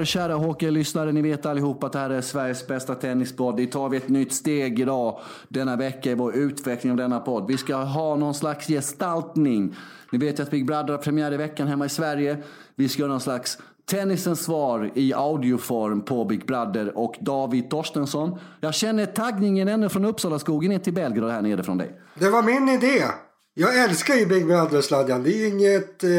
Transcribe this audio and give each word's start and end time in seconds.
Er 0.00 0.04
kära 0.04 0.34
hockeylyssnare. 0.34 1.12
Ni 1.12 1.22
vet 1.22 1.46
allihop 1.46 1.84
att 1.84 1.92
det 1.92 1.98
här 1.98 2.10
är 2.10 2.20
Sveriges 2.20 2.66
bästa 2.66 2.94
tennispodd. 2.94 3.56
Vi 3.56 3.66
tar 3.66 3.88
vi 3.88 3.96
ett 3.96 4.08
nytt 4.08 4.32
steg 4.32 4.80
idag 4.80 5.20
denna 5.48 5.76
vecka 5.76 6.10
i 6.10 6.14
vår 6.14 6.36
utveckling 6.36 6.90
av 6.90 6.96
denna 6.96 7.20
podd. 7.20 7.46
Vi 7.48 7.56
ska 7.56 7.76
ha 7.76 8.16
någon 8.16 8.34
slags 8.34 8.66
gestaltning. 8.66 9.76
Ni 10.12 10.18
vet 10.18 10.40
att 10.40 10.50
Big 10.50 10.66
Brother 10.66 10.90
har 10.90 10.98
premiär 10.98 11.32
i 11.32 11.36
veckan 11.36 11.68
hemma 11.68 11.86
i 11.86 11.88
Sverige. 11.88 12.38
Vi 12.74 12.88
ska 12.88 13.00
göra 13.02 13.10
någon 13.10 13.20
slags 13.20 13.58
Tennisens 13.90 14.44
svar 14.44 14.90
i 14.94 15.14
audioform 15.14 16.00
på 16.00 16.24
Big 16.24 16.46
Brother 16.46 16.98
och 16.98 17.16
David 17.20 17.70
Torstensson. 17.70 18.38
Jag 18.60 18.74
känner 18.74 19.06
taggningen 19.06 19.68
ännu 19.68 19.88
från 19.88 20.04
Uppsala 20.04 20.38
skogen 20.38 20.70
ner 20.70 20.78
till 20.78 20.94
Belgrad 20.94 21.30
här 21.30 21.42
nere 21.42 21.62
från 21.62 21.78
dig. 21.78 22.00
Det 22.14 22.30
var 22.30 22.42
min 22.42 22.68
idé. 22.68 23.04
Jag 23.54 23.84
älskar 23.84 24.14
ju 24.14 24.26
Big 24.26 24.46
Brother-sladjan. 24.46 25.22
Det 25.22 25.30
är 25.30 25.48
inget... 25.48 26.04
Eh, 26.04 26.10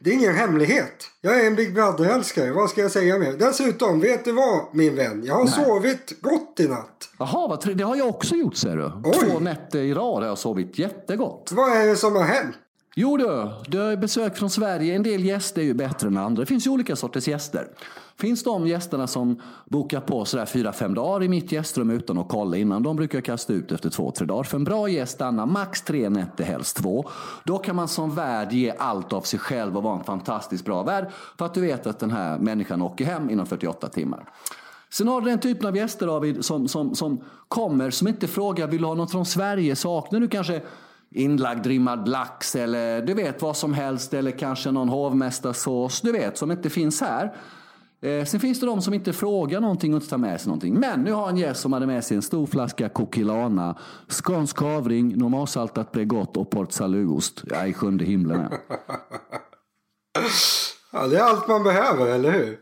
det 0.00 0.10
är 0.10 0.14
ingen 0.14 0.34
hemlighet. 0.34 1.10
Jag 1.20 1.40
är 1.40 1.46
en 1.46 1.54
Big 1.54 1.74
Brother-älskare. 1.74 2.52
Vad 2.52 2.70
ska 2.70 2.80
jag 2.80 2.90
säga 2.90 3.18
mer? 3.18 3.32
Dessutom, 3.32 4.00
vet 4.00 4.24
du 4.24 4.32
vad 4.32 4.60
min 4.72 4.96
vän? 4.96 5.22
Jag 5.24 5.34
har 5.34 5.44
Nej. 5.44 5.64
sovit 5.64 6.22
gott 6.22 6.60
i 6.60 6.68
natt. 6.68 7.08
Jaha, 7.18 7.48
vad 7.48 7.76
det 7.76 7.84
har 7.84 7.96
jag 7.96 8.08
också 8.08 8.34
gjort 8.34 8.56
ser 8.56 8.76
du. 8.76 8.92
Oj. 9.04 9.12
Två 9.14 9.38
nätter 9.40 9.78
i 9.78 9.94
rad 9.94 10.22
har 10.22 10.26
jag 10.26 10.38
sovit 10.38 10.78
jättegott. 10.78 11.52
Vad 11.52 11.76
är 11.76 11.86
det 11.86 11.96
som 11.96 12.16
har 12.16 12.22
hänt? 12.22 12.56
Jo 12.94 13.16
du, 13.16 13.50
du 13.68 13.78
har 13.78 13.96
besök 13.96 14.36
från 14.36 14.50
Sverige. 14.50 14.94
En 14.94 15.02
del 15.02 15.24
gäster 15.24 15.60
är 15.60 15.64
ju 15.64 15.74
bättre 15.74 16.08
än 16.08 16.16
andra. 16.16 16.40
Det 16.40 16.46
finns 16.46 16.66
ju 16.66 16.70
olika 16.70 16.96
sorters 16.96 17.28
gäster. 17.28 17.68
Finns 18.20 18.42
de 18.42 18.66
gästerna 18.66 19.06
som 19.06 19.40
bokar 19.64 20.00
på 20.00 20.24
sådär 20.24 20.46
fyra, 20.46 20.72
fem 20.72 20.94
dagar 20.94 21.24
i 21.24 21.28
mitt 21.28 21.52
gästrum 21.52 21.90
utan 21.90 22.18
att 22.18 22.28
kolla 22.28 22.56
innan. 22.56 22.82
De 22.82 22.96
brukar 22.96 23.18
jag 23.18 23.24
kasta 23.24 23.52
ut 23.52 23.72
efter 23.72 23.90
två, 23.90 24.10
tre 24.10 24.26
dagar. 24.26 24.42
För 24.42 24.56
en 24.56 24.64
bra 24.64 24.88
gäst 24.88 25.12
stannar 25.12 25.46
max 25.46 25.82
tre 25.82 26.08
nätter, 26.08 26.44
helst 26.44 26.76
två. 26.76 27.04
Då 27.44 27.58
kan 27.58 27.76
man 27.76 27.88
som 27.88 28.14
värd 28.14 28.52
ge 28.52 28.74
allt 28.78 29.12
av 29.12 29.20
sig 29.20 29.38
själv 29.38 29.76
och 29.76 29.82
vara 29.82 29.98
en 29.98 30.04
fantastiskt 30.04 30.64
bra 30.64 30.82
värd. 30.82 31.10
För 31.38 31.46
att 31.46 31.54
du 31.54 31.60
vet 31.60 31.86
att 31.86 31.98
den 31.98 32.10
här 32.10 32.38
människan 32.38 32.82
åker 32.82 33.04
hem 33.04 33.30
inom 33.30 33.46
48 33.46 33.88
timmar. 33.88 34.24
Sen 34.90 35.08
har 35.08 35.20
du 35.20 35.30
den 35.30 35.38
typen 35.38 35.66
av 35.66 35.76
gäster 35.76 36.06
David 36.06 36.44
som, 36.44 36.68
som, 36.68 36.94
som 36.94 37.20
kommer 37.48 37.90
som 37.90 38.08
inte 38.08 38.26
frågar 38.26 38.66
vill 38.66 38.80
du 38.80 38.86
ha 38.86 38.94
något 38.94 39.10
från 39.10 39.26
Sverige? 39.26 39.76
Saknar 39.76 40.20
du 40.20 40.28
kanske 40.28 40.62
inlagd 41.10 41.66
rimmad 41.66 42.08
lax 42.08 42.56
eller 42.56 43.02
du 43.02 43.14
vet 43.14 43.42
vad 43.42 43.56
som 43.56 43.74
helst 43.74 44.14
eller 44.14 44.30
kanske 44.30 44.70
någon 44.70 44.88
hovmästarsås 44.88 46.00
du 46.00 46.12
vet 46.12 46.38
som 46.38 46.50
inte 46.50 46.70
finns 46.70 47.00
här. 47.00 47.34
Eh, 48.00 48.24
sen 48.24 48.40
finns 48.40 48.60
det 48.60 48.66
de 48.66 48.82
som 48.82 48.94
inte 48.94 49.12
frågar 49.12 49.60
någonting 49.60 49.94
och 49.94 49.96
inte 49.96 50.10
tar 50.10 50.18
med 50.18 50.40
sig 50.40 50.48
någonting. 50.48 50.74
Men 50.74 51.02
nu 51.02 51.12
har 51.12 51.28
en 51.28 51.36
gäst 51.36 51.60
som 51.60 51.72
hade 51.72 51.86
med 51.86 52.04
sig 52.04 52.16
en 52.16 52.22
stor 52.22 52.46
flaska 52.46 52.88
Kokilana, 52.88 53.78
skånsk 54.08 54.56
kavring, 54.56 55.18
normalsaltat 55.18 55.92
Bregott 55.92 56.36
och 56.36 56.50
Port 56.50 56.72
Salutost. 56.72 57.42
Jag 57.50 57.58
är 57.58 57.66
i 57.66 57.72
sjunde 57.72 58.04
himlen 58.04 58.40
ja, 60.92 61.06
det 61.06 61.16
är 61.16 61.22
allt 61.22 61.48
man 61.48 61.62
behöver, 61.62 62.06
eller 62.06 62.30
hur? 62.30 62.58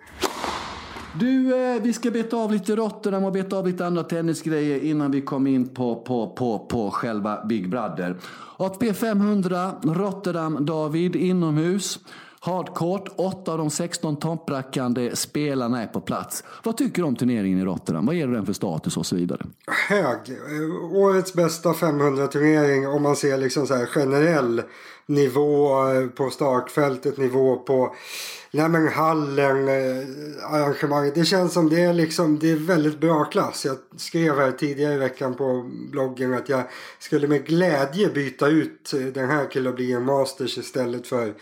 Du, 1.20 1.54
eh, 1.54 1.82
vi 1.82 1.92
ska 1.92 2.10
beta 2.10 2.36
av 2.36 2.52
lite 2.52 2.76
Rotterdam 2.76 3.24
och 3.24 3.32
beta 3.32 3.56
av 3.56 3.66
lite 3.66 3.86
andra 3.86 4.02
tennisgrejer 4.02 4.84
innan 4.84 5.10
vi 5.10 5.20
kommer 5.20 5.50
in 5.50 5.68
på, 5.68 6.02
på, 6.02 6.30
på, 6.30 6.58
på 6.58 6.90
själva 6.90 7.44
Big 7.44 7.70
Brother. 7.70 8.16
ATP 8.56 8.94
500, 8.94 9.72
Rotterdam, 9.82 10.66
David, 10.66 11.16
inomhus. 11.16 11.98
Hardcourt, 12.46 13.08
åtta 13.16 13.52
av 13.52 13.58
de 13.58 13.70
16 13.70 14.16
topprackande 14.16 15.16
spelarna 15.16 15.82
är 15.82 15.86
på 15.86 16.00
plats. 16.00 16.44
Vad 16.62 16.76
tycker 16.76 17.02
du 17.02 17.08
om 17.08 17.16
turneringen 17.16 17.58
i 17.58 17.64
Rotterdam? 17.64 18.06
Vad 18.06 18.14
ger 18.14 18.26
du 18.26 18.32
den 18.32 18.46
för 18.46 18.52
status 18.52 18.96
och 18.96 19.06
så 19.06 19.16
vidare? 19.16 19.46
Hög. 19.88 20.18
Eh, 20.28 20.96
årets 20.96 21.34
bästa 21.34 21.72
500-turnering 21.72 22.88
om 22.88 23.02
man 23.02 23.16
ser 23.16 23.38
liksom 23.38 23.66
så 23.66 23.74
här 23.74 23.86
generell 23.86 24.62
nivå 25.06 25.88
eh, 25.90 26.06
på 26.06 26.30
startfältet, 26.30 27.16
nivå 27.16 27.56
på 27.56 27.94
nej 28.50 28.68
men 28.68 28.88
hallen, 28.88 29.68
eh, 29.68 30.04
arrangemanget. 30.52 31.14
Det 31.14 31.24
känns 31.24 31.52
som 31.52 31.68
det 31.68 31.80
är 31.80 31.92
liksom, 31.92 32.38
det 32.38 32.50
är 32.50 32.56
väldigt 32.56 33.00
bra 33.00 33.24
klass. 33.24 33.64
Jag 33.64 33.76
skrev 33.96 34.38
här 34.38 34.52
tidigare 34.52 34.94
i 34.94 34.98
veckan 34.98 35.34
på 35.34 35.70
bloggen 35.90 36.34
att 36.34 36.48
jag 36.48 36.62
skulle 36.98 37.28
med 37.28 37.46
glädje 37.46 38.08
byta 38.08 38.48
ut 38.48 38.94
den 39.14 39.28
här 39.30 39.46
till 39.46 39.66
att 39.66 39.76
bli 39.76 39.92
en 39.92 40.04
Masters 40.04 40.58
istället 40.58 41.06
för 41.06 41.34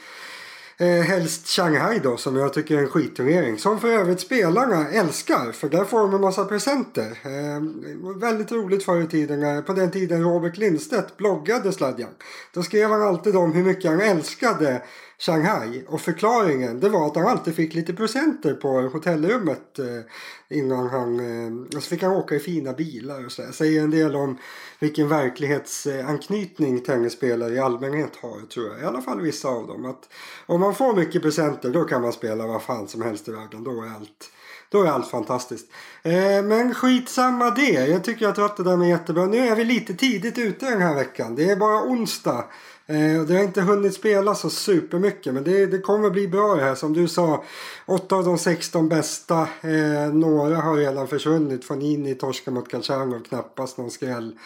Eh, 0.76 0.86
helst 0.86 1.48
Shanghai 1.48 1.98
då 1.98 2.16
som 2.16 2.36
jag 2.36 2.52
tycker 2.52 2.76
är 2.78 2.82
en 2.82 2.88
skitturnering. 2.88 3.58
Som 3.58 3.80
för 3.80 3.88
övrigt 3.88 4.20
spelarna 4.20 4.88
älskar 4.88 5.52
för 5.52 5.68
där 5.68 5.84
får 5.84 5.98
de 5.98 6.14
en 6.14 6.20
massa 6.20 6.44
presenter. 6.44 7.18
Eh, 7.22 8.20
väldigt 8.20 8.52
roligt 8.52 8.84
förr 8.84 9.00
i 9.00 9.06
tiden 9.06 9.62
på 9.62 9.72
den 9.72 9.90
tiden 9.90 10.22
Robert 10.22 10.56
Lindstedt 10.56 11.16
bloggade 11.16 11.72
sladjan. 11.72 12.10
Då 12.52 12.62
skrev 12.62 12.90
han 12.90 13.02
alltid 13.02 13.36
om 13.36 13.52
hur 13.52 13.64
mycket 13.64 13.90
han 13.90 14.00
älskade 14.00 14.82
Shanghai. 15.19 15.84
Och 15.88 16.00
förklaringen 16.00 16.80
det 16.80 16.88
var 16.88 17.06
att 17.06 17.16
han 17.16 17.26
alltid 17.26 17.54
fick 17.54 17.75
lite 17.75 17.92
presenter 17.92 18.54
på 18.54 18.80
hotellrummet 18.80 19.78
eh, 19.78 20.56
innan 20.58 20.88
han... 20.88 21.20
Eh, 21.20 21.76
och 21.76 21.82
så 21.82 21.88
fick 21.88 22.02
han 22.02 22.12
åka 22.12 22.34
i 22.34 22.41
fina 22.41 22.72
bilar 22.72 23.26
och 23.26 23.32
så. 23.32 23.42
Säger 23.52 23.82
en 23.82 23.91
del 23.91 24.16
om 24.16 24.38
vilken 24.78 25.08
verklighetsanknytning 25.08 26.80
tennisspelare 26.80 27.54
i 27.54 27.58
allmänhet 27.58 28.16
har 28.20 28.47
tror 28.47 28.69
jag. 28.69 28.80
I 28.80 28.84
alla 28.84 29.02
fall 29.02 29.20
vissa 29.20 29.48
av 29.48 29.66
dem. 29.66 29.84
Att 29.84 30.08
om 30.47 30.60
man 30.60 30.75
får 30.75 30.97
mycket 30.97 31.22
presenter 31.22 31.70
då 31.70 31.84
kan 31.84 32.02
man 32.02 32.12
spela 32.12 32.46
vad 32.46 32.62
fan 32.62 32.88
som 32.88 33.02
helst 33.02 33.28
i 33.28 33.32
världen. 33.32 33.64
Då 33.64 33.82
är 33.82 33.94
allt, 33.96 34.31
då 34.69 34.82
är 34.82 34.88
allt 34.88 35.08
fantastiskt. 35.08 35.70
Eh, 36.02 36.42
men 36.44 36.75
skitsamma 36.75 37.50
det. 37.50 37.86
Jag 37.86 38.04
tycker 38.04 38.28
att 38.28 38.56
det 38.56 38.64
där 38.64 38.76
med 38.76 38.88
jättebra. 38.88 39.26
Nu 39.26 39.38
är 39.38 39.56
vi 39.56 39.64
lite 39.64 39.94
tidigt 39.94 40.38
ute 40.38 40.70
den 40.70 40.82
här 40.82 40.94
veckan. 40.94 41.34
Det 41.34 41.50
är 41.50 41.56
bara 41.56 41.82
onsdag. 41.82 42.44
Eh, 42.86 43.22
det 43.22 43.34
har 43.34 43.44
inte 43.44 43.60
hunnit 43.60 43.94
spela 43.94 44.34
så 44.34 44.50
supermycket 44.50 45.34
men 45.34 45.44
det, 45.44 45.66
det 45.66 45.78
kommer 45.78 46.10
bli 46.10 46.28
bra 46.28 46.54
det 46.54 46.62
här. 46.62 46.74
Som 46.74 46.92
du 46.92 47.08
sa, 47.08 47.44
8 47.86 48.16
av 48.16 48.24
de 48.24 48.38
16 48.38 48.88
bästa. 48.88 49.40
Eh, 49.60 50.12
några 50.12 50.56
har 50.56 50.76
redan 50.76 51.08
försvunnit. 51.08 51.64
Fanini 51.64 52.14
torskar 52.14 52.52
mot 52.52 52.68
Galchanov, 52.68 53.22
knappast 53.22 53.78
någon 53.78 53.90
skräll. 53.90 54.38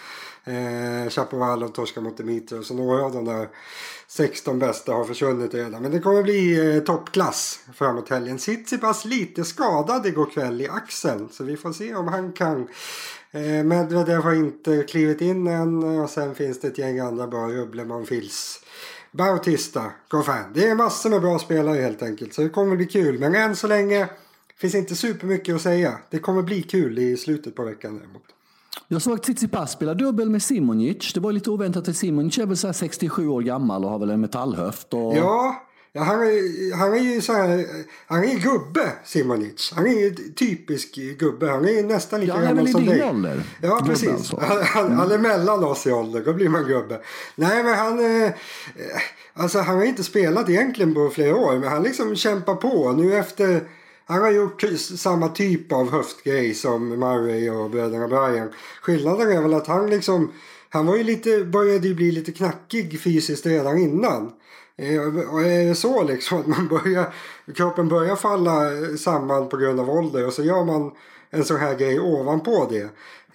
Eh, 0.49 1.11
Chapovalov 1.11 1.69
torskar 1.69 2.01
mot 2.01 2.17
Dimitrov. 2.17 2.63
Så 2.63 2.75
några 2.75 3.05
av 3.05 3.13
de 3.13 3.25
där 3.25 3.49
16 4.09 4.59
bästa 4.59 4.93
har 4.93 5.05
försvunnit 5.05 5.55
redan. 5.55 5.83
Men 5.83 5.91
det 5.91 6.01
kommer 6.01 6.23
bli 6.23 6.75
eh, 6.77 6.83
toppklass 6.83 7.61
framåt 7.75 8.09
helgen. 8.09 8.39
Tsitsipas 8.39 9.05
lite 9.05 9.45
skadad 9.45 10.07
igår 10.07 10.31
kväll 10.31 10.61
i 10.61 10.69
axeln. 10.69 11.29
Så 11.33 11.45
vi 11.45 11.57
får 11.57 11.73
se 11.73 11.95
om 11.95 12.09
han 12.09 12.33
kan 12.33 12.69
Eh, 13.31 13.65
Medvedev 13.65 14.23
har 14.23 14.35
inte 14.35 14.83
klivit 14.83 15.21
in 15.21 15.47
än 15.47 15.85
och 15.85 16.11
sen 16.11 16.35
finns 16.35 16.61
det 16.61 16.69
ett 16.69 16.79
gäng 16.79 16.99
andra 16.99 17.27
bra. 17.27 17.49
Rubbleman, 17.49 18.07
Fils, 18.07 18.65
Bautista, 19.13 19.85
Goffin. 20.09 20.45
Det 20.55 20.69
är 20.69 20.75
massor 20.75 21.11
med 21.11 21.21
bra 21.21 21.39
spelare 21.39 21.81
helt 21.81 22.03
enkelt 22.03 22.35
så 22.35 22.43
det 22.43 22.49
kommer 22.49 22.77
bli 22.77 22.87
kul. 22.87 23.19
Men 23.19 23.35
än 23.35 23.57
så 23.57 23.67
länge 23.67 24.09
finns 24.57 24.75
inte 24.75 24.97
supermycket 24.97 25.55
att 25.55 25.63
säga. 25.63 25.99
Det 26.11 26.19
kommer 26.19 26.43
bli 26.43 26.63
kul 26.63 26.99
i 26.99 27.17
slutet 27.17 27.55
på 27.55 27.65
veckan 27.65 27.99
däremot. 27.99 28.38
Jag 28.91 29.03
såg 29.03 29.23
Tsitsipas 29.23 29.73
spela 29.73 29.95
dubbel 29.95 30.31
med 30.31 30.43
Simonic. 30.43 31.13
Det 31.15 31.21
var 31.21 31.33
lite 31.33 31.51
oväntat 31.51 31.89
att 31.89 31.97
Simonic 31.97 32.39
är 32.39 32.47
väl 32.47 32.57
så 32.57 32.73
67 32.73 33.29
år 33.29 33.43
gammal 33.43 33.85
och 33.85 33.91
har 33.91 33.99
väl 33.99 34.11
en 34.11 34.21
metallhöft. 34.21 34.95
Och... 34.95 35.17
Ja, 35.17 35.65
Ja, 35.93 36.03
han, 36.03 36.23
är, 36.23 36.77
han 36.77 36.93
är 36.93 36.99
ju 36.99 37.21
så 37.21 37.33
här, 37.33 37.67
han 38.07 38.25
är 38.25 38.35
gubbe 38.35 38.93
Simonic. 39.05 39.73
Han 39.75 39.87
är 39.87 40.01
ju 40.01 40.15
typisk 40.15 40.95
gubbe. 41.19 41.51
Han 41.51 41.69
är 41.69 41.83
nästan 41.83 42.21
lika 42.21 42.35
ja, 42.35 42.41
gammal 42.41 42.69
som 42.69 42.87
dig. 42.87 43.05
ålder. 43.05 43.43
Ja, 43.63 43.83
precis. 43.87 44.09
Alltså. 44.09 44.41
Han, 44.41 44.63
han, 44.63 44.87
mm. 44.87 44.99
han, 44.99 45.11
är 45.11 45.19
mellan 45.19 45.65
oss 45.65 45.87
i 45.87 45.93
ålder. 45.93 46.23
Då 46.25 46.33
blir 46.33 46.49
man 46.49 46.65
gubbe. 46.65 47.01
Nej, 47.35 47.63
men 47.63 47.75
han... 47.75 48.25
Eh, 48.25 48.33
alltså 49.35 49.59
han 49.59 49.77
har 49.77 49.85
inte 49.85 50.05
spelat 50.05 50.49
egentligen 50.49 50.95
på 50.95 51.11
flera 51.11 51.37
år. 51.37 51.59
Men 51.59 51.69
han 51.69 51.83
liksom 51.83 52.17
kämpar 52.17 52.55
på. 52.55 52.93
Nu 52.93 53.15
efter... 53.15 53.69
Han 54.09 54.23
har 54.23 54.31
gjort 54.31 54.65
samma 54.97 55.29
typ 55.29 55.73
av 55.73 55.91
höftgrej 55.91 56.55
som 56.55 56.89
Murray 56.89 57.51
och 57.51 57.71
bröderna 57.71 58.09
Bryan. 58.09 58.51
Skillnaden 58.83 59.33
är 59.33 59.43
väl 59.43 59.55
att 59.55 59.67
han 59.67 59.91
liksom... 59.91 60.33
Han 60.69 60.87
var 60.87 60.97
ju 60.97 61.03
lite, 61.03 61.45
började 61.45 61.89
ju 61.89 61.95
bli 61.95 62.13
lite 62.13 62.33
knackig 62.33 63.01
fysiskt 63.01 63.47
redan 63.47 63.79
innan. 63.79 64.33
Eh, 64.77 65.01
och 65.33 65.43
är 65.43 65.69
det 65.69 65.75
så 65.75 66.05
liksom 66.05 66.41
att 66.41 66.47
man 66.59 66.69
börjar, 66.69 67.15
kroppen 67.55 67.89
börjar 67.89 68.17
falla 68.17 68.61
samman 68.99 69.49
på 69.49 69.57
grund 69.57 69.81
av 69.81 69.91
ålder 69.91 70.27
och 70.27 70.33
så 70.33 70.43
gör 70.43 70.65
man 70.65 70.91
en 71.31 71.45
sån 71.45 71.57
här 71.57 71.75
grej 71.75 72.01
ovanpå 72.01 72.69
det. 72.71 72.89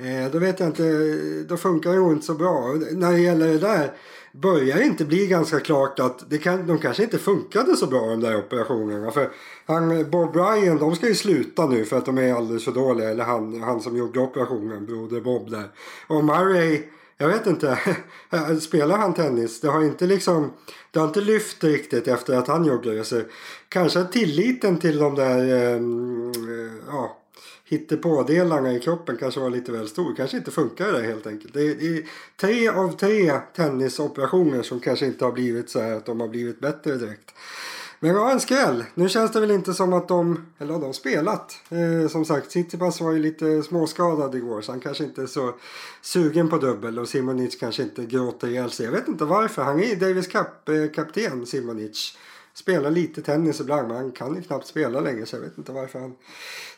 Eh, 0.08 0.32
då 0.32 0.40
vet 0.40 0.60
jag 0.60 0.70
inte, 0.70 1.18
då 1.48 1.58
funkar 1.58 1.90
det 1.90 1.98
nog 1.98 2.12
inte 2.12 2.26
så 2.26 2.34
bra. 2.34 2.74
När 2.92 3.12
det 3.12 3.20
gäller 3.20 3.48
det 3.48 3.60
där 3.60 3.94
börjar 4.34 4.82
inte 4.82 5.06
bli 5.06 5.28
ganska 5.28 5.60
klart 5.60 6.00
att 6.00 6.30
det 6.30 6.38
kan, 6.38 6.68
de 6.68 6.80
kanske 6.80 7.04
inte 7.04 7.18
funkade 7.18 7.76
så 7.76 7.88
bra 7.88 8.06
de 8.06 8.20
där 8.20 8.38
operationerna. 8.38 9.12
För 9.12 9.30
han, 9.66 10.10
Bob 10.10 10.34
Bryan, 10.34 10.78
de 10.78 10.96
ska 10.96 11.08
ju 11.08 11.16
sluta 11.16 11.68
nu 11.68 11.86
för 11.86 11.98
att 11.98 12.06
de 12.06 12.18
är 12.18 12.34
alldeles 12.34 12.66
för 12.66 12.72
dåliga. 12.72 13.10
Eller 13.10 13.24
han, 13.24 13.62
han 13.62 13.82
som 13.82 13.98
gjorde 13.98 14.20
operationen, 14.20 14.86
broder 14.86 15.22
Bob 15.22 15.52
där. 15.52 15.72
Och 16.08 16.24
Murray 16.24 16.84
jag 17.18 17.28
vet 17.28 17.48
inte. 17.48 17.80
Spelar 18.62 18.98
han 18.98 19.14
tennis? 19.14 19.62
Det 19.62 19.68
har 19.68 19.84
inte 19.84 20.08
liksom 20.08 20.54
Det 20.92 21.00
har 21.00 21.08
inte 21.08 21.22
lyft 21.22 21.64
riktigt 21.64 22.08
efter 22.08 22.38
att 22.38 22.48
han 22.48 22.66
joggade. 22.66 23.04
Så 23.04 23.22
kanske 23.70 24.04
tilliten 24.04 24.78
till 24.78 24.98
de 24.98 25.16
där 25.16 25.40
eh, 25.40 25.82
ja, 26.88 27.18
hittepådelarna 27.74 28.74
i 28.74 28.80
kroppen 28.80 29.18
kanske 29.18 29.40
var 29.40 29.50
lite 29.50 29.72
väl 29.72 29.88
stor. 29.88 30.16
Kanske 30.16 30.38
inte 30.38 30.52
funkar 30.52 30.92
det 30.92 31.02
helt 31.02 31.28
enkelt. 31.28 31.54
Det 31.54 31.62
är, 31.62 31.76
det 31.76 31.98
är 31.98 32.04
tre 32.42 32.70
av 32.70 32.98
tre 32.98 33.32
tennisoperationer 33.56 34.64
som 34.64 34.80
kanske 34.80 35.06
inte 35.06 35.26
har 35.26 35.32
blivit 35.32 35.70
så 35.70 35.82
här 35.82 35.94
att 35.94 36.06
de 36.06 36.20
har 36.20 36.28
blivit 36.28 36.60
bättre 36.60 36.96
direkt. 36.96 37.32
Men 38.04 38.16
ja, 38.16 38.32
en 38.32 38.40
skräll. 38.40 38.84
Nu 38.94 39.10
känns 39.10 39.32
det 39.32 39.40
väl 39.40 39.52
inte 39.52 39.74
som 39.74 39.94
att 39.94 40.08
de, 40.08 40.46
eller 40.58 40.74
har 40.74 40.82
de 40.82 40.94
spelat? 40.94 41.60
Eh, 41.70 42.08
som 42.10 42.26
sagt, 42.26 42.50
Tsitsipas 42.50 43.02
var 43.02 43.12
ju 43.12 43.20
lite 43.20 43.64
småskadad 43.64 44.36
igår 44.36 44.62
så 44.62 44.72
han 44.72 44.80
kanske 44.80 45.04
inte 45.04 45.22
är 45.22 45.28
så 45.28 45.54
sugen 46.02 46.50
på 46.50 46.58
dubbel 46.58 47.00
och 47.00 47.10
Simonic 47.10 47.60
kanske 47.60 47.84
inte 47.84 48.06
gråter 48.06 48.48
ihjäl 48.48 48.72
sig. 48.72 48.86
Jag 48.86 48.94
vet 48.94 49.08
inte 49.08 49.26
varför. 49.26 49.64
Han 49.64 49.84
är 49.84 49.96
Davis 49.96 50.28
Cup-kapten, 50.28 51.40
eh, 51.40 51.46
Simonic. 51.46 52.18
Spelar 52.56 52.92
lite 52.92 53.22
tennis 53.22 53.60
ibland 53.60 53.88
men 53.88 53.98
han 53.98 54.12
kan 54.12 54.36
ju 54.36 54.42
knappt 54.42 54.68
spela 54.68 55.00
längre 55.00 55.26
så 55.26 55.36
jag 55.36 55.42
vet 55.42 55.58
inte 55.58 55.72
varför 55.72 56.00
han 56.00 56.16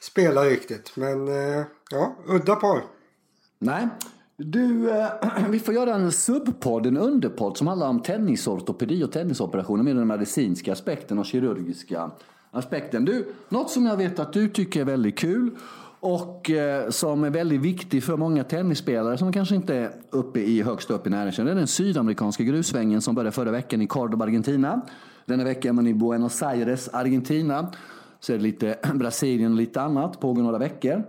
spelar 0.01 0.45
riktigt. 0.45 0.91
Men 0.95 1.27
eh, 1.27 1.65
ja, 1.91 2.15
udda 2.27 2.55
par. 2.55 2.83
Nej, 3.59 3.87
du, 4.37 4.89
eh, 4.89 5.07
vi 5.49 5.59
får 5.59 5.73
göra 5.73 5.95
en 5.95 6.11
subpodd, 6.11 6.85
en 6.85 6.97
underpodd 6.97 7.57
som 7.57 7.67
handlar 7.67 7.87
om 7.87 8.01
tennisortopedi 8.01 9.03
och 9.03 9.11
tennisoperationer 9.11 9.83
med 9.83 9.95
den 9.95 10.07
medicinska 10.07 10.73
aspekten 10.73 11.19
och 11.19 11.25
kirurgiska 11.25 12.11
aspekten. 12.51 13.05
Du, 13.05 13.33
något 13.49 13.71
som 13.71 13.85
jag 13.85 13.97
vet 13.97 14.19
att 14.19 14.33
du 14.33 14.49
tycker 14.49 14.81
är 14.81 14.85
väldigt 14.85 15.17
kul 15.17 15.51
och 16.05 16.51
eh, 16.51 16.89
som 16.89 17.23
är 17.23 17.29
väldigt 17.29 17.61
viktig 17.61 18.03
för 18.03 18.17
många 18.17 18.43
tennisspelare 18.43 19.17
som 19.17 19.33
kanske 19.33 19.55
inte 19.55 19.75
är 19.75 19.91
uppe 20.09 20.39
i 20.39 20.61
högst 20.61 20.91
upp 20.91 21.07
i 21.07 21.09
näringskedjan. 21.09 21.45
Det 21.45 21.51
är 21.53 21.55
den 21.55 21.67
sydamerikanska 21.67 22.43
grusvängen 22.43 23.01
som 23.01 23.15
började 23.15 23.31
förra 23.31 23.51
veckan 23.51 23.81
i 23.81 23.87
Cordoba, 23.87 24.25
Argentina. 24.25 24.81
Denna 25.25 25.43
vecka 25.43 25.69
är 25.69 25.73
man 25.73 25.87
i 25.87 25.93
Buenos 25.93 26.43
Aires, 26.43 26.87
Argentina. 26.87 27.71
Så 28.19 28.33
är 28.33 28.37
det 28.37 28.43
lite 28.43 28.77
Brasilien 28.93 29.51
och 29.51 29.57
lite 29.57 29.81
annat, 29.81 30.19
pågår 30.19 30.43
några 30.43 30.57
veckor. 30.57 31.03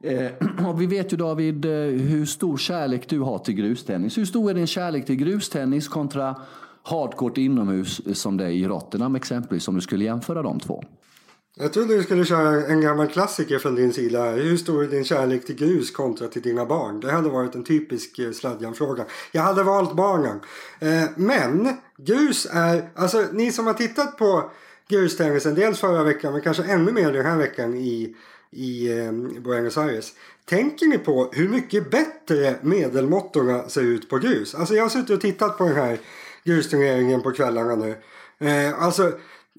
Eh, 0.00 0.30
och 0.68 0.80
vi 0.80 0.86
vet 0.86 1.12
ju 1.12 1.16
David 1.16 1.64
eh, 1.64 1.70
hur 2.00 2.26
stor 2.26 2.56
kärlek 2.56 3.08
du 3.08 3.20
har 3.20 3.38
till 3.38 3.54
grustennis. 3.54 4.18
Hur 4.18 4.24
stor 4.24 4.50
är 4.50 4.54
din 4.54 4.66
kärlek 4.66 5.06
till 5.06 5.16
grustennis 5.16 5.88
kontra 5.88 6.36
hardcourt 6.82 7.38
inomhus 7.38 8.00
eh, 8.06 8.12
som 8.12 8.36
det 8.36 8.44
är 8.44 8.50
i 8.50 8.66
Rotterdam 8.66 9.14
exempelvis 9.14 9.68
om 9.68 9.74
du 9.74 9.80
skulle 9.80 10.04
jämföra 10.04 10.42
de 10.42 10.60
två? 10.60 10.84
Jag 11.56 11.72
trodde 11.72 11.96
du 11.96 12.02
skulle 12.02 12.24
köra 12.24 12.66
en 12.66 12.80
gammal 12.80 13.08
klassiker 13.08 13.58
från 13.58 13.74
din 13.74 13.92
sida. 13.92 14.30
Hur 14.30 14.56
stor 14.56 14.84
är 14.84 14.88
din 14.88 15.04
kärlek 15.04 15.46
till 15.46 15.54
grus 15.54 15.90
kontra 15.90 16.28
till 16.28 16.42
dina 16.42 16.66
barn? 16.66 17.00
Det 17.00 17.12
hade 17.12 17.28
varit 17.28 17.54
en 17.54 17.64
typisk 17.64 18.18
eh, 18.18 18.32
sladjan-fråga. 18.32 19.04
Jag 19.32 19.42
hade 19.42 19.62
valt 19.62 19.96
barnen. 19.96 20.40
Eh, 20.80 21.04
men 21.16 21.76
grus 21.98 22.46
är, 22.52 22.90
alltså 22.94 23.24
ni 23.32 23.52
som 23.52 23.66
har 23.66 23.74
tittat 23.74 24.18
på 24.18 24.50
grustennisen, 24.88 25.54
dels 25.54 25.80
förra 25.80 26.02
veckan 26.02 26.32
men 26.32 26.42
kanske 26.42 26.62
ännu 26.62 26.92
mer 26.92 27.12
den 27.12 27.26
här 27.26 27.36
veckan 27.36 27.74
i 27.74 28.16
i 28.52 28.98
eh, 28.98 29.12
Buenos 29.40 29.78
Aires. 29.78 30.12
Tänker 30.44 30.86
ni 30.86 30.98
på 30.98 31.30
hur 31.32 31.48
mycket 31.48 31.90
bättre 31.90 32.54
medelmåttorna 32.62 33.68
ser 33.68 33.82
ut 33.82 34.08
på 34.08 34.18
grus? 34.18 34.54
Alltså 34.54 34.74
jag 34.74 34.82
har 34.82 34.88
suttit 34.88 35.10
och 35.10 35.20
tittat 35.20 35.58
på 35.58 35.64
den 35.64 35.76
här 35.76 35.98
grusturneringen 36.44 37.22
på 37.22 37.30
kvällarna 37.30 37.76
nu. 37.76 37.96
Eh, 38.38 38.82
alltså 38.82 39.12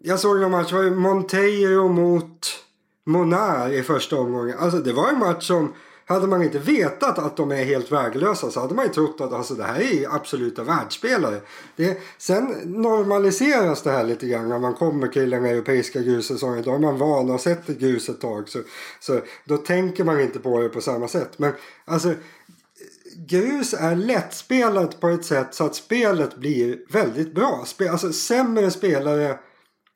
jag 0.06 0.20
såg 0.20 0.42
en 0.42 0.52
match, 0.52 0.72
var 0.72 0.90
Monteiro 0.90 1.88
mot 1.88 2.64
Monar 3.06 3.70
i 3.70 3.84
första 3.84 4.18
omgången. 4.18 4.58
Alltså 4.60 4.80
det 4.80 4.94
var 4.94 5.10
en 5.10 5.20
match 5.20 5.48
som 5.48 5.74
hade 6.06 6.28
man 6.28 6.44
inte 6.44 6.60
vetat 6.60 7.20
att 7.20 7.38
de 7.38 7.52
är 7.52 7.64
helt 7.64 7.92
väglösa 7.92 8.52
så 8.52 8.60
hade 8.60 8.74
man 8.74 8.86
ju 8.86 8.92
trott 8.92 9.22
att 9.22 9.34
alltså, 9.34 9.54
det 9.54 9.64
här 9.64 9.80
är 9.80 10.16
absoluta 10.16 10.64
världsspelare. 10.64 11.42
Det, 11.76 11.98
sen 12.18 12.56
normaliseras 12.64 13.82
det 13.82 13.92
här 13.92 14.04
lite 14.04 14.28
grann 14.28 14.50
när 14.50 14.60
man 14.60 14.74
kommer 14.74 15.08
till 15.08 15.30
den 15.30 15.46
europeiska 15.46 16.02
grussäsongen. 16.02 16.64
Då 16.64 16.74
är 16.74 16.80
man 16.80 16.98
van 16.98 17.26
att 17.26 17.32
ha 17.32 17.38
sett 17.38 17.70
ett 17.70 17.80
grus 17.80 18.10
ett 18.10 18.22
tag. 18.22 18.50
Så, 18.50 18.60
så 19.00 19.20
då 19.46 19.58
tänker 19.58 20.04
man 20.04 20.22
inte 20.22 20.40
på 20.40 20.62
det 20.62 20.70
på 20.70 20.82
samma 20.82 21.08
sätt. 21.08 21.40
Men 21.40 21.54
alltså 21.86 22.14
grus 23.16 23.74
är 23.74 23.96
lättspelat 23.96 25.00
på 25.00 25.10
ett 25.10 25.26
sätt 25.26 25.56
så 25.56 25.66
att 25.66 25.76
spelet 25.76 26.36
blir 26.36 26.80
väldigt 26.90 27.36
bra. 27.36 27.66
Alltså 27.90 28.14
sämre 28.14 28.72
spelare 28.72 29.38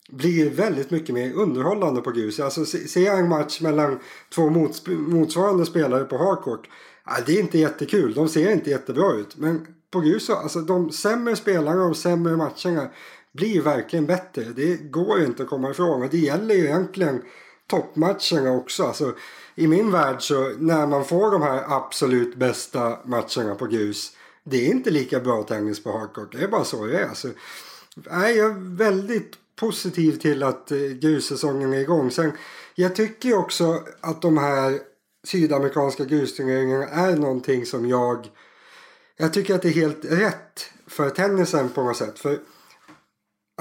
blir 0.07 0.49
väldigt 0.49 0.91
mycket 0.91 1.15
mer 1.15 1.33
underhållande 1.33 2.01
på 2.01 2.11
grus. 2.11 2.39
Alltså 2.39 2.65
ser 2.65 3.05
jag 3.05 3.19
en 3.19 3.29
match 3.29 3.61
mellan 3.61 3.99
två 4.35 4.49
motsvarande 4.89 5.65
spelare 5.65 6.03
på 6.03 6.17
hardcourt. 6.17 6.69
Ja, 7.05 7.13
det 7.25 7.31
är 7.31 7.39
inte 7.39 7.57
jättekul. 7.59 8.13
De 8.13 8.29
ser 8.29 8.51
inte 8.51 8.69
jättebra 8.69 9.13
ut. 9.13 9.37
Men 9.37 9.67
på 9.91 9.99
grus 9.99 10.25
så, 10.25 10.35
alltså 10.35 10.61
de 10.61 10.91
sämre 10.91 11.35
spelarna 11.35 11.81
och 11.81 11.89
de 11.89 11.95
sämre 11.95 12.37
matcherna 12.37 12.89
blir 13.33 13.61
verkligen 13.61 14.05
bättre. 14.05 14.43
Det 14.43 14.75
går 14.75 15.23
inte 15.23 15.43
att 15.43 15.49
komma 15.49 15.71
ifrån. 15.71 16.03
Och 16.03 16.09
det 16.09 16.17
gäller 16.17 16.55
ju 16.55 16.65
egentligen 16.65 17.21
toppmatcherna 17.69 18.51
också. 18.51 18.83
Alltså, 18.83 19.13
I 19.55 19.67
min 19.67 19.91
värld 19.91 20.21
så 20.21 20.53
när 20.59 20.87
man 20.87 21.05
får 21.05 21.31
de 21.31 21.41
här 21.41 21.63
absolut 21.67 22.35
bästa 22.35 22.99
matcherna 23.05 23.55
på 23.55 23.65
grus. 23.65 24.11
Det 24.43 24.67
är 24.67 24.71
inte 24.71 24.89
lika 24.89 25.19
bra 25.19 25.43
tennis 25.43 25.83
på 25.83 25.91
hardcourt. 25.91 26.31
Det 26.31 26.43
är 26.43 26.47
bara 26.47 26.63
så 26.63 26.85
det 26.85 26.99
är. 26.99 27.07
Alltså, 27.07 27.27
jag 28.05 28.29
är 28.29 28.75
väldigt 28.77 29.33
positiv 29.59 30.19
till 30.19 30.43
att 30.43 30.71
eh, 30.71 30.77
grussäsongen 30.77 31.73
är 31.73 31.79
igång. 31.79 32.11
Sen, 32.11 32.31
jag 32.75 32.95
tycker 32.95 33.37
också 33.37 33.83
att 34.01 34.21
de 34.21 34.37
här 34.37 34.79
sydamerikanska 35.27 36.05
grusturneringarna 36.05 36.85
är 36.85 37.15
någonting 37.15 37.65
som 37.65 37.89
jag... 37.89 38.27
Jag 39.17 39.33
tycker 39.33 39.55
att 39.55 39.61
det 39.61 39.67
är 39.67 39.73
helt 39.73 40.05
rätt 40.05 40.69
för 40.87 41.09
tennisen 41.09 41.69
på 41.69 41.83
något 41.83 41.97
sätt. 41.97 42.19
För 42.19 42.39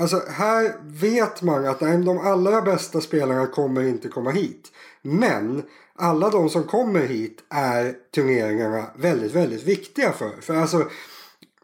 Alltså 0.00 0.22
här 0.28 0.74
vet 0.82 1.42
man 1.42 1.66
att 1.66 1.80
de 1.80 2.18
allra 2.18 2.62
bästa 2.62 3.00
spelarna 3.00 3.46
kommer 3.46 3.82
inte 3.82 4.08
komma 4.08 4.30
hit. 4.30 4.72
Men 5.02 5.62
alla 5.94 6.30
de 6.30 6.50
som 6.50 6.64
kommer 6.64 7.00
hit 7.00 7.44
är 7.50 7.94
turneringarna 8.14 8.86
väldigt, 8.96 9.32
väldigt 9.32 9.62
viktiga 9.62 10.12
för. 10.12 10.40
För 10.40 10.54
alltså, 10.54 10.88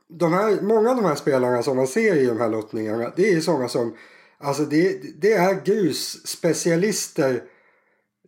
de 0.08 0.32
här, 0.32 0.60
många 0.62 0.90
av 0.90 0.96
de 0.96 1.04
här 1.04 1.14
spelarna 1.14 1.62
som 1.62 1.76
man 1.76 1.86
ser 1.86 2.16
i 2.16 2.26
de 2.26 2.40
här 2.40 2.48
lottningarna 2.48 3.12
det 3.16 3.32
är 3.32 3.40
sådana 3.40 3.68
som 3.68 3.96
Alltså 4.42 4.62
det, 4.62 5.00
det 5.20 5.32
är 5.32 5.64
grusspecialister. 5.64 7.42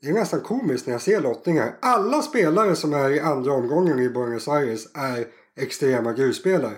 Det 0.00 0.08
är 0.08 0.12
nästan 0.12 0.40
komiskt 0.40 0.86
när 0.86 0.94
jag 0.94 1.02
ser 1.02 1.20
lottningar. 1.20 1.76
Alla 1.82 2.22
spelare 2.22 2.76
som 2.76 2.92
är 2.92 3.10
i 3.10 3.20
andra 3.20 3.52
omgången 3.52 3.98
i 3.98 4.08
Buenos 4.08 4.48
Aires 4.48 4.86
är 4.94 5.26
extrema 5.56 6.12
grusspelare. 6.12 6.76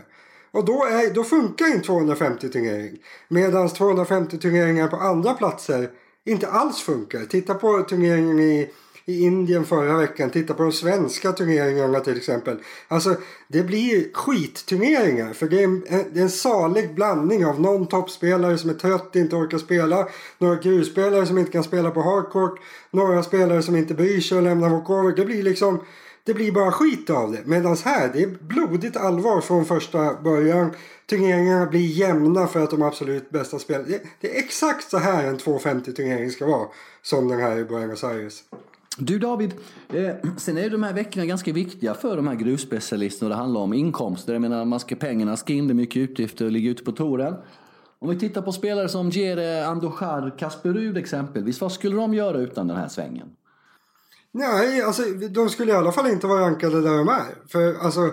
Och 0.51 0.65
då, 0.65 0.85
är, 0.85 1.15
då 1.15 1.25
funkar 1.25 1.67
en 1.67 1.83
250 1.83 2.49
turnering. 2.49 2.99
Medan 3.29 3.69
250 3.69 4.39
turneringar 4.39 4.89
på 4.89 4.97
andra 4.97 5.35
platser 5.35 5.91
inte 6.25 6.49
alls 6.49 6.81
funkar. 6.81 7.25
Titta 7.25 7.55
på 7.55 7.83
turneringen 7.83 8.41
i 8.41 8.71
i 9.09 9.23
Indien 9.23 9.65
förra 9.65 9.99
veckan. 9.99 10.31
Titta 10.31 10.55
på 10.55 10.63
de 10.63 10.73
svenska 10.73 11.33
turneringarna 11.33 12.01
till 12.01 12.17
exempel. 12.17 12.57
Alltså 12.89 13.17
det 13.49 13.63
blir 13.63 14.13
skitturneringar. 14.13 15.33
För 15.33 15.49
det 15.49 15.61
är, 15.61 15.65
en, 15.65 15.81
det 16.13 16.19
är 16.19 16.23
en 16.23 16.31
salig 16.31 16.95
blandning 16.95 17.47
av 17.47 17.61
någon 17.61 17.87
toppspelare 17.87 18.59
som 18.59 18.71
är 18.71 18.75
trött, 18.75 19.17
inte 19.17 19.37
orkar 19.37 19.59
spela. 19.59 20.09
Några 20.39 20.57
grusspelare 20.57 21.27
som 21.27 21.39
inte 21.39 21.53
kan 21.53 21.65
spela 21.65 21.91
på 21.91 22.03
hardcourt. 22.03 22.61
Några 22.91 23.23
spelare 23.23 23.63
som 23.63 23.77
inte 23.77 23.95
bryr 23.95 24.21
sig 24.21 24.39
och 24.39 24.45
lämnar 24.45 24.69
walkover. 24.69 25.17
Det 25.17 25.25
blir 25.25 25.43
liksom 25.43 25.81
det 26.25 26.35
blir 26.35 26.53
bara 26.53 26.73
skit 26.73 27.11
av 27.11 27.33
det. 27.33 27.41
Medan 27.45 27.77
här, 27.85 28.11
det 28.13 28.23
är 28.23 28.27
blodigt 28.41 28.97
allvar 28.97 29.41
från 29.41 29.65
första 29.65 30.15
början. 30.15 30.71
Turneringarna 31.11 31.67
blir 31.67 31.87
jämna 31.87 32.47
för 32.47 32.61
att 32.61 32.71
de 32.71 32.83
absolut 32.83 33.31
bästa 33.31 33.59
spelar. 33.59 33.85
Det, 33.85 34.03
det 34.21 34.37
är 34.37 34.39
exakt 34.39 34.91
så 34.91 34.99
här 34.99 35.25
en 35.25 35.39
250 35.39 35.93
turnering 35.93 36.31
ska 36.31 36.47
vara. 36.47 36.69
Som 37.03 37.29
den 37.29 37.41
här 37.41 37.59
i 37.59 37.65
Buenos 37.65 38.05
Aires. 38.05 38.43
Du 38.99 39.19
David, 39.19 39.55
eh, 39.89 40.15
sen 40.37 40.59
är 40.59 40.63
ju 40.63 40.69
de 40.69 40.83
här 40.83 40.93
veckorna 40.93 41.27
ganska 41.27 41.53
viktiga 41.53 41.95
för 41.95 42.17
de 42.17 42.27
här 42.27 42.35
gruvspecialisterna. 42.35 43.29
Det 43.29 43.35
handlar 43.35 43.61
om 43.61 43.75
inkomster. 43.75 44.33
Jag 44.33 44.43
menar, 44.43 44.65
man 44.65 44.81
ska, 44.81 44.97
pengarna 44.97 45.37
ska 45.37 45.53
in, 45.53 45.67
det 45.67 45.73
är 45.73 45.75
mycket 45.75 45.97
utgifter 45.97 46.45
och 46.45 46.51
ligga 46.51 46.71
ute 46.71 46.85
på 46.85 46.93
touren. 46.93 47.35
Om 47.99 48.11
vi 48.11 48.19
tittar 48.19 48.43
på 48.43 48.53
spelare 48.53 48.89
som 48.89 49.11
Jere 49.11 49.67
Andochar, 49.67 50.39
Kasper 50.39 50.73
Rud 50.73 50.97
exempelvis. 50.97 51.61
Vad 51.61 51.73
skulle 51.73 51.97
de 51.97 52.15
göra 52.15 52.39
utan 52.39 52.69
den 52.69 52.77
här 52.77 52.89
svängen? 52.89 53.29
Nej, 54.33 54.83
alltså 54.83 55.03
de 55.31 55.49
skulle 55.49 55.73
i 55.73 55.75
alla 55.75 55.93
fall 55.93 56.07
inte 56.07 56.27
vara 56.27 56.41
rankade 56.41 56.81
där 56.81 56.97
de 56.97 57.09
är. 57.09 57.49
För 57.49 57.85
alltså 57.85 58.11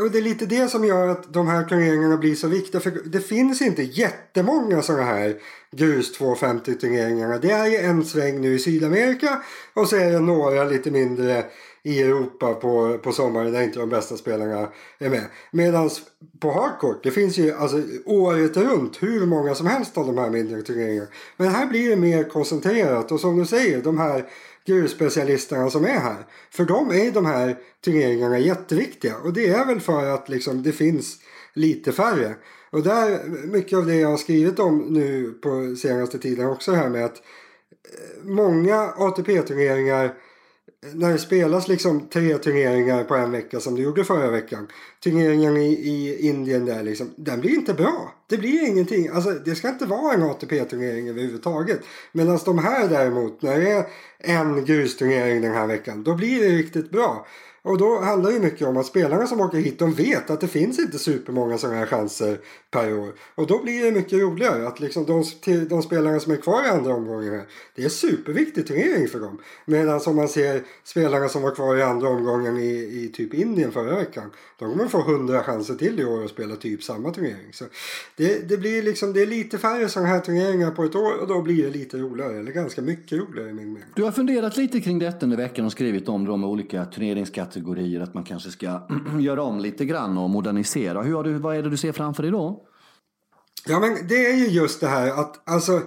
och 0.00 0.10
det 0.10 0.18
är 0.18 0.22
lite 0.22 0.46
det 0.46 0.68
som 0.68 0.84
gör 0.84 1.08
att 1.08 1.32
de 1.32 1.46
här 1.46 1.64
turneringarna 1.64 2.16
blir 2.16 2.34
så 2.34 2.48
viktiga. 2.48 2.80
För 2.80 2.90
det 3.04 3.20
finns 3.20 3.62
inte 3.62 3.82
jättemånga 3.82 4.82
sådana 4.82 5.04
här 5.04 5.36
grus 5.72 6.12
250 6.12 6.74
turneringarna. 6.74 7.38
Det 7.38 7.50
är 7.50 7.66
ju 7.66 7.76
en 7.76 8.04
sväng 8.04 8.40
nu 8.40 8.54
i 8.54 8.58
Sydamerika 8.58 9.42
och 9.74 9.88
så 9.88 9.96
är 9.96 10.12
det 10.12 10.20
några 10.20 10.64
lite 10.64 10.90
mindre 10.90 11.44
i 11.82 12.02
Europa 12.02 12.54
på, 12.54 12.98
på 12.98 13.12
sommaren 13.12 13.52
där 13.52 13.62
inte 13.62 13.78
de 13.78 13.88
bästa 13.88 14.16
spelarna 14.16 14.68
är 14.98 15.10
med. 15.10 15.24
Medan 15.50 15.90
på 16.40 16.52
hardcourt, 16.52 17.02
det 17.02 17.10
finns 17.10 17.38
ju 17.38 17.52
alltså 17.52 17.82
året 18.04 18.56
runt 18.56 19.02
hur 19.02 19.26
många 19.26 19.54
som 19.54 19.66
helst 19.66 19.98
av 19.98 20.06
de 20.06 20.18
här 20.18 20.30
mindre 20.30 20.62
turneringarna. 20.62 21.08
Men 21.36 21.48
här 21.48 21.66
blir 21.66 21.90
det 21.90 21.96
mer 21.96 22.24
koncentrerat 22.24 23.12
och 23.12 23.20
som 23.20 23.38
du 23.38 23.46
säger, 23.46 23.82
de 23.82 23.98
här 23.98 24.24
gruvspecialisterna 24.66 25.70
som 25.70 25.84
är 25.84 25.98
här. 25.98 26.26
För 26.50 26.64
dem 26.64 26.90
är 26.90 27.10
de 27.10 27.26
här 27.26 27.56
turneringarna 27.84 28.38
jätteviktiga 28.38 29.16
och 29.16 29.32
det 29.32 29.48
är 29.48 29.66
väl 29.66 29.80
för 29.80 30.06
att 30.06 30.28
liksom, 30.28 30.62
det 30.62 30.72
finns 30.72 31.18
lite 31.54 31.92
färre. 31.92 32.34
Och 32.70 32.82
där, 32.82 33.24
mycket 33.46 33.78
av 33.78 33.86
det 33.86 33.94
jag 33.94 34.08
har 34.08 34.16
skrivit 34.16 34.58
om 34.58 34.78
nu 34.78 35.32
på 35.42 35.76
senaste 35.76 36.18
tiden 36.18 36.46
också 36.46 36.72
här 36.72 36.88
med 36.88 37.04
att 37.04 37.16
eh, 37.16 38.24
många 38.24 38.92
ATP-turneringar 38.96 40.14
när 40.92 41.12
det 41.12 41.18
spelas 41.18 41.68
liksom 41.68 42.08
tre 42.08 42.38
turneringar 42.38 43.04
på 43.04 43.14
en 43.14 43.30
vecka 43.30 43.60
som 43.60 43.74
det 43.74 43.82
gjorde 43.82 44.04
förra 44.04 44.30
veckan. 44.30 44.66
Turneringen 45.04 45.56
i, 45.56 45.72
i 45.72 46.28
Indien 46.28 46.64
där 46.64 46.82
liksom. 46.82 47.14
Den 47.16 47.40
blir 47.40 47.50
inte 47.50 47.74
bra. 47.74 48.14
Det 48.28 48.36
blir 48.36 48.68
ingenting. 48.68 49.08
Alltså 49.08 49.30
det 49.30 49.54
ska 49.54 49.68
inte 49.68 49.86
vara 49.86 50.14
en 50.14 50.22
ATP-turnering 50.22 51.08
överhuvudtaget. 51.08 51.80
Medan 52.12 52.38
de 52.44 52.58
här 52.58 52.88
däremot 52.88 53.42
när 53.42 53.60
det 53.60 53.70
är 53.70 53.86
en 54.18 54.64
grusturnering 54.64 55.40
den 55.40 55.54
här 55.54 55.66
veckan. 55.66 56.04
Då 56.04 56.14
blir 56.14 56.40
det 56.40 56.56
riktigt 56.56 56.90
bra. 56.90 57.26
Och 57.64 57.78
då 57.78 58.00
handlar 58.00 58.32
det 58.32 58.40
mycket 58.40 58.68
om 58.68 58.76
att 58.76 58.86
spelarna 58.86 59.26
som 59.26 59.40
åker 59.40 59.58
hit 59.58 59.78
de 59.78 59.94
vet 59.94 60.30
att 60.30 60.40
det 60.40 60.48
finns 60.48 60.78
inte 60.78 60.98
supermånga 60.98 61.58
sådana 61.58 61.78
här 61.78 61.86
chanser 61.86 62.40
per 62.70 62.98
år. 62.98 63.12
Och 63.34 63.46
då 63.46 63.62
blir 63.62 63.84
det 63.84 63.92
mycket 63.92 64.18
roligare 64.18 64.68
att 64.68 64.80
liksom 64.80 65.06
de, 65.06 65.24
de 65.68 65.82
spelarna 65.82 66.20
som 66.20 66.32
är 66.32 66.36
kvar 66.36 66.66
i 66.66 66.68
andra 66.68 66.94
omgången 66.94 67.42
det 67.74 67.82
är 67.82 67.84
en 67.84 67.90
superviktig 67.90 68.66
turnering 68.66 69.08
för 69.08 69.20
dem. 69.20 69.40
Medan 69.64 70.00
om 70.06 70.16
man 70.16 70.28
ser 70.28 70.62
spelarna 70.84 71.28
som 71.28 71.42
var 71.42 71.54
kvar 71.54 71.76
i 71.76 71.82
andra 71.82 72.08
omgången 72.08 72.58
i, 72.58 72.70
i 72.70 73.12
typ 73.14 73.34
Indien 73.34 73.72
förra 73.72 73.96
veckan. 73.96 74.30
De 74.58 74.70
kommer 74.70 74.88
få 74.94 75.12
hundra 75.12 75.42
chanser 75.42 75.74
till 75.74 76.00
i 76.00 76.04
år 76.04 76.24
att 76.24 76.30
spela 76.30 76.56
typ 76.56 76.82
samma 76.82 77.10
turnering. 77.10 77.52
Så 77.52 77.64
det, 78.16 78.48
det 78.48 78.56
blir 78.56 78.82
liksom, 78.82 79.12
det 79.12 79.22
är 79.22 79.26
lite 79.26 79.58
färre 79.58 79.88
sådana 79.88 80.08
här 80.08 80.20
turneringar 80.20 80.70
på 80.70 80.84
ett 80.84 80.94
år 80.94 81.20
och 81.20 81.28
då 81.28 81.42
blir 81.42 81.64
det 81.64 81.70
lite 81.70 81.96
roligare. 81.96 82.38
Eller 82.38 82.52
ganska 82.52 82.82
mycket 82.82 83.18
roligare 83.18 83.50
i 83.50 83.52
min 83.52 83.72
mening. 83.72 83.88
Du 83.94 84.04
har 84.04 84.12
funderat 84.12 84.56
lite 84.56 84.80
kring 84.80 84.98
detta 84.98 85.26
under 85.26 85.36
veckan 85.36 85.64
och 85.64 85.72
skrivit 85.72 86.08
om 86.08 86.24
de 86.24 86.44
olika 86.44 86.84
turneringskategorierna 86.84 87.54
kategorier, 87.54 88.00
att 88.00 88.14
man 88.14 88.24
kanske 88.24 88.50
ska 88.50 88.80
göra 89.20 89.42
om 89.42 89.60
lite 89.60 89.84
grann 89.84 90.18
och 90.18 90.30
modernisera. 90.30 91.02
Hur 91.02 91.14
har 91.14 91.24
du, 91.24 91.32
vad 91.32 91.56
är 91.56 91.62
det 91.62 91.70
du 91.70 91.76
ser 91.76 91.92
framför 91.92 92.22
dig 92.22 92.32
då? 92.32 92.66
Ja 93.66 93.80
men 93.80 94.08
det 94.08 94.26
är 94.26 94.36
ju 94.36 94.46
just 94.46 94.80
det 94.80 94.86
här 94.86 95.10
att 95.10 95.48
alltså 95.48 95.80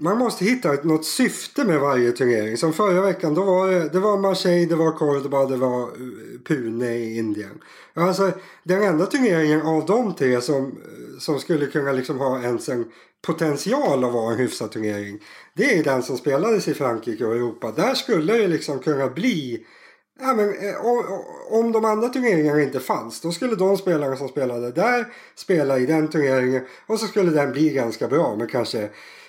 man 0.00 0.18
måste 0.18 0.44
hitta 0.44 0.72
något 0.82 1.04
syfte 1.04 1.64
med 1.64 1.80
varje 1.80 2.12
turnering. 2.12 2.56
Som 2.56 2.72
förra 2.72 3.00
veckan, 3.00 3.34
då 3.34 3.42
var 3.42 3.70
det, 3.70 3.88
det 3.88 3.98
var 3.98 4.18
Marseille, 4.18 4.66
det 4.66 4.74
var 4.74 4.92
Cordoba, 4.92 5.46
det 5.46 5.56
var 5.56 5.82
eh, 5.82 5.88
Pune 6.44 6.94
i 6.94 7.18
Indien. 7.18 7.62
Alltså 7.94 8.32
den 8.62 8.82
enda 8.82 9.06
turneringen 9.06 9.62
av 9.62 9.86
de 9.86 10.14
tre 10.14 10.40
som, 10.40 10.64
eh, 10.64 11.18
som 11.18 11.40
skulle 11.40 11.66
kunna 11.66 11.92
liksom 11.92 12.18
ha 12.18 12.42
ens 12.42 12.68
en 12.68 12.84
potential 13.26 14.04
att 14.04 14.12
vara 14.12 14.32
en 14.32 14.38
hyfsad 14.38 14.70
turnering. 14.70 15.18
Det 15.54 15.78
är 15.78 15.84
den 15.84 16.02
som 16.02 16.18
spelades 16.18 16.68
i 16.68 16.74
Frankrike 16.74 17.24
och 17.24 17.34
Europa. 17.34 17.72
Där 17.76 17.94
skulle 17.94 18.32
det 18.32 18.48
liksom 18.48 18.78
kunna 18.78 19.08
bli 19.08 19.66
Ja, 20.20 20.34
men, 20.34 20.48
eh, 20.48 20.76
om 21.50 21.72
de 21.72 21.84
andra 21.84 22.08
turneringarna 22.08 22.62
inte 22.62 22.80
fanns 22.80 23.20
då 23.20 23.32
skulle 23.32 23.56
de 23.56 23.76
spelarna 23.76 24.16
som 24.16 24.28
spelade 24.28 24.72
där 24.72 25.06
spela 25.34 25.78
i 25.78 25.86
den 25.86 26.08
turneringen 26.08 26.62
och 26.86 27.00
så 27.00 27.06
skulle 27.06 27.30
den 27.30 27.52
bli 27.52 27.70
ganska 27.70 28.08
bra 28.08 28.36
med 28.36 28.50
kanske 28.50 28.88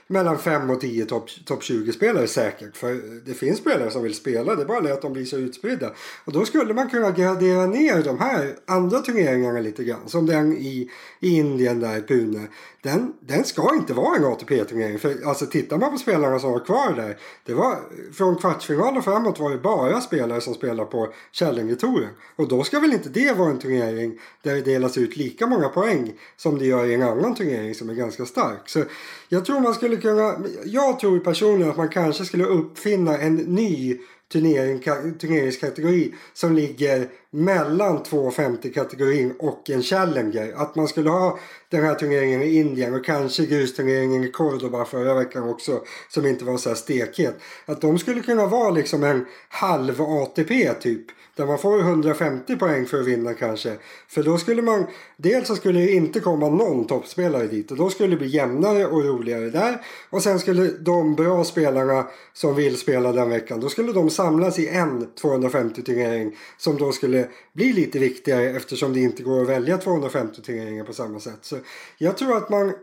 mellan 0.10 0.40
5 0.40 0.70
och 0.70 0.82
10 0.82 1.06
topp 1.06 1.30
top 1.46 1.62
20-spelare 1.62 2.28
säkert. 2.28 2.78
För 2.78 3.22
det 3.26 3.34
finns 3.34 3.60
spelare 3.60 3.92
som 3.92 4.04
vill 4.04 4.16
spela, 4.16 4.56
det 4.56 4.62
är 4.62 4.66
bara 4.66 4.82
det 4.82 4.94
att 4.94 5.02
de 5.02 5.14
blir 5.14 5.26
så 5.26 5.38
utspridda. 5.38 5.92
Och 6.26 6.34
då 6.34 6.46
skulle 6.46 6.74
man 6.74 6.90
kunna 6.90 7.12
gradera 7.12 7.66
ner 7.66 8.04
de 8.04 8.20
här 8.20 8.56
andra 8.66 9.00
turneringarna 9.00 9.60
lite 9.60 9.84
grann. 9.84 10.10
Som 10.10 10.26
den 10.26 10.58
i, 10.58 10.90
i 11.20 11.30
Indien 11.30 11.80
där, 11.80 12.02
Pune. 12.02 12.48
Den, 12.82 13.14
den 13.20 13.44
ska 13.44 13.76
inte 13.76 13.94
vara 13.94 14.16
en 14.16 14.26
ATP-turnering. 14.26 15.00
För 15.00 15.28
alltså 15.28 15.46
tittar 15.46 15.78
man 15.78 15.92
på 15.92 15.98
spelarna 15.98 16.40
som 16.40 16.52
var 16.52 16.60
kvar 16.60 16.94
där. 16.96 17.18
Det 17.46 17.54
var, 17.54 17.78
från 18.14 18.36
kvartsfinalen 18.36 18.98
och 18.98 19.04
framåt 19.04 19.40
var 19.40 19.52
det 19.52 19.58
bara 19.58 20.02
spelare 20.02 20.42
som 20.42 20.54
spelade 20.54 20.92
på 20.92 21.14
Källingetouren. 21.32 22.10
Och 22.36 22.48
då 22.48 22.64
ska 22.64 22.80
väl 22.80 22.94
inte 22.94 23.10
det 23.10 23.38
vara 23.38 23.50
en 23.50 23.60
turnering 23.60 24.20
där 24.44 24.56
det 24.56 24.62
delas 24.62 24.98
ut 24.98 25.18
lika 25.18 25.48
många 25.48 25.70
poäng 25.70 26.14
som 26.38 26.60
det 26.60 26.66
gör 26.66 26.86
i 26.86 26.94
en 26.94 27.04
annan 27.04 27.36
turnering 27.36 27.76
som 27.76 27.90
är 27.90 27.94
ganska 27.94 28.26
stark. 28.26 28.70
Så 28.70 28.84
jag 29.30 29.46
tror 29.46 29.60
man 29.60 29.74
skulle 29.74 29.98
kunna, 29.98 30.36
jag 30.66 31.00
tror 31.00 31.20
personligen 31.20 31.72
att 31.72 31.78
man 31.78 31.90
kanske 31.90 32.26
skulle 32.26 32.46
uppfinna 32.46 33.18
en 33.18 33.36
ny 33.36 33.98
turnering, 34.32 34.80
turneringskategori 35.20 36.14
som 36.34 36.56
ligger 36.56 37.10
mellan 37.32 38.04
250-kategorin 38.04 39.34
och 39.40 39.70
en 39.70 39.84
Challenger. 39.84 40.54
Att 40.56 40.76
man 40.76 40.88
skulle 40.88 41.10
ha 41.10 41.40
den 41.70 41.84
här 41.84 41.96
turneringen 41.96 42.42
i 42.42 42.56
Indien 42.56 42.96
och 42.96 43.06
kanske 43.06 43.46
grusturneringen 43.46 44.24
i 44.24 44.32
Cordoba 44.32 44.86
förra 44.86 45.14
veckan 45.14 45.50
också 45.50 45.82
som 46.10 46.26
inte 46.26 46.46
var 46.46 46.58
så 46.58 46.70
här 46.70 46.76
stekhet. 46.76 47.36
Att 47.66 47.82
de 47.82 48.00
skulle 48.00 48.22
kunna 48.22 48.46
vara 48.46 48.70
liksom 48.70 49.04
en 49.04 49.26
halv 49.50 50.02
ATP 50.02 50.74
typ. 50.74 51.06
Där 51.40 51.46
man 51.46 51.58
får 51.58 51.80
150 51.80 52.56
poäng 52.56 52.86
för 52.86 53.00
att 53.00 53.06
vinna 53.06 53.34
kanske. 53.34 53.76
För 54.08 54.24
då 54.24 54.38
skulle 54.38 54.62
man... 54.62 54.86
Dels 55.18 55.48
så 55.48 55.56
skulle 55.56 55.80
det 55.80 55.92
inte 55.92 56.20
komma 56.20 56.50
någon 56.50 56.88
toppspelare 56.88 57.48
dit. 57.48 57.72
Och 57.72 57.78
då 57.78 57.90
skulle 57.90 58.10
det 58.10 58.18
bli 58.18 58.28
jämnare 58.28 58.86
och 58.86 59.04
roligare 59.04 59.50
där. 59.50 59.82
Och 60.10 60.24
sen 60.24 60.40
skulle 60.40 60.68
de 60.68 61.16
bra 61.16 61.44
spelarna 61.44 62.08
som 62.34 62.56
vill 62.56 62.78
spela 62.78 63.12
den 63.12 63.30
veckan. 63.30 63.60
Då 63.60 63.70
skulle 63.70 63.94
de 63.94 64.10
samlas 64.10 64.60
i 64.60 64.68
en 64.68 65.14
250 65.22 65.82
turnering. 65.82 66.38
Som 66.58 66.78
då 66.78 66.92
skulle 66.92 67.19
bli 67.54 67.74
lite 67.74 68.00
viktigare 68.00 68.50
eftersom 68.50 68.94
det 68.94 69.00
inte 69.00 69.24
går 69.24 69.42
att 69.42 69.50
välja 69.50 69.78
250 69.78 70.42
turneringar 70.42 70.84
på 70.84 70.94
samma 70.94 71.20
sätt. 71.20 71.40
Så 71.42 71.58
jag 71.98 72.18
tror 72.18 72.38
att 72.38 72.50
man 72.50 72.74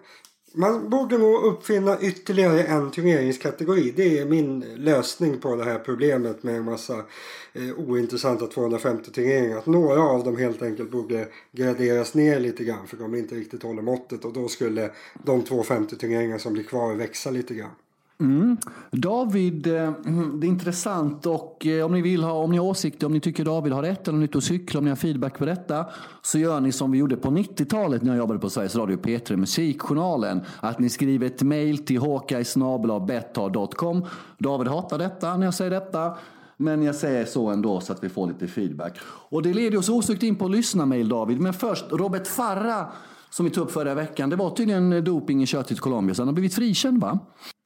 man 0.58 0.90
borde 0.90 1.18
nog 1.18 1.44
uppfinna 1.44 2.00
ytterligare 2.00 2.62
en 2.62 2.90
turneringskategori. 2.90 3.92
Det 3.96 4.18
är 4.18 4.24
min 4.24 4.60
lösning 4.60 5.40
på 5.40 5.56
det 5.56 5.64
här 5.64 5.78
problemet 5.78 6.42
med 6.42 6.56
en 6.56 6.64
massa 6.64 7.04
eh, 7.52 7.78
ointressanta 7.78 8.46
250 8.46 9.10
turneringar. 9.10 9.58
Att 9.58 9.66
några 9.66 10.02
av 10.02 10.24
dem 10.24 10.36
helt 10.36 10.62
enkelt 10.62 10.90
borde 10.90 11.28
graderas 11.52 12.14
ner 12.14 12.40
lite 12.40 12.64
grann 12.64 12.86
för 12.86 12.96
de 12.96 13.14
inte 13.14 13.34
riktigt 13.34 13.62
håller 13.62 13.82
måttet 13.82 14.24
och 14.24 14.32
då 14.32 14.48
skulle 14.48 14.90
de 15.24 15.42
250 15.42 15.96
turneringar 15.96 16.38
som 16.38 16.52
blir 16.52 16.64
kvar 16.64 16.94
växa 16.94 17.30
lite 17.30 17.54
grann. 17.54 17.74
Mm. 18.20 18.56
David, 18.90 19.66
eh, 19.66 19.92
mm, 20.06 20.40
det 20.40 20.46
är 20.46 20.48
intressant 20.48 21.26
och 21.26 21.66
eh, 21.66 21.86
om 21.86 21.92
ni 21.92 22.02
vill 22.02 22.22
ha, 22.22 22.32
om 22.32 22.50
ni 22.50 22.58
har 22.58 22.64
åsikter, 22.64 23.06
om 23.06 23.12
ni 23.12 23.20
tycker 23.20 23.44
David 23.44 23.72
har 23.72 23.82
rätt 23.82 24.08
eller 24.08 24.16
om 24.16 24.20
nytt 24.20 24.36
att 24.36 24.44
cykla, 24.44 24.78
om 24.78 24.84
ni 24.84 24.90
har 24.90 24.96
feedback 24.96 25.38
på 25.38 25.44
detta 25.44 25.86
så 26.22 26.38
gör 26.38 26.60
ni 26.60 26.72
som 26.72 26.90
vi 26.90 26.98
gjorde 26.98 27.16
på 27.16 27.28
90-talet 27.28 28.02
när 28.02 28.10
jag 28.10 28.18
jobbade 28.18 28.40
på 28.40 28.50
Sveriges 28.50 28.76
Radio 28.76 28.96
P3 28.96 29.36
Musikjournalen. 29.36 30.40
Att 30.60 30.78
ni 30.78 30.88
skriver 30.88 31.26
ett 31.26 31.42
mail 31.42 31.78
till 31.78 31.98
håkajsnabelabetta.com. 31.98 34.04
David 34.38 34.68
hatar 34.68 34.98
detta 34.98 35.36
när 35.36 35.44
jag 35.44 35.54
säger 35.54 35.70
detta. 35.70 36.14
Men 36.56 36.82
jag 36.82 36.94
säger 36.94 37.24
så 37.24 37.50
ändå 37.50 37.80
så 37.80 37.92
att 37.92 38.04
vi 38.04 38.08
får 38.08 38.26
lite 38.26 38.46
feedback. 38.46 38.98
Och 39.04 39.42
det 39.42 39.54
leder 39.54 39.78
oss 39.78 39.88
osökt 39.88 40.22
in 40.22 40.36
på 40.36 40.48
lyssna-mail 40.48 41.08
David. 41.08 41.40
Men 41.40 41.52
först 41.52 41.84
Robert 41.90 42.26
Farra 42.26 42.86
som 43.30 43.44
vi 43.44 43.50
tog 43.52 43.64
upp 43.64 43.72
förra 43.72 43.94
veckan. 43.94 44.30
Det 44.30 44.36
var 44.36 44.50
tydligen 44.50 45.04
doping 45.04 45.42
i 45.42 45.46
kört 45.46 45.66
till 45.66 45.78
Colombia, 45.78 46.14
så 46.14 46.22
han 46.22 46.28
har 46.28 46.32
blivit 46.32 46.54
frikänd 46.54 47.00
va? 47.00 47.18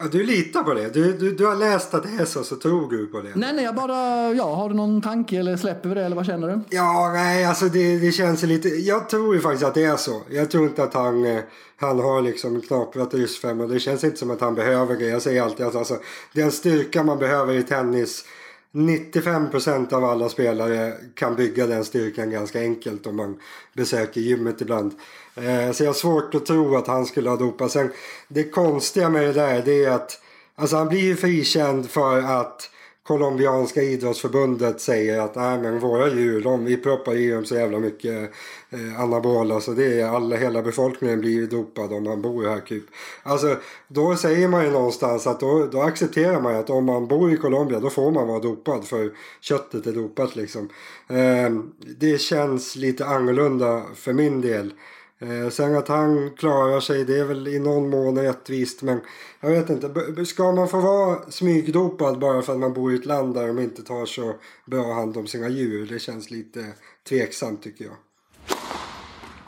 Ja, 0.02 0.08
du 0.12 0.24
litar 0.24 0.62
på 0.62 0.74
det? 0.74 0.94
Du, 0.94 1.12
du, 1.12 1.34
du 1.34 1.46
har 1.46 1.56
läst 1.56 1.94
att 1.94 2.02
det 2.02 2.22
är 2.22 2.24
så, 2.24 2.44
så 2.44 2.56
tror 2.56 2.90
du 2.90 3.06
på 3.06 3.20
det? 3.20 3.32
Nej, 3.34 3.52
nej, 3.54 3.64
jag 3.64 3.74
bara, 3.74 4.32
ja, 4.32 4.54
har 4.54 4.68
du 4.68 4.74
någon 4.74 5.02
tanke 5.02 5.38
eller 5.38 5.56
släpper 5.56 5.88
vi 5.88 5.94
det 5.94 6.04
eller 6.04 6.16
vad 6.16 6.26
känner 6.26 6.48
du? 6.48 6.60
Ja, 6.70 7.10
nej, 7.14 7.44
alltså 7.44 7.64
det, 7.64 7.98
det 7.98 8.12
känns 8.12 8.42
lite, 8.42 8.68
jag 8.68 9.08
tror 9.08 9.34
ju 9.34 9.40
faktiskt 9.40 9.64
att 9.64 9.74
det 9.74 9.84
är 9.84 9.96
så. 9.96 10.22
Jag 10.30 10.50
tror 10.50 10.64
inte 10.64 10.82
att 10.82 10.94
han, 10.94 11.24
eh, 11.24 11.40
han 11.76 11.98
har 11.98 12.22
liksom 12.22 12.60
knaprat 12.60 13.14
ryssfem 13.14 13.60
och 13.60 13.68
det 13.68 13.80
känns 13.80 14.04
inte 14.04 14.16
som 14.16 14.30
att 14.30 14.40
han 14.40 14.54
behöver 14.54 14.96
det. 14.96 15.06
Jag 15.06 15.22
säger 15.22 15.42
alltid 15.42 15.66
att 15.66 15.74
alltså, 15.74 15.98
den 16.32 16.52
styrka 16.52 17.02
man 17.02 17.18
behöver 17.18 17.54
i 17.54 17.62
tennis 17.62 18.24
95 18.72 19.50
procent 19.50 19.92
av 19.92 20.04
alla 20.04 20.28
spelare 20.28 20.92
kan 21.14 21.36
bygga 21.36 21.66
den 21.66 21.84
styrkan 21.84 22.30
ganska 22.30 22.60
enkelt 22.60 23.06
om 23.06 23.16
man 23.16 23.40
besöker 23.72 24.20
gymmet 24.20 24.60
ibland. 24.60 24.92
Eh, 25.34 25.72
så 25.72 25.84
jag 25.84 25.88
har 25.88 25.94
svårt 25.94 26.34
att 26.34 26.46
tro 26.46 26.76
att 26.76 26.86
han 26.86 27.06
skulle 27.06 27.30
ha 27.30 27.36
dopat. 27.36 27.70
Sen, 27.70 27.92
det 28.28 28.44
konstiga 28.44 29.08
med 29.08 29.22
det 29.22 29.32
där 29.32 29.62
det 29.64 29.84
är 29.84 29.90
att 29.90 30.20
alltså 30.54 30.76
han 30.76 30.88
blir 30.88 31.00
ju 31.00 31.16
frikänd 31.16 31.90
för 31.90 32.18
att 32.18 32.70
colombianska 33.02 33.82
idrottsförbundet 33.82 34.80
säger 34.80 35.20
att 35.20 35.34
Nej, 35.34 35.58
men 35.58 35.80
våra 35.80 36.08
djur, 36.08 36.40
de, 36.40 36.64
vi 36.64 36.76
proppar 36.76 37.14
i 37.14 37.30
dem 37.30 37.44
så 37.44 37.54
jävla 37.54 37.78
mycket 37.78 38.30
eh, 38.70 39.00
anabola 39.00 39.48
så 39.48 39.54
alltså, 39.54 39.70
det 39.74 40.00
är 40.00 40.06
alla, 40.06 40.36
hela 40.36 40.62
befolkningen 40.62 41.20
blir 41.20 41.46
dopad 41.46 41.92
om 41.92 42.04
man 42.04 42.22
bor 42.22 42.44
här. 42.44 42.50
Hakup. 42.50 42.84
Alltså, 43.22 43.56
då 43.88 44.16
säger 44.16 44.48
man 44.48 44.64
ju 44.64 44.70
någonstans 44.70 45.26
att 45.26 45.40
då, 45.40 45.66
då 45.66 45.82
accepterar 45.82 46.40
man 46.40 46.56
att 46.56 46.70
om 46.70 46.84
man 46.84 47.08
bor 47.08 47.32
i 47.32 47.36
Colombia 47.36 47.80
då 47.80 47.90
får 47.90 48.10
man 48.10 48.28
vara 48.28 48.38
dopad 48.38 48.84
för 48.84 49.12
köttet 49.40 49.86
är 49.86 49.92
dopat 49.92 50.36
liksom. 50.36 50.68
Eh, 51.08 51.50
det 51.98 52.20
känns 52.20 52.76
lite 52.76 53.06
annorlunda 53.06 53.82
för 53.94 54.12
min 54.12 54.40
del. 54.40 54.72
Eh, 55.22 55.48
sen 55.50 55.76
att 55.76 55.88
han 55.88 56.30
klarar 56.30 56.80
sig 56.80 57.04
det 57.04 57.18
är 57.18 57.24
väl 57.24 57.48
i 57.48 57.58
någon 57.58 57.90
mån 57.90 58.18
rättvist 58.18 58.82
men 58.82 59.00
jag 59.40 59.50
vet 59.50 59.70
inte. 59.70 60.24
Ska 60.24 60.52
man 60.52 60.68
få 60.68 60.80
vara 60.80 61.30
smygdopad 61.30 62.18
bara 62.18 62.42
för 62.42 62.52
att 62.52 62.58
man 62.58 62.72
bor 62.72 62.92
i 62.92 62.96
ett 62.96 63.06
land 63.06 63.34
där 63.34 63.46
de 63.46 63.58
inte 63.58 63.82
tar 63.82 64.06
så 64.06 64.34
bra 64.66 64.94
hand 64.94 65.16
om 65.16 65.26
sina 65.26 65.48
djur? 65.48 65.86
Det 65.86 65.98
känns 65.98 66.30
lite 66.30 66.66
tveksamt 67.08 67.62
tycker 67.62 67.84
jag. 67.84 67.94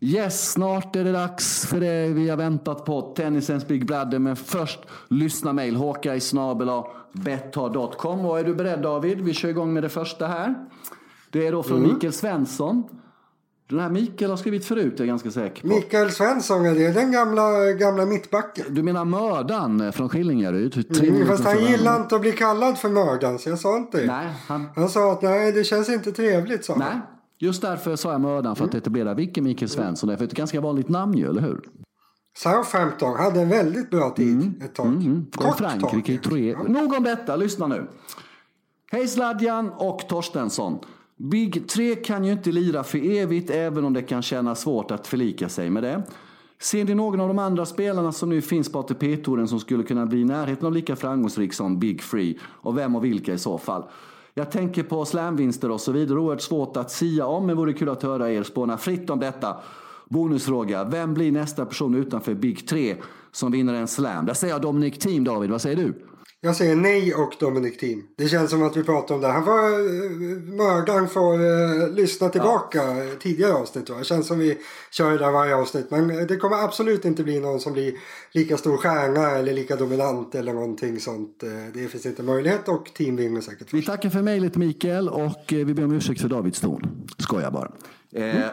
Yes, 0.05 0.53
snart 0.53 0.97
är 0.97 1.05
det 1.05 1.13
dags 1.13 1.67
för 1.67 1.81
det 1.81 2.09
vi 2.09 2.29
har 2.29 2.37
väntat 2.37 2.85
på. 2.85 3.03
Tennisens 3.03 3.69
Big 3.69 3.87
Brother. 3.87 4.19
Men 4.19 4.37
först 4.37 4.81
lyssna 5.09 5.53
mejl. 5.53 5.77
Håka 5.77 6.15
i 6.15 6.21
snabela 6.21 6.85
betthard.com. 7.13 8.25
Och 8.25 8.41
är 8.41 8.45
du 8.45 8.55
beredd 8.55 8.83
David? 8.83 9.21
Vi 9.21 9.35
kör 9.35 9.49
igång 9.49 9.73
med 9.73 9.83
det 9.83 9.89
första 9.89 10.27
här. 10.27 10.55
Det 11.31 11.47
är 11.47 11.53
då 11.53 11.63
från 11.63 11.79
mm. 11.79 11.95
Mikael 11.95 12.13
Svensson. 12.13 12.85
Den 13.71 13.81
här 13.81 13.91
Mikael 13.91 14.31
har 14.31 14.37
skrivit 14.37 14.65
förut, 14.65 14.93
jag 14.97 15.01
är 15.01 15.07
ganska 15.07 15.31
säker 15.31 15.63
på. 15.63 15.69
Mikael 15.69 16.11
Svensson, 16.11 16.67
är 16.67 16.75
det 16.75 16.93
den 16.93 17.13
gamla, 17.13 17.73
gamla 17.73 18.07
mittbacken? 18.07 18.65
Du 18.69 18.83
menar 18.83 19.05
mördaren 19.05 19.93
från 19.93 20.09
Skillingaryd? 20.09 20.99
Mm, 21.01 21.27
fast 21.27 21.45
han 21.45 21.65
gillar 21.65 22.01
inte 22.01 22.15
att 22.15 22.21
bli 22.21 22.33
kallad 22.33 22.79
för 22.79 22.89
mördaren, 22.89 23.39
så 23.39 23.49
jag 23.49 23.59
sa 23.59 23.77
inte 23.77 24.01
det. 24.01 24.07
Nej, 24.07 24.29
han... 24.49 24.69
han 24.77 24.89
sa 24.89 25.13
att 25.13 25.23
nej, 25.23 25.53
det 25.53 25.65
känns 25.65 25.89
inte 25.89 26.13
trevligt, 26.13 26.65
sa 26.65 26.77
Nej, 26.77 27.01
just 27.43 27.63
därför 27.63 27.97
sa 27.97 28.13
jag 28.13 28.21
mördaren 28.21 28.57
för 28.57 28.65
att 28.65 28.75
etablera 28.75 29.15
vilken 29.15 29.45
Mikael 29.45 29.69
Svensson 29.69 30.11
är. 30.11 30.17
För 30.17 30.25
det 30.25 30.25
är 30.25 30.33
ett 30.33 30.37
ganska 30.37 30.61
vanligt 30.61 30.89
namn 30.89 31.19
ju, 31.19 31.29
eller 31.29 31.41
hur? 31.41 31.61
Southampton 32.39 33.17
hade 33.17 33.41
en 33.41 33.49
väldigt 33.49 33.91
bra 33.91 34.11
tid 34.11 34.63
ett 34.65 34.75
tag. 34.75 34.87
Mm. 34.87 35.27
Från 35.33 35.51
Kort 35.51 35.59
Frankrike 35.59 36.19
tag. 36.19 36.31
tre. 36.33 36.57
Nog 36.69 36.93
om 36.93 37.03
detta, 37.03 37.37
lyssna 37.37 37.67
nu. 37.67 37.87
Hej 38.93 39.09
Sladjan 39.09 39.71
och 39.71 40.09
Torstensson. 40.09 40.79
Big 41.17 41.69
3 41.69 41.95
kan 41.95 42.25
ju 42.25 42.33
inte 42.33 42.53
lira 42.53 42.85
för 42.85 42.99
evigt 42.99 43.51
även 43.51 43.85
om 43.85 43.93
det 43.93 44.03
kan 44.03 44.23
kännas 44.23 44.61
svårt 44.61 44.91
att 44.91 45.07
förlika 45.07 45.49
sig 45.49 45.71
med 45.71 45.83
det. 45.83 46.03
Ser 46.61 46.85
ni 46.85 46.95
någon 46.95 47.21
av 47.21 47.29
de 47.29 47.39
andra 47.39 47.67
spelarna 47.67 48.13
som 48.13 48.29
nu 48.29 48.43
finns 48.43 48.73
på 48.73 48.79
ATP-touren 48.79 49.49
som 49.49 49.61
skulle 49.61 49.83
kunna 49.83 50.07
bli 50.07 50.21
i 50.21 50.25
närheten 50.25 50.67
av 50.67 50.73
lika 50.73 50.97
framgångsrik 50.97 51.53
som 51.53 51.79
Big 51.79 52.03
Free? 52.03 52.39
Och 52.43 52.79
vem 52.79 52.97
och 52.97 53.05
vilka 53.05 53.33
i 53.33 53.39
så 53.39 53.59
fall? 53.59 53.85
Jag 54.35 54.51
tänker 54.51 54.83
på 54.83 55.05
slamvinster 55.05 55.71
och 55.71 55.81
så 55.81 55.93
vidare. 55.93 56.19
Oerhört 56.19 56.41
svårt 56.41 56.77
att 56.77 56.91
sia 56.91 57.27
om, 57.27 57.47
men 57.47 57.57
vore 57.57 57.73
kul 57.73 57.89
att 57.89 58.03
höra 58.03 58.31
er 58.31 58.43
spåna 58.43 58.79
fritt 58.79 59.11
om 59.11 59.21
detta. 59.21 59.57
Bonusfråga. 60.09 60.85
Vem 60.85 61.15
blir 61.15 61.33
nästa 61.33 61.67
person 61.67 61.95
utanför 61.95 62.35
Big 62.35 62.69
3 62.69 62.97
som 63.33 63.53
vinner 63.53 63.75
en 63.75 63.89
slam? 63.89 64.27
Där 64.27 64.35
säger 64.35 64.55
jag 64.55 64.63
Dominic 64.63 64.99
Thiem, 64.99 65.25
David. 65.25 65.51
Vad 65.51 65.61
säger 65.61 65.77
du? 65.77 65.95
Jag 66.45 66.57
säger 66.57 66.77
nej 66.77 67.15
och 67.15 67.35
Dominic 67.41 67.77
Thiem. 67.77 68.03
Det 68.17 68.29
känns 68.29 68.51
som 68.51 68.63
att 68.63 68.77
vi 68.77 68.83
pratar 68.83 69.15
om 69.15 69.21
det. 69.21 69.29
Han 69.29 69.45
får, 69.45 69.81
uh, 69.81 70.55
mördaren 70.57 71.09
får 71.09 71.41
uh, 71.41 71.95
lyssna 71.95 72.29
tillbaka 72.29 72.79
ja. 72.79 73.05
tidigare 73.21 73.53
avsnitt. 73.53 73.91
Va? 73.91 73.99
Det 73.99 74.05
känns 74.05 74.27
som 74.27 74.39
vi 74.39 74.59
kör 74.91 75.11
det 75.11 75.19
där 75.19 75.31
varje 75.31 75.57
avsnitt. 75.57 75.91
Men 75.91 76.27
det 76.27 76.37
kommer 76.37 76.57
absolut 76.57 77.05
inte 77.05 77.25
bli 77.25 77.41
någon 77.41 77.61
som 77.61 77.73
blir 77.73 77.95
lika 78.33 78.57
stor 78.57 78.77
stjärna 78.77 79.31
eller 79.31 79.53
lika 79.53 79.77
dominant 79.77 80.35
eller 80.35 80.53
någonting 80.53 81.01
sånt. 81.01 81.45
Det 81.75 81.89
finns 81.89 82.07
inte 82.07 82.23
möjlighet 82.23 82.69
och 82.69 82.91
Team 82.95 83.17
vinner 83.17 83.41
säkert. 83.41 83.75
Vi 83.75 83.83
tackar 83.83 84.11
för 84.11 84.23
mejlet 84.23 84.57
Mikael 84.57 85.09
och 85.09 85.45
vi 85.49 85.65
ber 85.65 85.85
om 85.85 85.93
ursäkt 85.93 86.21
för 86.21 86.29
Davids 86.29 86.61
ton. 86.61 87.07
Skojar 87.19 87.51
bara. 87.51 87.73
Eh, 88.13 88.35
Okej, 88.37 88.47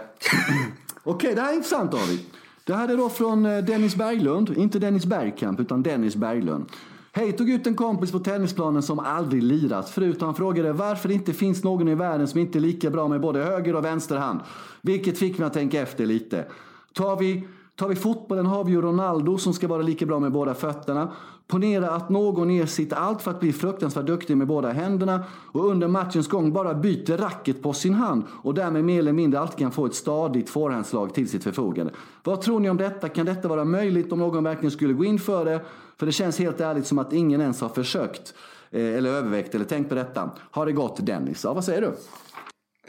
okay, 1.03 1.34
det 1.36 1.41
här 1.41 1.51
är 1.51 1.55
intressant 1.55 1.91
David. 1.91 2.19
Det 2.63 2.75
här 2.75 2.89
är 2.89 2.98
då 2.98 3.10
från 3.10 3.43
Dennis 3.43 3.96
Berglund. 3.96 4.58
Inte 4.58 4.79
Dennis 4.79 5.05
Bergkamp 5.05 5.60
utan 5.60 5.84
Dennis 5.84 6.15
Berglund. 6.15 6.65
Hej, 7.11 7.31
tog 7.31 7.49
ut 7.49 7.67
en 7.67 7.75
kompis 7.75 8.11
på 8.11 8.19
tennisplanen 8.19 8.81
som 8.81 8.99
aldrig 8.99 9.43
lirat 9.43 9.89
förut. 9.89 10.21
Han 10.21 10.35
frågade 10.35 10.73
varför 10.73 11.07
det 11.07 11.13
inte 11.13 11.33
finns 11.33 11.63
någon 11.63 11.87
i 11.87 11.95
världen 11.95 12.27
som 12.27 12.39
inte 12.39 12.57
är 12.57 12.61
lika 12.61 12.89
bra 12.89 13.07
med 13.07 13.21
både 13.21 13.43
höger 13.43 13.75
och 13.75 13.85
vänster 13.85 14.17
hand. 14.17 14.39
Vilket 14.81 15.17
fick 15.17 15.37
mig 15.37 15.47
att 15.47 15.53
tänka 15.53 15.81
efter 15.81 16.05
lite. 16.05 16.45
Tar 16.93 17.15
vi, 17.15 17.47
tar 17.75 17.87
vi 17.87 17.95
fotbollen 17.95 18.45
har 18.45 18.63
vi 18.63 18.71
ju 18.71 18.81
Ronaldo 18.81 19.37
som 19.37 19.53
ska 19.53 19.67
vara 19.67 19.81
lika 19.81 20.05
bra 20.05 20.19
med 20.19 20.31
båda 20.31 20.53
fötterna. 20.53 21.11
Ponera 21.50 21.89
att 21.89 22.10
någon 22.10 22.50
ger 22.50 22.65
sitt 22.65 22.94
allt 22.94 23.22
för 23.22 23.32
att 23.32 23.39
bli 23.39 23.53
fruktansvärt 23.53 24.06
duktig 24.06 24.38
med 24.38 24.48
båda 24.48 24.72
händerna 24.72 25.24
och 25.51 25.70
under 25.70 25.88
matchens 25.88 26.27
gång 26.27 26.53
bara 26.53 26.74
byter 26.74 27.18
racket 27.18 27.62
på 27.62 27.74
sin 27.74 27.94
hand 27.94 28.24
och 28.44 28.53
därmed 28.53 28.84
mer 28.84 29.00
eller 29.00 29.13
mindre 29.13 29.39
alltid 29.39 29.58
kan 29.58 29.72
få 29.72 29.86
ett 29.86 29.96
stadigt 29.96 30.50
forehandslag 30.50 31.13
till 31.13 31.29
sitt 31.29 31.44
förfogande. 31.44 31.94
Vad 32.24 32.41
tror 32.41 32.60
ni 32.60 32.70
om 32.70 32.77
detta? 32.77 33.10
Kan 33.10 33.25
detta 33.25 33.48
vara 33.48 33.65
möjligt 33.65 34.12
om 34.12 34.20
någon 34.20 34.44
verkligen 34.44 34.72
skulle 34.72 34.94
gå 34.94 35.06
in 35.06 35.20
för 35.20 35.46
det? 35.46 35.62
För 35.98 36.06
det 36.06 36.12
känns 36.12 36.39
helt 36.39 36.62
ärligt 36.62 36.88
som 36.88 37.00
att 37.00 37.13
ingen 37.13 37.41
ens 37.41 37.62
har 37.62 37.70
försökt 37.70 38.34
eh, 38.72 38.98
eller 38.98 39.10
övervägt 39.10 39.56
eller 39.56 39.65
tänkt 39.65 39.89
på 39.89 39.96
detta. 39.96 40.32
Har 40.51 40.65
det 40.65 40.72
gått 40.72 41.06
Dennis? 41.06 41.44
Ja, 41.44 41.53
vad 41.53 41.65
säger 41.65 41.82
du? 41.82 41.91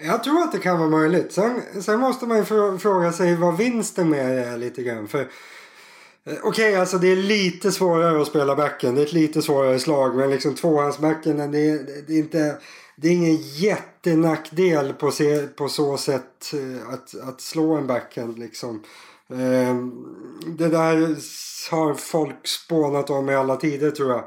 Jag 0.07 0.25
tror 0.25 0.43
att 0.43 0.53
det 0.53 0.59
kan 0.59 0.79
vara 0.79 0.91
möjligt. 0.91 1.33
Sen, 1.33 1.61
sen 1.81 2.01
måste 2.01 2.27
man 2.27 2.37
ju 2.37 2.45
fråga 2.79 3.13
sig 3.13 3.37
vad 3.37 3.57
vinsten 3.57 4.11
med 4.11 4.37
det 4.37 4.45
är 4.45 4.57
lite 4.57 4.83
grann. 4.83 5.09
För 5.09 5.27
Eh, 6.25 6.33
okej, 6.33 6.49
okay, 6.49 6.75
alltså 6.75 6.99
det 6.99 7.09
är 7.09 7.17
lite 7.17 7.73
svårare 7.73 8.23
att 8.23 8.29
spela 8.29 8.57
backen. 8.57 8.95
Det 8.95 9.01
är 9.01 9.07
ett 9.07 9.13
lite 9.13 9.43
svårare 9.43 9.79
slag. 9.79 10.17
Men 10.17 10.31
liksom 10.31 10.55
tvåhandsbacken, 10.55 11.37
det 11.37 11.59
är, 11.59 12.03
det 12.07 12.13
är 12.13 12.19
inte... 12.19 12.57
Det 12.97 13.09
är 13.09 13.13
ingen 13.13 13.37
jättenackdel 13.37 14.93
på, 14.93 15.11
se, 15.11 15.47
på 15.47 15.69
så 15.69 15.97
sätt 15.97 16.53
eh, 16.55 16.95
att, 16.95 17.29
att 17.29 17.41
slå 17.41 17.75
en 17.75 17.87
backhand 17.87 18.39
liksom. 18.39 18.83
Eh, 19.31 19.77
det 20.47 20.69
där 20.69 21.17
har 21.71 21.95
folk 21.95 22.47
spånat 22.47 23.11
om 23.11 23.31
i 23.31 23.35
alla 23.35 23.57
tider 23.57 23.91
tror 23.91 24.11
jag. 24.11 24.25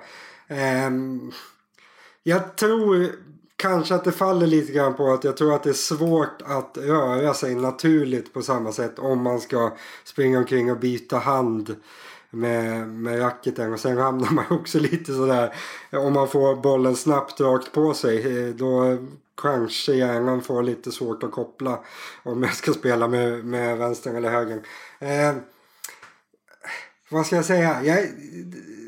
Jag 2.24 2.56
tror 2.56 3.12
kanske 3.64 3.96
att 3.96 4.04
det 4.04 4.12
faller 4.12 4.48
lite 4.48 4.74
grann 4.74 4.94
på 4.94 5.14
att 5.14 5.24
jag 5.24 5.38
tror 5.38 5.56
att 5.56 5.64
det 5.64 5.70
är 5.70 5.74
svårt 5.74 6.42
att 6.46 6.78
röra 6.82 7.34
sig 7.34 7.56
naturligt 7.56 8.34
på 8.34 8.42
samma 8.42 8.72
sätt 8.72 9.00
om 9.00 9.24
man 9.24 9.40
ska 9.40 9.74
springa 10.04 10.38
omkring 10.38 10.72
och 10.72 10.80
byta 10.80 11.18
hand 11.18 11.76
med, 12.30 12.88
med 12.88 13.20
racketen 13.20 13.74
och 13.74 13.80
sen 13.80 13.98
hamnar 13.98 14.32
man 14.32 14.46
också 14.50 14.80
lite 14.80 15.14
sådär 15.14 15.54
om 15.92 16.14
man 16.14 16.28
får 16.28 16.56
bollen 16.56 16.96
snabbt 16.96 17.42
rakt 17.42 17.72
på 17.72 17.94
sig 17.94 18.48
eh, 18.48 18.56
då 18.56 18.98
kanske 19.42 19.94
hjärnan 19.94 20.42
får 20.42 20.64
lite 20.64 20.92
svårt 20.92 21.24
att 21.24 21.32
koppla 21.32 21.80
om 22.24 22.44
jag 22.44 22.54
ska 22.54 22.74
spela 22.74 23.08
med, 23.08 23.46
med 23.46 23.78
vänstern 23.78 24.16
eller 24.16 24.30
högern. 24.30 24.62
Eh, 25.00 25.34
vad 27.14 27.26
ska 27.26 27.36
jag 27.36 27.46
säga? 27.46 27.84
Jag, 27.84 28.08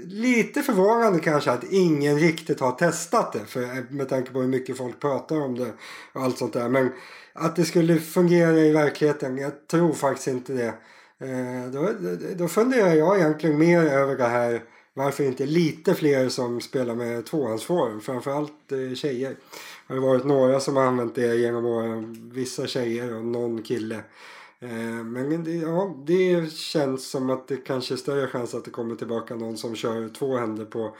lite 0.07 0.61
förvånande 0.61 1.19
kanske 1.19 1.51
att 1.51 1.63
ingen 1.63 2.19
riktigt 2.19 2.59
har 2.59 2.71
testat 2.71 3.33
det. 3.33 3.45
För, 3.45 3.63
eh, 3.63 3.83
med 3.89 4.09
tanke 4.09 4.31
på 4.31 4.41
hur 4.41 4.47
mycket 4.47 4.77
folk 4.77 4.99
pratar 4.99 5.41
om 5.41 5.55
det 5.55 5.71
och 6.13 6.21
allt 6.21 6.38
sånt 6.38 6.53
där. 6.53 6.69
Men 6.69 6.91
att 7.33 7.55
det 7.55 7.65
skulle 7.65 7.99
fungera 7.99 8.59
i 8.59 8.71
verkligheten, 8.71 9.38
jag 9.38 9.67
tror 9.67 9.93
faktiskt 9.93 10.27
inte 10.27 10.53
det. 10.53 10.73
Eh, 11.19 11.71
då, 11.71 11.89
då 12.35 12.47
funderar 12.47 12.93
jag 12.93 13.17
egentligen 13.19 13.57
mer 13.57 13.83
över 13.85 14.17
det 14.17 14.27
här 14.27 14.61
varför 14.93 15.23
inte 15.23 15.45
lite 15.45 15.93
fler 15.93 16.29
som 16.29 16.61
spelar 16.61 16.95
med 16.95 17.25
tvåhandsform. 17.25 18.01
Framförallt 18.01 18.71
eh, 18.71 18.95
tjejer. 18.95 19.35
Det 19.88 19.93
har 19.93 20.01
varit 20.01 20.25
några 20.25 20.59
som 20.59 20.75
har 20.75 20.83
använt 20.83 21.15
det 21.15 21.35
genom 21.35 21.65
åren. 21.65 22.31
Vissa 22.33 22.67
tjejer 22.67 23.15
och 23.15 23.25
någon 23.25 23.63
kille. 23.63 23.99
Eh, 24.59 24.69
men 25.03 25.43
det, 25.43 25.53
ja, 25.53 25.95
det 26.05 26.51
känns 26.53 27.09
som 27.09 27.29
att 27.29 27.47
det 27.47 27.57
kanske 27.57 27.93
är 27.93 27.97
större 27.97 28.27
chans 28.27 28.55
att 28.55 28.65
det 28.65 28.71
kommer 28.71 28.95
tillbaka 28.95 29.35
någon 29.35 29.57
som 29.57 29.75
kör 29.75 30.09
två 30.09 30.37
händer 30.37 30.65
på, 30.65 30.95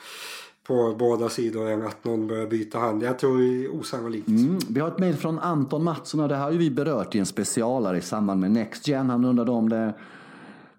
på 0.68 0.96
båda 1.00 1.30
sidor 1.30 1.70
än 1.70 1.86
att 1.86 2.04
någon 2.04 2.28
börjar 2.28 2.48
byta 2.48 2.80
hand. 2.80 3.04
Jag 3.04 3.20
tror 3.20 3.38
det 3.38 3.66
är 3.66 3.80
osannolikt. 3.80 4.28
Mm. 4.28 4.60
Vi 4.70 4.80
har 4.80 4.88
ett 4.88 5.00
mejl 5.00 5.16
från 5.16 5.40
Anton 5.40 5.84
Mattsson 5.84 6.20
och 6.20 6.30
det 6.30 6.36
här 6.36 6.44
har 6.44 6.52
ju 6.52 6.58
vi 6.58 6.72
berört 6.72 7.16
i 7.16 7.20
en 7.20 7.26
specialare 7.26 7.98
i 7.98 8.02
samband 8.02 8.42
med 8.42 8.52
Next 8.52 8.88
Gen. 8.88 9.10
Han 9.10 9.26
undrade 9.26 9.52
om 9.52 9.70
det 9.70 9.94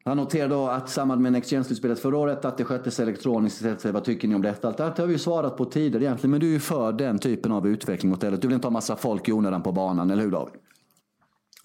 han 0.04 0.16
noterade 0.16 0.54
då 0.54 0.66
att 0.66 0.88
i 0.88 0.92
samband 0.92 1.20
med 1.20 1.32
Next 1.32 1.52
Gen-slutspelet 1.52 1.98
förra 1.98 2.16
året 2.16 2.44
att 2.44 2.58
det 2.58 2.64
sköttes 2.64 3.00
elektroniskt. 3.00 3.84
Vad 3.84 4.04
tycker 4.04 4.28
ni 4.28 4.34
om 4.34 4.42
detta? 4.42 4.68
Allt 4.68 4.76
det 4.76 4.98
har 4.98 5.06
vi 5.06 5.12
ju 5.12 5.18
svarat 5.18 5.56
på 5.56 5.64
tidigare 5.64 6.04
egentligen. 6.04 6.30
Men 6.30 6.40
du 6.40 6.46
är 6.46 6.50
ju 6.50 6.60
för 6.60 6.92
den 6.92 7.18
typen 7.18 7.52
av 7.52 7.68
utveckling 7.68 8.10
mot 8.10 8.20
det. 8.20 8.30
Du 8.30 8.48
vill 8.48 8.54
inte 8.54 8.66
ha 8.66 8.72
massa 8.72 8.96
folk 8.96 9.28
i 9.28 9.32
onödan 9.32 9.62
på 9.62 9.72
banan, 9.72 10.10
eller 10.10 10.22
hur 10.22 10.30
David? 10.30 10.54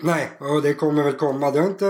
Nej, 0.04 0.32
och 0.38 0.62
det 0.62 0.74
kommer 0.74 1.04
väl 1.04 1.14
komma. 1.14 1.52
Jag 1.56 1.62
har 1.62 1.70
inte, 1.70 1.86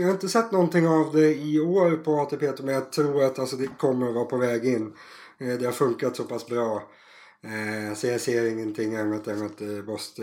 jag 0.00 0.06
har 0.06 0.10
inte 0.12 0.28
sett 0.28 0.52
någonting 0.52 0.88
av 0.88 1.12
det 1.12 1.34
i 1.34 1.60
år 1.60 1.90
på 1.90 2.20
ATP 2.20 2.52
men 2.62 2.74
jag 2.74 2.92
tror 2.92 3.24
att 3.24 3.38
alltså, 3.38 3.56
det 3.56 3.68
kommer 3.78 4.08
att 4.08 4.14
vara 4.14 4.24
på 4.24 4.36
väg 4.36 4.64
in. 4.64 4.92
Eh, 5.38 5.58
det 5.58 5.64
har 5.64 5.72
funkat 5.72 6.16
så 6.16 6.24
pass 6.24 6.46
bra. 6.46 6.82
Eh, 7.44 7.94
så 7.94 8.06
jag 8.06 8.20
ser 8.20 8.46
ingenting 8.46 8.96
annat 8.96 9.28
än 9.28 9.46
att 9.46 9.58
det 9.58 9.82
måste 9.82 10.22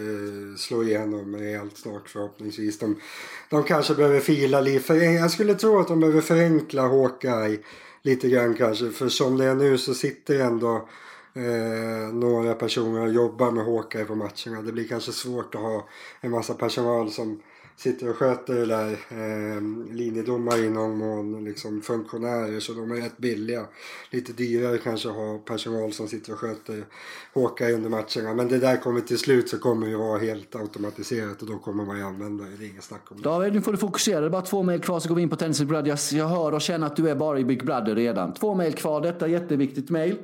slå 0.58 0.84
igenom 0.84 1.36
rejält 1.36 1.78
snart 1.78 2.10
förhoppningsvis. 2.10 2.80
De, 2.80 3.02
de 3.50 3.63
kanske 3.63 3.96
behöver 3.96 4.20
fila 4.20 4.62
lite. 4.62 4.94
Jag 4.94 5.32
skulle 5.32 5.56
tro 5.56 5.80
att 5.80 5.88
de 5.88 6.00
behöver 6.00 6.22
förenkla 6.22 6.88
Hawkeye 6.88 7.60
lite 8.02 8.30
grann 8.30 8.54
kanske. 8.54 8.89
För 8.89 9.10
som 9.10 9.38
det 9.38 9.46
är 9.46 9.56
nu 9.56 9.78
så 9.78 9.94
sitter 9.94 10.39
ändå 10.39 10.89
eh, 11.34 12.13
några 12.13 12.54
personer 12.54 13.08
jobbar 13.08 13.52
med 13.52 13.65
Hawkeye 13.65 14.06
på 14.06 14.15
matcherna. 14.15 14.62
Det 14.62 14.72
blir 14.72 14.88
kanske 14.88 15.12
svårt 15.12 15.56
att 15.56 15.62
ha 15.62 15.88
en 16.22 16.32
massa 16.32 16.54
personal 16.54 17.12
som 17.12 17.42
sitter 17.80 18.10
och 18.10 18.15
sköter 18.15 18.54
det 18.54 18.65
där. 18.65 18.92
Eh, 18.92 19.62
linjedomare 19.94 20.60
i 20.60 20.70
någon 20.70 20.98
mån, 20.98 21.44
liksom 21.44 21.82
funktionärer 21.82 22.60
så 22.60 22.74
de 22.74 22.92
är 22.92 22.96
rätt 22.96 23.18
billiga. 23.18 23.65
Lite 24.10 24.34
dyrare 24.34 24.78
kanske 24.78 25.10
att 25.10 25.15
ha 25.15 25.38
personal 25.38 25.94
som 25.94 26.08
sitter 26.08 26.34
och 26.34 26.39
sköter 26.39 26.86
Hawkeye 27.34 27.74
under 27.74 27.89
matcherna. 27.89 28.34
Men 28.34 28.48
det 28.48 28.60
där 28.60 28.78
kommer 28.78 29.02
till 29.02 29.18
slut 29.18 29.50
så 29.50 29.60
kommer 29.60 29.88
det 29.88 29.98
vara 29.98 30.20
helt 30.20 30.56
automatiserat 30.56 31.42
och 31.42 31.48
då 31.48 31.58
kommer 31.58 31.86
man 31.86 31.98
ju 31.98 32.04
använda 32.04 32.44
det. 32.44 32.58
Det 32.58 32.65
är 32.65 32.70
inget 32.70 32.84
snack 32.84 33.12
om 33.12 33.18
det. 33.18 33.24
David, 33.24 33.54
nu 33.54 33.62
får 33.62 33.72
du 33.72 33.78
fokusera. 33.78 34.20
Det 34.20 34.26
är 34.26 34.30
bara 34.30 34.42
två 34.42 34.63
mejl 34.63 34.82
kvar 34.82 35.00
så 35.00 35.10
går 35.10 35.15
vi 35.15 35.22
in 35.22 35.30
på 35.30 35.36
Tennis 35.36 35.62
Brother. 35.62 36.15
Jag 36.18 36.28
hör 36.28 36.52
och 36.52 36.62
känner 36.62 36.88
att 36.88 36.96
du 36.96 37.10
är 37.10 37.15
bara 37.15 37.39
i 37.39 37.44
Big 37.44 37.65
Brother 37.65 37.96
redan. 37.96 38.34
Två 38.34 38.56
mejl 38.56 38.74
kvar. 38.74 39.02
Detta 39.02 39.26
är 39.26 39.30
jätteviktigt 39.30 39.89
mejl 39.89 40.15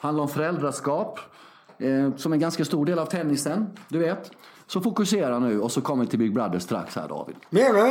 handlar 0.00 0.22
om 0.22 0.28
föräldraskap. 0.28 1.20
Eh, 1.78 2.16
som 2.16 2.32
en 2.32 2.40
ganska 2.40 2.64
stor 2.64 2.86
del 2.86 2.98
av 2.98 3.06
tennisen, 3.06 3.66
du 3.88 3.98
vet. 3.98 4.30
Så 4.66 4.80
fokusera 4.80 5.38
nu 5.38 5.60
och 5.60 5.72
så 5.72 5.80
kommer 5.80 6.04
vi 6.04 6.10
till 6.10 6.18
Big 6.18 6.34
Brother 6.34 6.58
strax 6.58 6.96
här 6.96 7.08
David. 7.08 7.36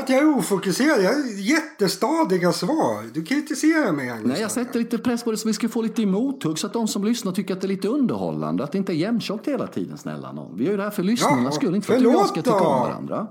Att 0.01 0.09
jag 0.09 0.19
är 0.19 0.37
ofokuserad? 0.37 1.01
Jag 1.01 1.13
har 1.13 1.41
jättestadiga 1.41 2.51
svar. 2.51 3.13
Du 3.13 3.23
kritiserar 3.23 3.91
mig 3.91 4.09
Agnes. 4.09 4.27
Nej, 4.27 4.41
jag 4.41 4.51
sätter 4.51 4.79
lite 4.79 4.97
press 4.97 5.23
på 5.23 5.31
det 5.31 5.37
så 5.37 5.47
vi 5.47 5.53
ska 5.53 5.69
få 5.69 5.81
lite 5.81 6.05
mothugg 6.05 6.59
så 6.59 6.67
att 6.67 6.73
de 6.73 6.87
som 6.87 7.03
lyssnar 7.03 7.31
tycker 7.31 7.53
att 7.53 7.61
det 7.61 7.65
är 7.65 7.69
lite 7.69 7.87
underhållande. 7.87 8.63
Att 8.63 8.71
det 8.71 8.77
inte 8.77 8.93
är 8.93 8.95
jämntjockt 8.95 9.47
hela 9.47 9.67
tiden, 9.67 9.97
snälla 9.97 10.31
någon. 10.31 10.57
Vi 10.57 10.63
gör 10.63 10.71
ju 10.71 10.77
det 10.77 10.83
här 10.83 10.89
för 10.89 11.03
lyssnarnas 11.03 11.55
skull, 11.55 11.75
inte 11.75 11.87
för 11.87 11.93
att 11.93 11.99
du 11.99 12.07
och 12.07 12.13
jag 12.13 12.27
ska 12.27 12.41
tycka 12.41 12.59
om 12.59 12.81
varandra. 12.81 13.27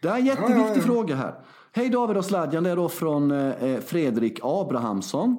Det 0.00 0.08
är 0.08 0.14
en 0.14 0.26
jätteviktig 0.26 0.62
ja, 0.62 0.68
ja, 0.68 0.74
ja. 0.76 0.82
fråga 0.82 1.16
här. 1.16 1.34
Hej 1.72 1.88
David 1.88 2.16
och 2.16 2.24
Sladjan, 2.24 2.64
det 2.64 2.70
är 2.70 2.76
då 2.76 2.88
från 2.88 3.30
eh, 3.30 3.80
Fredrik 3.80 4.38
Abrahamsson. 4.42 5.36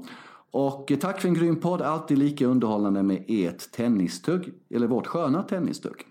Och 0.57 0.91
eh, 0.91 0.97
tack 0.97 1.21
för 1.21 1.27
en 1.27 1.33
grym 1.33 1.55
podd, 1.55 1.81
alltid 1.81 2.17
lika 2.17 2.45
underhållande 2.45 3.03
med 3.03 3.25
ert 3.27 3.71
tennistugg, 3.71 4.53
eller 4.69 4.87
vårt 4.87 5.07
sköna 5.07 5.43
tennistugg. 5.43 6.05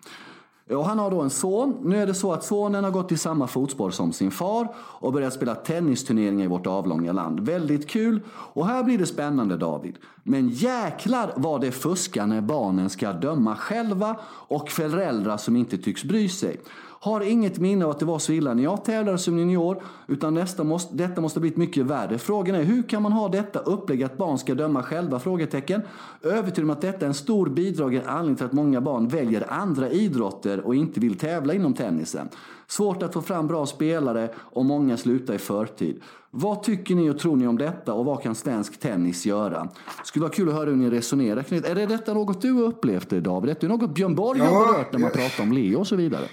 Och 0.70 0.84
han 0.84 0.98
har 0.98 1.10
då 1.10 1.20
en 1.20 1.30
son. 1.30 1.76
Nu 1.82 1.96
är 1.96 2.06
det 2.06 2.14
så 2.14 2.32
att 2.32 2.44
sonen 2.44 2.84
har 2.84 2.90
gått 2.90 3.12
i 3.12 3.16
samma 3.16 3.46
fotspår 3.46 3.90
som 3.90 4.12
sin 4.12 4.30
far 4.30 4.68
och 4.76 5.12
börjat 5.12 5.32
spela 5.32 5.54
tennisturneringar 5.54 6.44
i 6.44 6.48
vårt 6.48 6.66
avlånga 6.66 7.12
land. 7.12 7.40
Väldigt 7.40 7.88
kul. 7.88 8.20
Och 8.28 8.66
här 8.66 8.82
blir 8.84 8.98
det 8.98 9.06
spännande 9.06 9.56
David. 9.56 9.96
Men 10.22 10.48
jäklar 10.48 11.32
vad 11.36 11.60
det 11.60 11.72
fuskar 11.72 12.26
när 12.26 12.40
barnen 12.40 12.90
ska 12.90 13.12
döma 13.12 13.56
själva 13.56 14.16
och 14.26 14.70
föräldrar 14.70 15.36
som 15.36 15.56
inte 15.56 15.78
tycks 15.78 16.04
bry 16.04 16.28
sig. 16.28 16.60
Har 17.00 17.20
inget 17.20 17.58
minne 17.58 17.84
av 17.84 17.90
att 17.90 17.98
det 17.98 18.04
var 18.04 18.18
så 18.18 18.32
illa 18.32 18.54
när 18.54 18.62
jag 18.62 18.84
tävlade 18.84 19.18
som 19.18 19.38
junior, 19.38 19.82
utan 20.06 20.34
nästa 20.34 20.64
måste, 20.64 20.94
detta 20.94 21.20
måste 21.20 21.38
ha 21.38 21.40
blivit 21.40 21.56
mycket 21.56 21.86
värre. 21.86 22.18
Frågan 22.18 22.56
är, 22.56 22.62
hur 22.62 22.82
kan 22.82 23.02
man 23.02 23.12
ha 23.12 23.28
detta 23.28 23.58
upplägg 23.58 24.02
att 24.02 24.18
barn 24.18 24.38
ska 24.38 24.54
döma 24.54 24.82
själva? 24.82 25.18
Frågetecken. 25.18 25.82
Övertygad 26.22 26.64
om 26.64 26.70
att 26.70 26.80
detta 26.80 27.04
är 27.04 27.08
en 27.08 27.14
stor 27.14 27.46
bidragande 27.46 28.08
anledning 28.08 28.36
till 28.36 28.46
att 28.46 28.52
många 28.52 28.80
barn 28.80 29.08
väljer 29.08 29.52
andra 29.52 29.90
idrotter 29.90 30.55
och 30.60 30.74
inte 30.74 31.00
vill 31.00 31.18
tävla 31.18 31.54
inom 31.54 31.74
tennisen. 31.74 32.28
Svårt 32.66 33.02
att 33.02 33.12
få 33.12 33.22
fram 33.22 33.46
bra 33.46 33.66
spelare 33.66 34.28
och 34.36 34.64
många 34.64 34.96
slutar 34.96 35.34
i 35.34 35.38
förtid. 35.38 36.02
Vad 36.30 36.62
tycker 36.62 36.94
ni 36.94 37.10
och 37.10 37.18
tror 37.18 37.36
ni 37.36 37.46
om 37.46 37.58
detta 37.58 37.92
och 37.92 38.04
vad 38.04 38.22
kan 38.22 38.34
svensk 38.34 38.80
tennis 38.80 39.26
göra? 39.26 39.68
Skulle 40.04 40.22
vara 40.22 40.32
kul 40.32 40.48
att 40.48 40.54
höra 40.54 40.70
hur 40.70 40.76
ni 40.76 40.90
resonerar 40.90 41.42
kring 41.42 41.60
det. 41.60 41.68
Är 41.68 41.74
det 41.74 41.86
detta 41.86 42.14
något 42.14 42.42
du 42.42 42.52
har 42.52 42.62
upplevt 42.62 43.10
David? 43.10 43.64
Är 43.64 43.68
något 43.68 43.94
Björn 43.94 44.14
Borg 44.14 44.38
ja, 44.38 44.44
har 44.44 44.72
berört 44.72 44.92
när 44.92 44.98
man 44.98 45.10
pratar 45.10 45.42
om 45.42 45.52
Leo 45.52 45.78
och 45.78 45.86
så 45.86 45.96
vidare. 45.96 46.28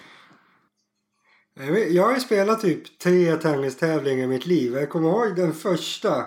Jag 1.90 2.04
har 2.04 2.20
spelat 2.20 2.62
typ 2.62 3.00
tre 3.00 3.36
tennistävlingar 3.36 4.24
i 4.24 4.28
mitt 4.28 4.46
liv. 4.46 4.74
Jag 4.74 4.90
kommer 4.90 5.10
ihåg 5.10 5.36
den 5.36 5.54
första. 5.54 6.18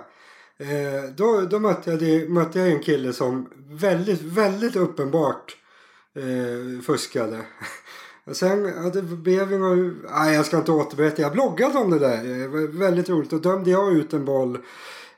Eh, 0.59 1.11
då, 1.17 1.41
då 1.41 1.59
mötte, 1.59 1.91
jag, 1.91 2.31
mötte 2.31 2.59
jag 2.59 2.73
en 2.73 2.81
kille 2.81 3.13
som 3.13 3.49
väldigt, 3.71 4.23
väldigt 4.23 4.77
uppenbart 4.77 5.57
eh, 6.15 6.83
fuskade. 6.83 7.37
Och 8.27 8.37
sen 8.37 8.65
ja, 8.65 8.91
det 8.91 9.03
blev 9.03 9.53
ju 9.53 9.95
Nej, 10.11 10.35
jag 10.35 10.47
ska 10.47 10.57
inte 10.57 10.73
återberätta. 10.73 11.23
Jag 11.23 11.33
bloggade 11.33 11.79
om 11.79 11.91
det 11.91 11.99
där. 11.99 12.25
Det 12.25 12.49
var 12.49 12.79
väldigt 12.79 13.09
roligt. 13.09 13.31
Då 13.31 13.39
dömde 13.39 13.71
jag 13.71 13.93
ut 13.93 14.13
en 14.13 14.25
boll 14.25 14.55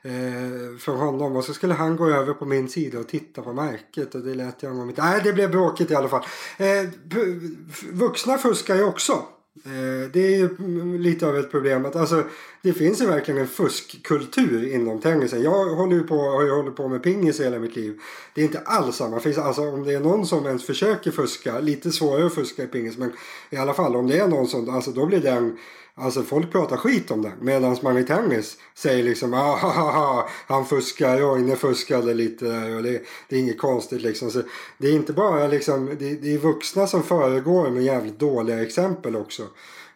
eh, 0.01 0.77
för 0.79 0.95
honom. 0.95 1.35
Och 1.35 1.43
så 1.43 1.53
skulle 1.53 1.73
han 1.73 1.95
gå 1.95 2.09
över 2.09 2.33
på 2.33 2.45
min 2.45 2.69
sida 2.69 2.99
och 2.99 3.07
titta 3.07 3.41
på 3.41 3.53
märket. 3.53 4.15
Och 4.15 4.21
det 4.21 4.35
lät 4.35 4.63
jag 4.63 4.69
honom 4.69 4.89
inte. 4.89 5.01
Nej, 5.01 5.21
det 5.23 5.33
blev 5.33 5.51
bråkigt 5.51 5.91
i 5.91 5.95
alla 5.95 6.09
fall. 6.09 6.25
Eh, 6.57 6.89
vuxna 7.91 8.37
fuskar 8.37 8.75
ju 8.75 8.83
också. 8.83 9.23
Eh, 9.65 10.11
det 10.13 10.19
är 10.19 10.37
ju 10.37 10.49
lite 10.97 11.27
av 11.27 11.37
ett 11.37 11.51
problem 11.51 11.85
att 11.85 11.95
alltså, 11.95 12.23
det 12.61 12.73
finns 12.73 13.01
ju 13.01 13.05
verkligen 13.05 13.41
en 13.41 13.47
fuskkultur 13.47 14.73
inom 14.73 15.01
tennisen. 15.01 15.43
Jag 15.43 15.65
håller 15.75 15.95
ju 15.95 16.03
på, 16.03 16.15
har 16.15 16.43
ju 16.43 16.51
hållit 16.51 16.75
på 16.75 16.87
med 16.87 17.03
pingis 17.03 17.39
hela 17.39 17.59
mitt 17.59 17.75
liv. 17.75 17.99
Det 18.35 18.41
är 18.41 18.45
inte 18.45 18.59
alls 18.59 18.95
samma. 18.95 19.19
Finns, 19.19 19.37
alltså, 19.37 19.61
om 19.61 19.83
det 19.83 19.93
är 19.93 19.99
någon 19.99 20.25
som 20.25 20.45
ens 20.45 20.65
försöker 20.65 21.11
fuska, 21.11 21.59
lite 21.59 21.91
svårare 21.91 22.25
att 22.25 22.33
fuska 22.33 22.63
i 22.63 22.67
pingis 22.67 22.97
men 22.97 23.11
i 23.49 23.57
alla 23.57 23.73
fall 23.73 23.95
om 23.95 24.07
det 24.07 24.17
är 24.17 24.27
någon 24.27 24.47
som, 24.47 24.69
alltså 24.69 24.91
då 24.91 25.05
blir 25.05 25.19
den 25.19 25.57
Alltså 25.99 26.23
folk 26.23 26.51
pratar 26.51 26.77
skit 26.77 27.11
om 27.11 27.21
det. 27.21 27.31
Medan 27.41 27.77
man 27.81 27.97
i 27.97 28.03
tennis 28.03 28.57
säger 28.75 29.03
liksom 29.03 29.33
ah, 29.33 30.29
han 30.47 30.65
fuskar, 30.65 31.17
Roine 31.17 31.55
fuskade 31.55 32.13
lite 32.13 32.45
där 32.45 32.75
och 32.75 32.83
det, 32.83 33.01
det, 33.29 33.35
är 33.35 33.39
inget 33.39 33.57
konstigt 33.57 34.01
liksom. 34.01 34.31
Så 34.31 34.41
det 34.77 34.87
är 34.87 34.93
inte 34.93 35.13
bara 35.13 35.47
liksom, 35.47 35.85
det, 35.99 36.15
det 36.15 36.33
är 36.33 36.37
vuxna 36.37 36.87
som 36.87 37.03
föregår 37.03 37.69
med 37.69 37.83
jävligt 37.83 38.19
dåliga 38.19 38.61
exempel 38.61 39.15
också. 39.15 39.43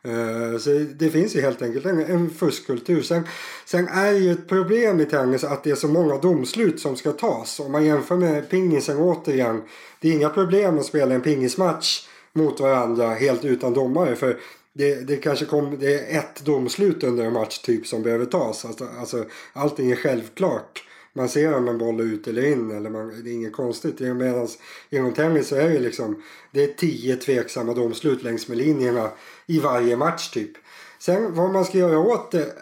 Uh, 0.07 0.57
så 0.57 0.69
det 0.69 1.09
finns 1.09 1.35
ju 1.35 1.41
helt 1.41 1.61
enkelt 1.61 1.85
en, 1.85 1.99
en 1.99 2.29
fuskkultur. 2.29 3.01
Sen, 3.01 3.27
sen 3.65 3.87
är 3.87 4.11
ju 4.11 4.31
ett 4.31 4.47
problem 4.47 4.99
i 4.99 5.05
tennis 5.05 5.43
att 5.43 5.63
det 5.63 5.71
är 5.71 5.75
så 5.75 5.87
många 5.87 6.17
domslut 6.17 6.79
som 6.79 6.95
ska 6.95 7.11
tas. 7.11 7.59
Om 7.59 7.71
man 7.71 7.85
jämför 7.85 8.15
med 8.15 8.49
pingisen 8.49 8.97
återigen. 8.97 9.61
Det 9.99 10.09
är 10.09 10.13
inga 10.13 10.29
problem 10.29 10.79
att 10.79 10.85
spela 10.85 11.15
en 11.15 11.21
pingismatch 11.21 12.07
mot 12.33 12.59
varandra 12.59 13.09
helt 13.13 13.45
utan 13.45 13.73
domare. 13.73 14.15
För 14.15 14.39
det, 14.73 15.07
det 15.07 15.17
kanske 15.17 15.45
kom, 15.45 15.77
det 15.79 15.99
är 15.99 16.19
ett 16.19 16.45
domslut 16.45 17.03
under 17.03 17.25
en 17.25 17.33
match 17.33 17.59
typ 17.59 17.88
som 17.88 18.03
behöver 18.03 18.25
tas. 18.25 18.65
Alltså, 18.65 18.88
alltså, 18.99 19.25
allting 19.53 19.91
är 19.91 19.95
självklart. 19.95 20.83
Man 21.15 21.29
ser 21.29 21.53
om 21.53 21.67
en 21.67 21.77
boll 21.77 21.99
är 21.99 22.03
ut 22.03 22.27
eller 22.27 22.45
in. 22.45 22.71
Eller 22.71 22.89
man, 22.89 23.23
det 23.23 23.29
är 23.29 23.33
inget 23.33 23.53
konstigt. 23.53 23.99
Medan 23.99 24.47
inom 24.89 25.13
tennis 25.13 25.47
så 25.47 25.55
är 25.55 25.69
det 25.69 25.79
liksom 25.79 26.23
det 26.51 26.63
är 26.63 26.73
tio 26.73 27.15
tveksamma 27.15 27.73
domslut 27.73 28.23
längs 28.23 28.47
med 28.47 28.57
linjerna 28.57 29.12
i 29.45 29.59
varje 29.59 29.97
match 29.97 30.29
typ. 30.29 30.51
Sen 30.99 31.36
vad 31.36 31.53
man 31.53 31.65
ska 31.65 31.77
göra 31.77 31.99
åt 31.99 32.31
det. 32.31 32.53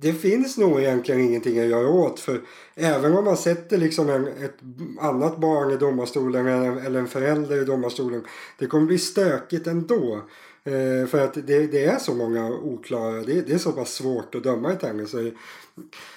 Det 0.00 0.12
finns 0.12 0.58
nog 0.58 0.80
egentligen 0.80 1.20
ingenting 1.20 1.58
att 1.60 1.66
göra 1.66 1.88
åt. 1.88 2.20
För 2.20 2.40
även 2.74 3.16
om 3.16 3.24
man 3.24 3.36
sätter 3.36 3.78
liksom 3.78 4.08
en, 4.08 4.26
ett 4.26 4.56
annat 5.00 5.38
barn 5.38 5.70
i 5.70 5.76
domarstolen 5.76 6.46
eller 6.46 7.00
en 7.00 7.08
förälder 7.08 7.62
i 7.62 7.64
domarstolen. 7.64 8.24
Det 8.58 8.66
kommer 8.66 8.86
bli 8.86 8.98
stökigt 8.98 9.66
ändå. 9.66 10.22
Eh, 10.64 11.06
för 11.06 11.24
att 11.24 11.34
det, 11.34 11.66
det, 11.66 11.84
är 11.84 11.98
så 11.98 12.14
många 12.14 12.50
oklara, 12.50 13.22
det, 13.22 13.40
det, 13.40 13.52
är 13.52 13.58
så 13.58 13.72
pass 13.72 13.94
svårt 13.94 14.34
att 14.34 14.42
döma 14.42 14.72
i 14.72 14.76
tennis. 14.76 15.10
Så 15.10 15.30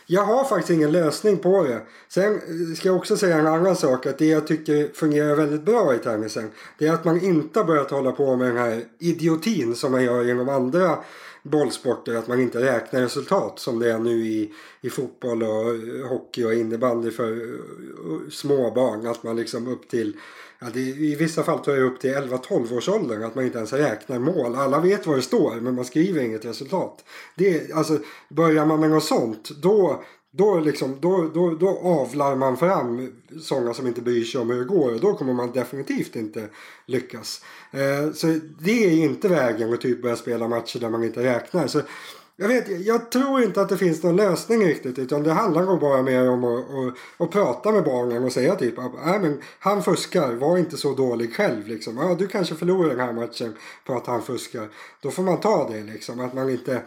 jag 0.05 0.21
har 0.21 0.43
faktiskt 0.43 0.69
ingen 0.69 0.91
lösning 0.91 1.38
på 1.38 1.63
det. 1.63 1.81
Sen 2.10 2.34
eh, 2.34 2.75
ska 2.75 2.88
jag 2.88 2.97
också 2.97 3.17
säga 3.17 3.38
en 3.38 3.47
annan 3.47 3.75
sak. 3.75 4.05
Att 4.05 4.17
det 4.17 4.25
jag 4.25 4.47
tycker 4.47 4.93
fungerar 4.93 5.36
väldigt 5.36 5.62
bra 5.62 5.95
i 5.95 5.97
tennisen. 5.97 6.49
Det 6.77 6.88
är 6.88 6.93
att 6.93 7.05
man 7.05 7.21
inte 7.21 7.60
har 7.60 7.65
börjat 7.65 7.91
hålla 7.91 8.12
på 8.12 8.36
med 8.36 8.47
den 8.47 8.58
här 8.58 8.84
idiotin 8.99 9.75
som 9.75 9.91
man 9.91 10.03
gör 10.03 10.29
inom 10.29 10.49
andra 10.49 10.97
bollsporter. 11.43 12.15
Att 12.15 12.27
man 12.27 12.41
inte 12.41 12.62
räknar 12.62 13.01
resultat 13.01 13.60
som 13.60 13.79
det 13.79 13.91
är 13.91 13.99
nu 13.99 14.25
i, 14.25 14.53
i 14.81 14.89
fotboll 14.89 15.43
och 15.43 15.75
eh, 15.75 16.08
hockey 16.10 16.43
och 16.43 16.53
innebandy 16.53 17.12
för 17.12 17.58
små 18.31 18.71
barn. 18.71 19.08
Att 19.08 19.23
man 19.23 19.36
liksom 19.36 19.67
upp 19.67 19.89
till 19.89 20.17
Ja, 20.65 20.71
det, 20.73 20.80
I 20.80 21.15
vissa 21.15 21.43
fall 21.43 21.60
tar 21.60 21.75
jag 21.75 21.84
upp 21.84 21.99
till 21.99 22.15
11-12 22.15 22.78
års 22.78 22.89
åldern 22.89 23.23
att 23.23 23.36
man 23.36 23.45
inte 23.45 23.58
ens 23.58 23.73
räknar 23.73 24.19
mål. 24.19 24.56
Alla 24.56 24.80
vet 24.80 25.08
vad 25.08 25.17
det 25.17 25.21
står 25.21 25.56
men 25.56 25.75
man 25.75 25.86
skriver 25.86 26.21
inget 26.21 26.45
resultat. 26.45 27.06
Det, 27.36 27.71
alltså, 27.71 27.99
börjar 28.30 28.65
man 28.65 28.80
med 28.80 28.89
något 28.89 29.04
sånt 29.04 29.49
då, 29.62 30.04
då, 30.32 30.60
liksom, 30.60 30.97
då, 31.01 31.32
då, 31.34 31.56
då 31.56 31.80
avlar 31.84 32.36
man 32.36 32.58
fram 32.58 33.12
sådana 33.41 33.73
som 33.73 33.88
inte 33.88 34.01
bryr 34.01 34.23
sig 34.23 34.41
om 34.41 34.49
hur 34.49 34.60
det 34.60 34.65
går 34.65 34.93
och 34.93 34.99
då 34.99 35.13
kommer 35.13 35.34
man 35.34 35.51
definitivt 35.51 36.15
inte 36.15 36.49
lyckas. 36.86 37.41
Eh, 37.71 38.13
så 38.13 38.39
det 38.60 38.86
är 38.86 38.91
inte 38.91 39.28
vägen 39.28 39.73
att 39.73 39.82
typ 39.82 40.01
börja 40.01 40.15
spela 40.15 40.47
matcher 40.47 40.80
där 40.80 40.89
man 40.89 41.04
inte 41.04 41.23
räknar. 41.23 41.67
Så 41.67 41.82
jag, 42.38 42.48
vet, 42.48 42.86
jag 42.86 43.12
tror 43.12 43.43
inte 43.43 43.62
att 43.62 43.69
det 43.69 43.78
finns 43.78 44.04
någon 44.04 44.15
lösning 44.15 44.65
riktigt 44.65 45.00
utan 45.00 45.24
det 45.24 45.34
handlar 45.34 45.63
nog 45.63 45.80
bara 45.80 46.02
mer 46.02 46.30
om 46.30 46.43
att, 46.43 46.60
att, 46.60 46.93
att 47.17 47.32
prata 47.32 47.71
med 47.71 47.84
barnen 47.84 48.24
och 48.24 48.32
säga 48.32 48.56
typ 48.56 48.80
att 48.80 48.93
äh, 49.08 49.21
men 49.21 49.41
han 49.60 49.84
fuskar, 49.84 50.34
var 50.34 50.58
inte 50.58 50.78
så 50.78 50.93
dålig 50.93 51.36
själv 51.36 51.67
liksom. 51.67 51.98
Ja, 51.98 52.15
du 52.19 52.28
kanske 52.28 52.56
förlorar 52.56 52.89
den 52.89 53.00
här 53.00 53.13
matchen 53.13 53.56
på 53.86 53.93
att 53.93 54.08
han 54.08 54.21
fuskar. 54.21 54.67
Då 55.02 55.12
får 55.12 55.24
man 55.24 55.39
ta 55.39 55.69
det 55.69 55.84
liksom, 55.84 56.19
att 56.19 56.34
man 56.34 56.50
inte 56.50 56.82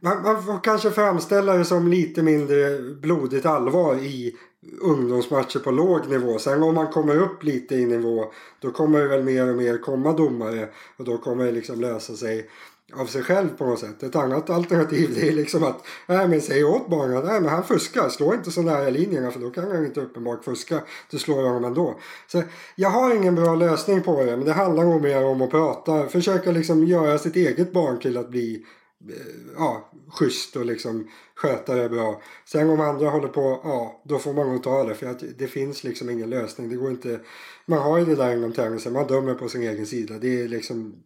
man, 0.00 0.22
man 0.22 0.42
får 0.42 0.64
kanske 0.64 0.90
framställa 0.90 1.56
det 1.56 1.64
som 1.64 1.88
lite 1.88 2.22
mindre 2.22 2.78
blodigt 2.78 3.46
allvar 3.46 3.94
i 3.94 4.36
ungdomsmatcher 4.80 5.58
på 5.58 5.70
låg 5.70 6.08
nivå. 6.08 6.38
Sen 6.38 6.62
om 6.62 6.74
man 6.74 6.86
kommer 6.86 7.16
upp 7.16 7.42
lite 7.42 7.74
i 7.74 7.86
nivå 7.86 8.32
då 8.60 8.70
kommer 8.70 9.00
det 9.00 9.08
väl 9.08 9.22
mer 9.22 9.50
och 9.50 9.56
mer 9.56 9.78
komma 9.78 10.12
domare 10.12 10.68
och 10.96 11.04
då 11.04 11.18
kommer 11.18 11.44
det 11.44 11.52
liksom 11.52 11.80
lösa 11.80 12.16
sig 12.16 12.50
av 12.92 13.06
sig 13.06 13.22
själv 13.22 13.48
på 13.56 13.66
något 13.66 13.78
sätt. 13.78 14.02
Ett 14.02 14.16
annat 14.16 14.50
alternativ 14.50 15.14
det 15.14 15.28
är 15.28 15.32
liksom 15.32 15.64
att 15.64 15.86
nej, 16.06 16.28
men 16.28 16.40
säg 16.40 16.64
åt 16.64 16.90
barnen 16.90 17.16
att 17.16 17.24
nej, 17.24 17.40
men 17.40 17.50
han 17.50 17.64
fuskar. 17.64 18.08
Slå 18.08 18.34
inte 18.34 18.50
så 18.50 18.62
nära 18.62 18.90
linjerna 18.90 19.30
för 19.30 19.40
då 19.40 19.50
kan 19.50 19.70
han 19.70 19.86
inte 19.86 20.00
uppenbart 20.00 20.44
fuska. 20.44 20.80
Du 21.10 21.18
slår 21.18 21.42
honom 21.42 21.64
ändå. 21.64 22.00
Så 22.26 22.42
jag 22.76 22.90
har 22.90 23.14
ingen 23.14 23.34
bra 23.34 23.54
lösning 23.54 24.02
på 24.02 24.24
det 24.24 24.36
men 24.36 24.44
det 24.44 24.52
handlar 24.52 24.84
nog 24.84 25.02
mer 25.02 25.24
om 25.24 25.42
att 25.42 25.50
prata. 25.50 26.08
Försöka 26.08 26.50
liksom 26.50 26.84
göra 26.84 27.18
sitt 27.18 27.36
eget 27.36 27.72
barn 27.72 27.98
till 27.98 28.16
att 28.16 28.30
bli 28.30 28.64
eh, 29.08 29.16
ja, 29.56 29.90
schysst 30.08 30.56
och 30.56 30.66
liksom 30.66 31.08
sköta 31.34 31.74
det 31.74 31.88
bra. 31.88 32.22
Sen 32.44 32.70
om 32.70 32.80
andra 32.80 33.10
håller 33.10 33.28
på, 33.28 33.60
ja 33.64 34.02
då 34.04 34.18
får 34.18 34.32
man 34.32 34.48
nog 34.48 34.62
ta 34.62 34.84
det 34.84 34.94
för 34.94 35.06
att 35.06 35.22
det 35.38 35.46
finns 35.46 35.84
liksom 35.84 36.10
ingen 36.10 36.30
lösning. 36.30 36.68
Det 36.68 36.76
går 36.76 36.90
inte, 36.90 37.20
man 37.66 37.78
har 37.78 37.98
ju 37.98 38.04
det 38.04 38.16
där 38.16 38.36
inom 38.36 38.52
tävlingen, 38.52 38.92
man 38.92 39.06
dömer 39.06 39.34
på 39.34 39.48
sin 39.48 39.62
egen 39.62 39.86
sida. 39.86 40.14
Det 40.18 40.42
är 40.42 40.48
liksom 40.48 41.02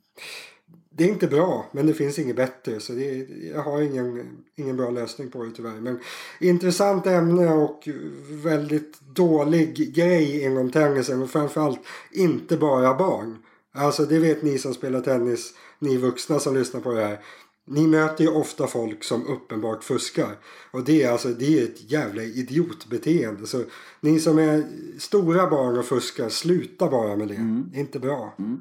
det 0.96 1.04
är 1.04 1.08
inte 1.08 1.26
bra, 1.26 1.66
men 1.72 1.86
det 1.86 1.94
finns 1.94 2.18
inget 2.18 2.36
bättre. 2.36 2.80
Så 2.80 2.92
det, 2.92 3.26
jag 3.54 3.62
har 3.62 3.82
ingen, 3.82 4.28
ingen 4.56 4.76
bra 4.76 4.90
lösning 4.90 5.30
på 5.30 5.44
det 5.44 5.50
tyvärr. 5.50 5.80
Men 5.80 6.00
intressant 6.40 7.06
ämne 7.06 7.52
och 7.52 7.88
väldigt 8.28 9.00
dålig 9.00 9.94
grej 9.94 10.42
inom 10.42 10.70
tennisen. 10.70 11.22
Och 11.22 11.30
framförallt 11.30 11.80
inte 12.10 12.56
bara 12.56 12.94
barn. 12.94 13.38
Alltså 13.72 14.04
det 14.04 14.18
vet 14.18 14.42
ni 14.42 14.58
som 14.58 14.74
spelar 14.74 15.00
tennis, 15.00 15.54
ni 15.78 15.96
vuxna 15.96 16.38
som 16.38 16.54
lyssnar 16.54 16.80
på 16.80 16.92
det 16.92 17.04
här. 17.04 17.20
Ni 17.66 17.86
möter 17.86 18.24
ju 18.24 18.30
ofta 18.30 18.66
folk 18.66 19.04
som 19.04 19.26
uppenbart 19.26 19.84
fuskar. 19.84 20.36
Och 20.70 20.84
det 20.84 21.02
är 21.02 21.10
alltså 21.10 21.28
det 21.28 21.60
är 21.60 21.64
ett 21.64 21.90
jävla 21.90 22.22
idiotbeteende. 22.22 23.46
Så 23.46 23.62
ni 24.00 24.20
som 24.20 24.38
är 24.38 24.64
stora 24.98 25.50
barn 25.50 25.78
och 25.78 25.84
fuskar, 25.84 26.28
sluta 26.28 26.90
bara 26.90 27.16
med 27.16 27.28
det. 27.28 27.34
Mm. 27.34 27.68
Det 27.72 27.76
är 27.76 27.80
inte 27.80 27.98
bra. 27.98 28.34
Mm. 28.38 28.60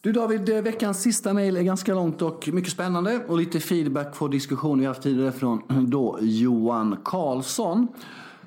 Du 0.00 0.12
David, 0.12 0.48
eh, 0.48 0.62
veckans 0.62 1.02
sista 1.02 1.32
mejl 1.32 1.56
är 1.56 1.62
ganska 1.62 1.94
långt 1.94 2.22
och 2.22 2.48
mycket 2.52 2.72
spännande 2.72 3.20
och 3.28 3.38
lite 3.38 3.60
feedback 3.60 4.18
på 4.18 4.28
diskussion 4.28 4.80
vi 4.80 4.86
haft 4.86 5.02
tidigare 5.02 5.32
från 5.32 5.62
eh, 5.70 5.78
då 5.78 6.18
Johan 6.20 6.96
Karlsson. 7.04 7.88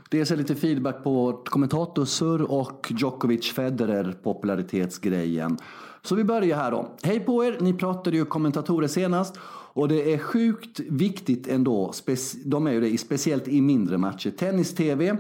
Dels 0.10 0.32
är 0.32 0.36
lite 0.36 0.56
feedback 0.56 1.04
på 1.04 1.42
kommentatorsur 1.46 2.42
och 2.42 2.92
Djokovic 2.98 3.52
Federer 3.52 4.16
popularitetsgrejen. 4.24 5.58
Så 6.02 6.16
vi 6.16 6.24
börjar 6.24 6.58
här 6.58 6.72
då. 6.72 6.92
Hej 7.04 7.20
på 7.20 7.46
er! 7.46 7.58
Ni 7.60 7.74
pratade 7.74 8.18
ju 8.18 8.26
kommentatorer 8.26 8.88
senast 8.88 9.36
och 9.74 9.88
det 9.88 10.14
är 10.14 10.18
sjukt 10.18 10.80
viktigt 10.80 11.48
ändå. 11.48 11.94
De 12.46 12.68
är 12.68 12.72
ju 12.72 12.82
det, 12.82 12.98
speciellt 12.98 13.48
i 13.48 13.62
mindre 13.62 13.98
matcher. 13.98 14.32
Tennis-TV 14.32 15.18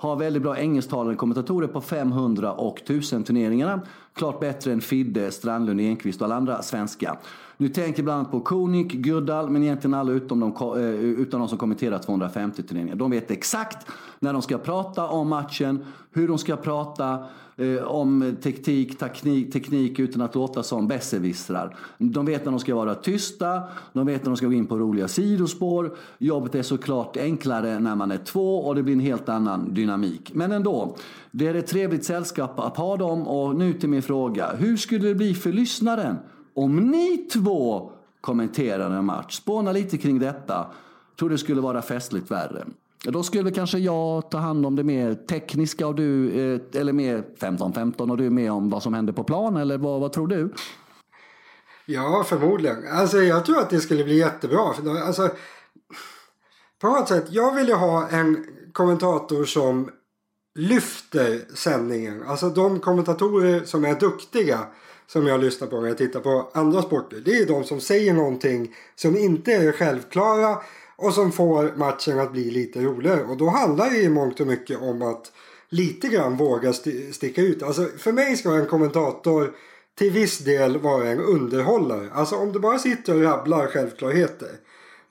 har 0.00 0.16
väldigt 0.16 0.42
bra 0.42 0.58
engelsktalande 0.58 1.16
kommentatorer 1.16 1.68
på 1.68 1.80
500 1.80 2.52
och 2.52 2.80
1000 2.80 3.24
turneringarna. 3.24 3.80
Klart 4.14 4.40
bättre 4.40 4.72
än 4.72 4.80
Fidde, 4.80 5.30
Strandlund, 5.30 5.80
Enqvist 5.80 6.20
och 6.20 6.24
alla 6.24 6.34
andra 6.34 6.62
svenska. 6.62 7.18
Nu 7.60 7.68
tänker 7.68 7.98
jag 7.98 8.04
bland 8.04 8.18
annat 8.18 8.30
på 8.30 8.40
Konik, 8.40 8.92
Guddal, 8.92 9.50
men 9.50 9.62
egentligen 9.62 9.94
alla 9.94 10.12
utom 10.12 10.40
de, 10.40 10.78
eh, 10.78 10.84
utan 11.00 11.40
de 11.40 11.48
som 11.48 11.58
kommenterar 11.58 11.98
250 11.98 12.62
turneringar. 12.62 12.96
De 12.96 13.10
vet 13.10 13.30
exakt 13.30 13.86
när 14.18 14.32
de 14.32 14.42
ska 14.42 14.58
prata 14.58 15.08
om 15.08 15.28
matchen, 15.28 15.84
hur 16.12 16.28
de 16.28 16.38
ska 16.38 16.56
prata, 16.56 17.24
eh, 17.56 17.82
om 17.84 18.36
teknik, 18.42 18.98
teknik, 18.98 19.52
teknik 19.52 19.98
utan 19.98 20.22
att 20.22 20.34
låta 20.34 20.62
som 20.62 20.88
besserwissrar. 20.88 21.76
De 21.98 22.26
vet 22.26 22.44
när 22.44 22.52
de 22.52 22.60
ska 22.60 22.74
vara 22.74 22.94
tysta, 22.94 23.62
de 23.92 24.06
vet 24.06 24.22
när 24.22 24.30
de 24.30 24.36
ska 24.36 24.46
gå 24.46 24.52
in 24.52 24.66
på 24.66 24.78
roliga 24.78 25.08
sidospår. 25.08 25.96
Jobbet 26.18 26.54
är 26.54 26.62
såklart 26.62 27.16
enklare 27.16 27.78
när 27.78 27.94
man 27.94 28.10
är 28.10 28.18
två 28.18 28.58
och 28.58 28.74
det 28.74 28.82
blir 28.82 28.94
en 28.94 29.00
helt 29.00 29.28
annan 29.28 29.74
dynamik. 29.74 30.30
Men 30.34 30.52
ändå, 30.52 30.96
det 31.30 31.46
är 31.46 31.54
ett 31.54 31.66
trevligt 31.66 32.04
sällskap 32.04 32.58
att 32.58 32.76
ha 32.76 32.96
dem 32.96 33.28
och 33.28 33.56
nu 33.56 33.72
till 33.72 33.88
min 33.88 34.02
fråga. 34.02 34.50
Hur 34.58 34.76
skulle 34.76 35.08
det 35.08 35.14
bli 35.14 35.34
för 35.34 35.52
lyssnaren 35.52 36.16
om 36.58 36.76
ni 36.76 37.16
två 37.16 37.92
kommenterar 38.20 38.90
en 38.90 39.04
match? 39.04 39.36
Spåna 39.36 39.72
lite 39.72 39.98
kring 39.98 40.18
detta. 40.18 40.66
Tror 41.18 41.30
det 41.30 41.38
skulle 41.38 41.60
vara 41.60 41.82
festligt 41.82 42.30
värre. 42.30 42.66
Då 43.04 43.22
skulle 43.22 43.50
kanske 43.50 43.78
jag 43.78 44.30
ta 44.30 44.38
hand 44.38 44.66
om 44.66 44.76
det 44.76 44.84
mer 44.84 45.14
tekniska 45.14 45.86
och 45.86 45.94
du, 45.94 46.30
eh, 46.30 46.80
eller 46.80 46.92
mer 46.92 47.24
15-15 47.38 48.10
och 48.10 48.16
du 48.16 48.26
är 48.26 48.30
med 48.30 48.52
om 48.52 48.70
vad 48.70 48.82
som 48.82 48.94
händer 48.94 49.12
på 49.12 49.24
plan, 49.24 49.56
eller 49.56 49.78
vad, 49.78 50.00
vad 50.00 50.12
tror 50.12 50.26
du? 50.26 50.54
Ja, 51.86 52.24
förmodligen. 52.26 52.76
Alltså 52.92 53.18
jag 53.18 53.44
tror 53.44 53.58
att 53.58 53.70
det 53.70 53.80
skulle 53.80 54.04
bli 54.04 54.18
jättebra. 54.18 54.74
Alltså, 55.06 55.30
på 56.80 56.86
något 56.86 57.08
sätt, 57.08 57.24
jag 57.28 57.54
vill 57.54 57.68
ju 57.68 57.74
ha 57.74 58.08
en 58.08 58.46
kommentator 58.72 59.44
som 59.44 59.90
lyfter 60.54 61.40
sändningen. 61.54 62.22
Alltså 62.26 62.48
de 62.48 62.80
kommentatorer 62.80 63.64
som 63.64 63.84
är 63.84 64.00
duktiga 64.00 64.58
som 65.08 65.26
jag 65.26 65.40
lyssnar 65.40 65.68
på 65.68 65.80
när 65.80 65.88
jag 65.88 65.98
tittar 65.98 66.20
på 66.20 66.50
andra 66.54 66.82
sporter. 66.82 67.22
Det 67.24 67.38
är 67.38 67.46
de 67.46 67.64
som 67.64 67.80
säger 67.80 68.12
någonting 68.14 68.74
som 68.94 69.16
inte 69.16 69.52
är 69.52 69.72
självklara 69.72 70.58
och 70.96 71.14
som 71.14 71.32
får 71.32 71.72
matchen 71.76 72.18
att 72.18 72.32
bli 72.32 72.50
lite 72.50 72.80
roligare. 72.80 73.24
Och 73.24 73.36
då 73.36 73.48
handlar 73.48 73.90
det 73.90 73.96
i 73.96 74.08
mångt 74.08 74.40
och 74.40 74.46
mycket 74.46 74.78
om 74.80 75.02
att 75.02 75.32
lite 75.68 76.08
grann 76.08 76.36
våga 76.36 76.70
st 76.70 77.12
sticka 77.12 77.42
ut. 77.42 77.62
Alltså 77.62 77.84
för 77.98 78.12
mig 78.12 78.36
ska 78.36 78.54
en 78.54 78.66
kommentator 78.66 79.52
till 79.98 80.10
viss 80.10 80.38
del 80.38 80.78
vara 80.78 81.08
en 81.08 81.20
underhållare. 81.20 82.08
Alltså 82.12 82.36
om 82.36 82.52
du 82.52 82.58
bara 82.58 82.78
sitter 82.78 83.14
och 83.14 83.22
rabblar 83.22 83.66
självklarheter. 83.66 84.50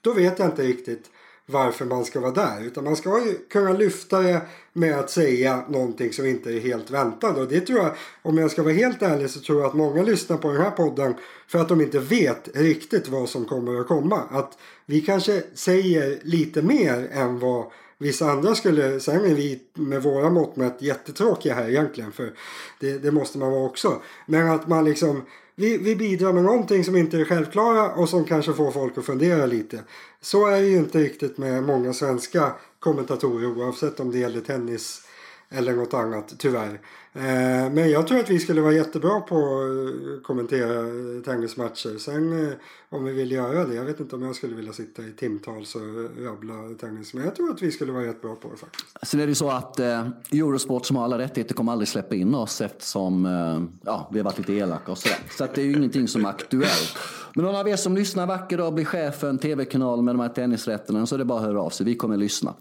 Då 0.02 0.14
vet 0.14 0.40
jag 0.40 0.48
inte 0.48 0.64
riktigt 0.64 1.12
varför 1.50 1.86
man 1.86 2.06
ska 2.06 2.20
vara 2.20 2.32
där. 2.32 2.62
Utan 2.66 2.84
man 2.84 2.96
ska 2.96 3.26
ju 3.26 3.38
kunna 3.50 3.74
lyfta 3.74 4.22
det 4.22 4.42
med 4.74 5.00
att 5.00 5.10
säga 5.10 5.64
någonting 5.70 6.14
som 6.14 6.26
inte 6.26 6.54
är 6.54 6.60
helt 6.60 6.92
väntat. 6.92 7.38
Och 7.38 7.48
det 7.48 7.62
tror 7.62 7.80
jag, 7.80 7.92
om 8.22 8.38
jag 8.38 8.52
ska 8.52 8.64
vara 8.64 8.74
helt 8.74 9.02
ärlig 9.02 9.30
så 9.30 9.40
tror 9.40 9.62
jag 9.62 9.68
att 9.68 9.74
många 9.74 10.04
lyssnar 10.04 10.38
på 10.38 10.52
den 10.52 10.62
här 10.62 10.72
podden 10.72 11.14
för 11.48 11.60
att 11.60 11.70
de 11.70 11.82
inte 11.82 12.00
vet 12.00 12.50
riktigt 12.54 13.08
vad 13.08 13.30
som 13.30 13.46
kommer 13.46 13.80
att 13.80 13.88
komma. 13.88 14.24
Att 14.32 14.58
vi 14.86 15.02
kanske 15.02 15.44
säger 15.54 16.20
lite 16.24 16.62
mer 16.62 17.10
än 17.12 17.40
vad 17.40 17.66
vissa 17.98 18.32
andra 18.32 18.56
skulle, 18.56 19.00
sen 19.00 19.26
är 19.26 19.36
vi 19.36 19.62
med 19.74 20.04
våra 20.04 20.30
mått 20.30 20.56
mätt 20.56 20.82
jättetråkiga 20.82 21.54
här 21.54 21.70
egentligen 21.70 22.12
för 22.12 22.34
det, 22.80 22.98
det 22.98 23.12
måste 23.12 23.38
man 23.38 23.52
vara 23.52 23.66
också. 23.66 24.02
Men 24.26 24.50
att 24.50 24.68
man 24.68 24.86
liksom 24.86 25.22
vi, 25.60 25.78
vi 25.78 25.96
bidrar 25.96 26.34
med 26.34 26.44
någonting 26.44 26.84
som 26.84 26.96
inte 26.96 27.18
är 27.18 27.26
självklara 27.26 27.92
och 27.92 28.10
som 28.10 28.26
kanske 28.26 28.54
får 28.54 28.72
folk 28.72 28.98
att 28.98 29.06
fundera 29.06 29.46
lite. 29.46 29.84
Så 30.22 30.48
är 30.48 30.62
det 30.62 30.68
ju 30.68 30.78
inte 30.78 31.00
riktigt 31.00 31.38
med 31.38 31.64
många 31.64 31.94
svenska 31.94 32.52
kommentatorer 32.80 33.58
oavsett 33.58 34.00
om 34.00 34.12
det 34.12 34.18
gäller 34.20 34.42
tennis 34.42 35.02
eller 35.50 35.74
något 35.74 35.94
annat, 35.94 36.34
tyvärr. 36.38 36.80
Eh, 37.18 37.70
men 37.72 37.90
jag 37.90 38.08
tror 38.08 38.20
att 38.20 38.30
vi 38.30 38.40
skulle 38.40 38.62
vara 38.62 38.74
jättebra 38.74 39.20
på 39.20 39.36
att 39.36 40.24
kommentera 40.24 40.84
tennismatcher. 41.26 41.98
Sen 41.98 42.46
eh, 42.46 42.54
om 42.90 43.04
vi 43.04 43.12
vill 43.12 43.32
göra 43.32 43.66
det, 43.66 43.76
jag 43.76 43.86
vet 43.86 44.00
inte 44.00 44.16
om 44.16 44.24
jag 44.24 44.36
skulle 44.36 44.56
vilja 44.56 44.74
sitta 44.74 45.02
i 45.02 45.12
timtals 45.12 45.76
och 45.76 45.82
rabbla 46.26 46.54
tennis. 46.80 47.14
Men 47.14 47.24
jag 47.24 47.36
tror 47.36 47.52
att 47.52 47.62
vi 47.62 47.72
skulle 47.72 47.92
vara 47.92 48.06
jättebra 48.06 48.36
på 48.36 48.50
det 48.50 48.58
faktiskt. 48.58 48.86
Sen 49.04 49.20
är 49.20 49.26
det 49.26 49.32
ju 49.32 49.36
så 49.36 49.50
att 49.50 49.80
eh, 49.80 50.08
Eurosport 50.32 50.86
som 50.86 50.96
har 50.96 51.04
alla 51.04 51.18
rättigheter 51.18 51.56
kommer 51.56 51.72
aldrig 51.72 51.88
släppa 51.88 52.16
in 52.16 52.36
oss 52.36 52.62
eftersom 52.62 53.26
eh, 53.26 53.62
ja, 53.86 54.10
vi 54.12 54.20
har 54.20 54.24
varit 54.24 54.38
lite 54.38 54.54
elaka 54.54 54.92
och 54.92 54.98
sådär. 54.98 55.18
Så 55.38 55.44
att 55.44 55.56
det 55.56 55.62
är 55.62 55.66
ju 55.66 55.74
ingenting 55.74 56.08
som 56.08 56.26
är 56.26 56.30
aktuellt. 56.30 56.98
Men 57.34 57.46
någon 57.46 57.56
av 57.56 57.70
er 57.70 57.76
som 57.76 57.96
lyssnar 57.96 58.28
vacker 58.28 58.58
dag 58.58 58.74
blir 58.74 58.86
chef 58.86 59.20
för 59.20 59.30
en 59.30 59.38
tv-kanal 59.38 60.02
med 60.02 60.16
de 60.16 60.20
här 60.20 60.30
tennisrätterna 60.30 61.06
så 61.06 61.16
är 61.16 61.20
det 61.20 61.26
bara 61.26 61.40
att 61.40 61.46
höra 61.46 61.62
av 61.62 61.70
sig. 61.70 61.86
Vi 61.86 61.96
kommer 61.96 62.16
att 62.16 62.20
lyssna. 62.20 62.54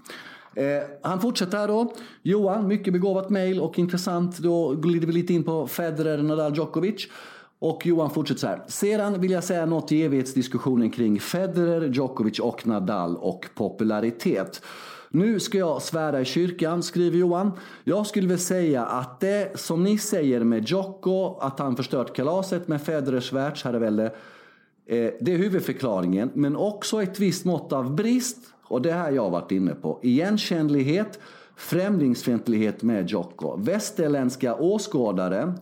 Eh, 0.57 0.83
han 1.03 1.21
fortsätter 1.21 1.59
här 1.59 1.69
då. 1.69 1.93
Johan, 2.23 2.69
mycket 2.69 2.93
begåvat 2.93 3.31
mejl 3.31 3.61
och 3.61 3.79
intressant. 3.79 4.39
Då 4.39 4.75
glider 4.75 5.07
vi 5.07 5.13
lite 5.13 5.35
in 5.35 5.45
på 5.45 5.67
Federer, 5.67 6.23
Nadal, 6.23 6.57
Djokovic. 6.57 7.09
Och 7.59 7.87
Johan 7.87 8.11
fortsätter 8.11 8.41
så 8.41 8.47
här. 8.47 8.63
Sedan 8.69 9.21
vill 9.21 9.31
jag 9.31 9.45
säga 9.45 9.67
något 9.67 9.93
i 9.93 10.03
evighetsdiskussionen 10.03 10.91
kring 10.91 11.21
Federer, 11.21 11.89
Djokovic 11.89 12.39
och 12.39 12.67
Nadal 12.67 13.17
och 13.17 13.47
popularitet. 13.55 14.63
Nu 15.11 15.41
ska 15.41 15.59
jag 15.59 15.83
svära 15.83 16.21
i 16.21 16.25
kyrkan, 16.25 16.83
skriver 16.83 17.19
Johan. 17.19 17.53
Jag 17.85 18.07
skulle 18.07 18.29
väl 18.29 18.39
säga 18.39 18.87
att 18.87 19.21
det 19.21 19.61
som 19.61 19.85
ni 19.85 19.99
säger 19.99 20.45
med 20.45 20.69
Djoko, 20.69 21.39
att 21.39 21.59
han 21.59 21.77
förstört 21.77 22.17
kalaset 22.17 22.69
med 22.69 22.83
Federers 22.83 23.33
världsherravälde, 23.33 24.05
eh, 24.87 25.11
det 25.21 25.33
är 25.33 25.37
huvudförklaringen. 25.37 26.31
Men 26.35 26.57
också 26.57 27.03
ett 27.03 27.21
visst 27.21 27.45
mått 27.45 27.73
av 27.73 27.95
brist 27.95 28.39
och 28.69 28.83
det 28.83 28.93
här 28.93 29.11
jag 29.11 29.31
varit 29.31 29.53
inne 29.53 29.75
på. 29.75 29.99
Igenkännlighet, 30.03 31.19
främlingsfientlighet 31.57 32.83
med 32.83 33.11
Jocko. 33.11 33.57
Västerländska 33.57 34.55
åskådare, 34.55 35.55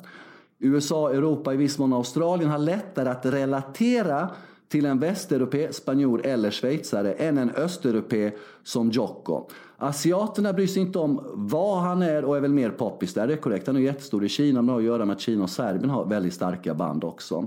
USA, 0.59 1.11
Europa, 1.11 1.55
i 1.55 1.57
viss 1.57 1.79
mån 1.79 1.93
Australien 1.93 2.51
har 2.51 2.59
lättare 2.59 3.09
att 3.09 3.27
relatera 3.27 4.29
till 4.69 4.87
en 4.87 4.99
västeuropé, 4.99 5.73
spanjor 5.73 6.27
eller 6.27 6.51
schweizare 6.51 7.13
än 7.13 7.39
en 7.39 7.51
östeuropé 7.51 8.33
som 8.63 8.91
Jocko. 8.91 9.49
Asiaterna 9.79 10.53
bryr 10.53 10.67
sig 10.67 10.83
inte 10.83 10.99
om 10.99 11.21
vad 11.33 11.79
han 11.79 12.03
är 12.03 12.25
och 12.25 12.37
är 12.37 12.41
väl 12.41 12.53
mer 12.53 12.71
poppis 12.71 13.15
där, 13.15 13.27
det 13.27 13.33
är 13.33 13.37
korrekt. 13.37 13.67
Han 13.67 13.77
är 13.77 13.81
jättestor 13.81 14.25
i 14.25 14.29
Kina, 14.29 14.63
men 14.63 14.67
det 14.67 14.73
har 14.73 14.79
att 14.79 14.85
göra 14.85 15.05
med 15.05 15.15
att 15.15 15.21
Kina 15.21 15.43
och 15.43 15.51
Serbien 15.51 15.91
har 15.91 16.05
väldigt 16.05 16.35
starka 16.35 16.75
band 16.75 17.05
också. 17.05 17.47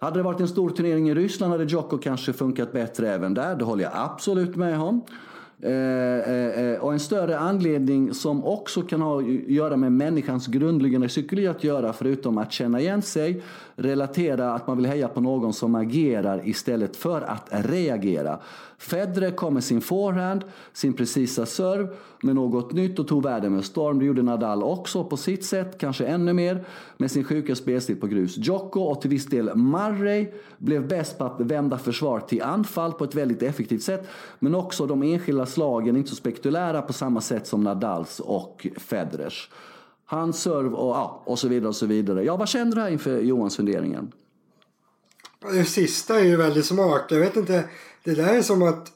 Hade 0.00 0.18
det 0.18 0.22
varit 0.22 0.40
en 0.40 0.48
stor 0.48 0.70
turnering 0.70 1.08
i 1.08 1.14
Ryssland 1.14 1.52
hade 1.52 1.64
Djoko 1.64 1.98
kanske 1.98 2.32
funkat 2.32 2.72
bättre 2.72 3.08
även 3.08 3.34
där. 3.34 3.56
Det 3.56 3.64
håller 3.64 3.84
jag 3.84 3.92
absolut 3.94 4.56
med 4.56 4.80
om. 4.80 5.02
Eh, 5.62 5.72
eh, 5.72 6.64
eh, 6.64 6.78
och 6.80 6.92
en 6.92 7.00
större 7.00 7.38
anledning 7.38 8.14
som 8.14 8.44
också 8.44 8.82
kan 8.82 9.02
ha 9.02 9.18
att 9.18 9.26
göra 9.28 9.76
med 9.76 9.92
människans 9.92 10.46
grundläggande 10.46 11.08
psykologi 11.08 11.46
att 11.46 11.64
göra, 11.64 11.92
förutom 11.92 12.38
att 12.38 12.52
känna 12.52 12.80
igen 12.80 13.02
sig, 13.02 13.42
relatera 13.78 14.52
att 14.52 14.66
man 14.66 14.76
vill 14.76 14.86
heja 14.86 15.08
på 15.08 15.20
någon 15.20 15.52
som 15.52 15.74
agerar 15.74 16.48
istället 16.48 16.96
för 16.96 17.20
att 17.20 17.48
reagera. 17.50 18.38
Federer 18.78 19.30
kom 19.30 19.54
med 19.54 19.64
sin 19.64 19.80
forehand, 19.80 20.44
sin 20.72 20.92
precisa 20.92 21.46
serve 21.46 21.88
med 22.22 22.34
något 22.34 22.72
nytt 22.72 22.98
och 22.98 23.08
tog 23.08 23.22
världen 23.22 23.52
med 23.52 23.64
storm. 23.64 23.98
Det 23.98 24.04
gjorde 24.04 24.22
Nadal 24.22 24.62
också 24.62 25.04
på 25.04 25.16
sitt 25.16 25.44
sätt, 25.44 25.78
kanske 25.78 26.06
ännu 26.06 26.32
mer, 26.32 26.64
med 26.96 27.10
sin 27.10 27.24
sjuka 27.24 27.54
spelstil 27.54 28.00
på 28.00 28.06
grus. 28.06 28.36
Djoko 28.36 28.80
och 28.80 29.00
till 29.00 29.10
viss 29.10 29.26
del 29.26 29.56
Murray 29.56 30.26
blev 30.58 30.88
bäst 30.88 31.18
på 31.18 31.24
att 31.24 31.40
vända 31.40 31.78
försvar 31.78 32.20
till 32.20 32.42
anfall 32.42 32.92
på 32.92 33.04
ett 33.04 33.14
väldigt 33.14 33.42
effektivt 33.42 33.82
sätt. 33.82 34.08
Men 34.38 34.54
också 34.54 34.86
de 34.86 35.02
enskilda 35.02 35.46
slagen, 35.46 35.96
inte 35.96 36.10
så 36.10 36.16
spektakulära 36.16 36.82
på 36.82 36.92
samma 36.92 37.20
sätt 37.20 37.46
som 37.46 37.64
Nadals 37.64 38.20
och 38.20 38.66
Federers. 38.76 39.50
Hans 40.10 40.42
serve 40.42 40.76
och, 40.76 40.96
ja, 40.96 41.22
och 41.24 41.38
så 41.38 41.48
vidare 41.48 41.68
och 41.68 41.76
så 41.76 41.86
vidare. 41.86 42.24
Ja, 42.24 42.36
vad 42.36 42.48
känner 42.48 42.76
du 42.76 42.80
här 42.80 42.90
inför 42.90 43.20
Johans 43.20 43.56
funderingar? 43.56 44.06
Det 45.52 45.64
sista 45.64 46.20
är 46.20 46.24
ju 46.24 46.36
väldigt 46.36 46.66
smart. 46.66 47.06
Jag 47.08 47.18
vet 47.18 47.36
inte, 47.36 47.64
det 48.04 48.14
där 48.14 48.34
är 48.34 48.42
som 48.42 48.62
att 48.62 48.92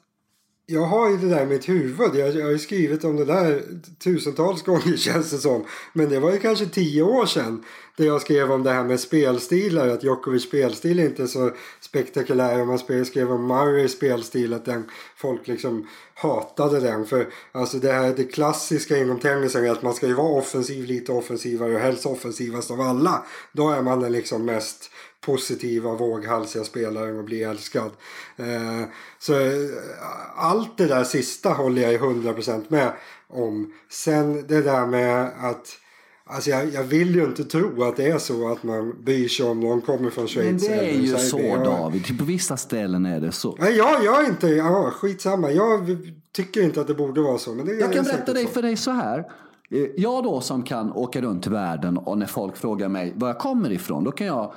jag 0.67 0.83
har 0.83 1.11
ju 1.11 1.17
det 1.17 1.29
där 1.29 1.43
i 1.43 1.47
mitt 1.47 1.69
huvud. 1.69 2.15
Jag, 2.15 2.35
jag 2.35 2.45
har 2.45 2.51
ju 2.51 2.59
skrivit 2.59 3.05
om 3.05 3.17
det 3.17 3.25
där 3.25 3.63
tusentals 4.05 4.63
gånger 4.67 4.97
känns 4.97 5.31
det 5.31 5.39
som. 5.39 5.65
Men 5.93 6.09
det 6.09 6.21
var 6.21 6.33
ju 6.33 6.39
kanske 6.39 6.67
tio 6.67 7.03
år 7.03 7.27
sedan. 7.27 7.65
Där 7.97 8.07
jag 8.07 8.21
skrev 8.21 8.53
om 8.53 8.63
det 8.63 8.71
här 8.71 8.85
med 8.85 9.01
spelstilar. 9.01 9.89
Att 9.89 10.05
Djokovic 10.05 10.43
spelstil 10.43 10.99
är 10.99 11.05
inte 11.05 11.29
så 11.29 11.51
spektakulär. 11.81 12.61
Om 12.61 12.69
man 12.69 13.05
skrev 13.05 13.33
om 13.33 13.47
Murrays 13.47 13.93
spelstil 13.93 14.53
att 14.53 14.65
den, 14.65 14.91
folk 15.17 15.49
liksom 15.49 15.89
hatade 16.15 16.81
den. 16.81 17.07
För 17.07 17.29
alltså 17.53 17.79
det 17.79 17.93
här 17.93 18.15
det 18.17 18.25
klassiska 18.25 18.99
inom 18.99 19.19
tennisen 19.19 19.65
är 19.65 19.71
att 19.71 19.83
man 19.83 19.95
ska 19.95 20.07
ju 20.07 20.15
vara 20.15 20.39
offensiv, 20.39 20.85
lite 20.85 21.13
offensivare 21.13 21.75
och 21.75 21.81
helst 21.81 22.07
offensivast 22.07 22.71
av 22.71 22.81
alla. 22.81 23.25
Då 23.53 23.71
är 23.71 23.83
man 23.83 24.01
den 24.01 24.13
liksom 24.13 24.45
mest 24.45 24.91
positiva, 25.27 25.95
våghalsiga 25.95 26.65
spelaren 26.65 27.19
och 27.19 27.25
bli 27.25 27.43
älskad. 27.43 27.91
Eh, 28.37 28.83
så 29.19 29.41
eh, 29.41 29.69
allt 30.37 30.79
det 30.79 30.87
där 30.87 31.05
sista 31.05 31.51
håller 31.51 31.83
jag 31.83 31.95
i 31.95 31.99
100% 31.99 32.65
med 32.69 32.93
om. 33.29 33.73
Sen 33.91 34.47
det 34.47 34.63
där 34.63 34.87
med 34.87 35.31
att 35.39 35.79
Alltså 36.25 36.51
jag, 36.51 36.75
jag, 36.75 36.85
vill 36.85 37.15
ju 37.15 37.25
inte 37.25 37.45
tro 37.45 37.83
att 37.83 37.97
det 37.97 38.11
är 38.11 38.19
så 38.19 38.53
att 38.53 38.63
man 38.63 39.05
bryr 39.05 39.29
sig 39.29 39.47
om 39.47 39.61
någon 39.61 39.81
kommer 39.81 40.11
från 40.11 40.29
Schweiz. 40.29 40.69
Men 40.69 40.79
det 40.79 40.91
är 40.91 40.93
ju 40.93 41.17
så 41.17 41.39
David, 41.65 42.19
på 42.19 42.25
vissa 42.25 42.57
ställen 42.57 43.07
är 43.07 43.21
det 43.21 43.33
så. 43.33 43.57
Nej, 43.61 43.77
jag, 43.77 44.05
jag 44.05 44.25
är 44.25 44.29
inte, 44.29 44.49
ja, 44.49 44.91
skitsamma. 44.91 45.51
Jag 45.51 45.97
tycker 46.33 46.63
inte 46.63 46.81
att 46.81 46.87
det 46.87 46.95
borde 46.95 47.21
vara 47.21 47.39
så. 47.39 47.55
Men 47.55 47.67
det 47.67 47.75
jag 47.75 47.93
kan 47.93 48.05
berätta 48.05 48.33
dig 48.33 48.47
för 48.47 48.63
dig 48.63 48.77
så 48.77 48.91
här. 48.91 49.19
Eh, 49.71 49.87
jag 49.97 50.25
då 50.25 50.41
som 50.41 50.63
kan 50.63 50.93
åka 50.93 51.21
runt 51.21 51.47
i 51.47 51.51
världen 51.51 51.99
och 51.99 52.19
när 52.19 52.27
folk 52.27 52.57
frågar 52.57 52.89
mig 52.89 53.13
var 53.17 53.29
jag 53.29 53.39
kommer 53.39 53.73
ifrån, 53.73 54.05
då 54.05 54.13
kan 54.13 54.27
jag 54.27 54.55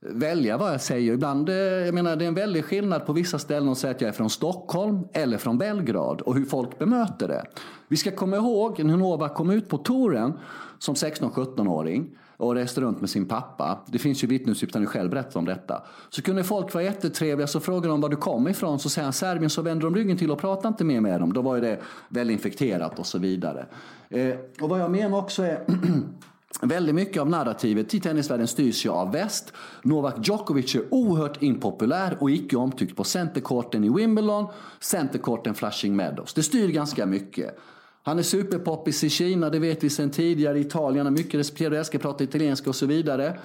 välja 0.00 0.56
vad 0.56 0.72
jag 0.72 0.80
säger. 0.80 1.12
Ibland, 1.12 1.48
eh, 1.48 1.54
jag 1.56 1.94
menar, 1.94 2.16
det 2.16 2.24
är 2.24 2.28
en 2.28 2.34
väldig 2.34 2.64
skillnad 2.64 3.06
på 3.06 3.12
vissa 3.12 3.38
ställen 3.38 3.68
att 3.68 3.78
säga 3.78 3.90
att 3.90 4.00
jag 4.00 4.08
är 4.08 4.12
från 4.12 4.30
Stockholm 4.30 5.08
eller 5.12 5.38
från 5.38 5.58
Belgrad 5.58 6.20
och 6.20 6.34
hur 6.34 6.44
folk 6.44 6.78
bemöter 6.78 7.28
det. 7.28 7.44
Vi 7.88 7.96
ska 7.96 8.10
komma 8.10 8.36
ihåg 8.36 8.84
när 8.84 8.96
Nova 8.96 9.28
kom 9.28 9.50
ut 9.50 9.68
på 9.68 9.78
touren 9.78 10.32
som 10.78 10.94
16-17-åring 10.94 12.10
och 12.36 12.54
reste 12.54 12.80
runt 12.80 13.00
med 13.00 13.10
sin 13.10 13.28
pappa. 13.28 13.78
Det 13.86 13.98
finns 13.98 14.24
ju 14.24 14.28
vittnesuppgifter, 14.28 14.78
han 14.78 14.86
själv 14.86 15.10
berättar 15.10 15.40
om 15.40 15.44
detta. 15.44 15.82
Så 16.10 16.22
kunde 16.22 16.44
folk 16.44 16.74
vara 16.74 16.84
jättetrevliga, 16.84 17.46
så 17.46 17.60
frågade 17.60 17.88
de 17.88 18.00
var 18.00 18.08
du 18.08 18.16
kom 18.16 18.48
ifrån, 18.48 18.78
så 18.78 18.88
säger 18.88 19.04
han 19.04 19.12
Serbien, 19.12 19.50
så 19.50 19.62
vänder 19.62 19.84
de 19.84 19.94
ryggen 19.94 20.16
till 20.16 20.30
och 20.30 20.38
pratar 20.38 20.68
inte 20.68 20.84
mer 20.84 21.00
med 21.00 21.20
dem. 21.20 21.32
Då 21.32 21.42
var 21.42 21.54
ju 21.54 21.60
det 21.60 21.80
väl 22.08 22.30
infekterat 22.30 22.98
och 22.98 23.06
så 23.06 23.18
vidare. 23.18 23.66
Eh, 24.08 24.34
och 24.60 24.68
vad 24.68 24.80
jag 24.80 24.90
menar 24.90 25.18
också 25.18 25.42
är 25.42 25.64
Väldigt 26.62 26.94
mycket 26.94 27.20
av 27.20 27.30
narrativet 27.30 27.94
i 27.94 28.00
tennisvärlden 28.00 28.48
styrs 28.48 28.86
ju 28.86 28.90
av 28.90 29.12
väst. 29.12 29.52
Novak 29.82 30.14
Djokovic 30.28 30.74
är 30.74 30.94
oerhört 30.94 31.42
impopulär 31.42 32.16
och 32.20 32.30
icke 32.30 32.56
omtyckt 32.56 32.96
på 32.96 33.04
centerkorten 33.04 33.84
i 33.84 33.88
Wimbledon, 33.88 34.46
centerkorten 34.80 35.54
Flushing 35.54 35.96
Meadows. 35.96 36.34
Det 36.34 36.42
styr 36.42 36.68
ganska 36.68 37.06
mycket. 37.06 37.58
Han 38.02 38.18
är 38.18 38.22
superpoppis 38.22 39.04
i 39.04 39.10
Kina, 39.10 39.50
det 39.50 39.58
vet 39.58 39.84
vi 39.84 39.90
sedan 39.90 40.10
tidigare. 40.10 40.60
Italien 40.60 41.06
har 41.06 41.10
mycket 41.10 41.34
respekterad 41.34 41.72
och 41.72 41.78
älskar 41.78 41.98
prata 41.98 42.24
italienska 42.24 42.70
och 42.70 42.76
så 42.76 42.86
vidare. 42.86 43.38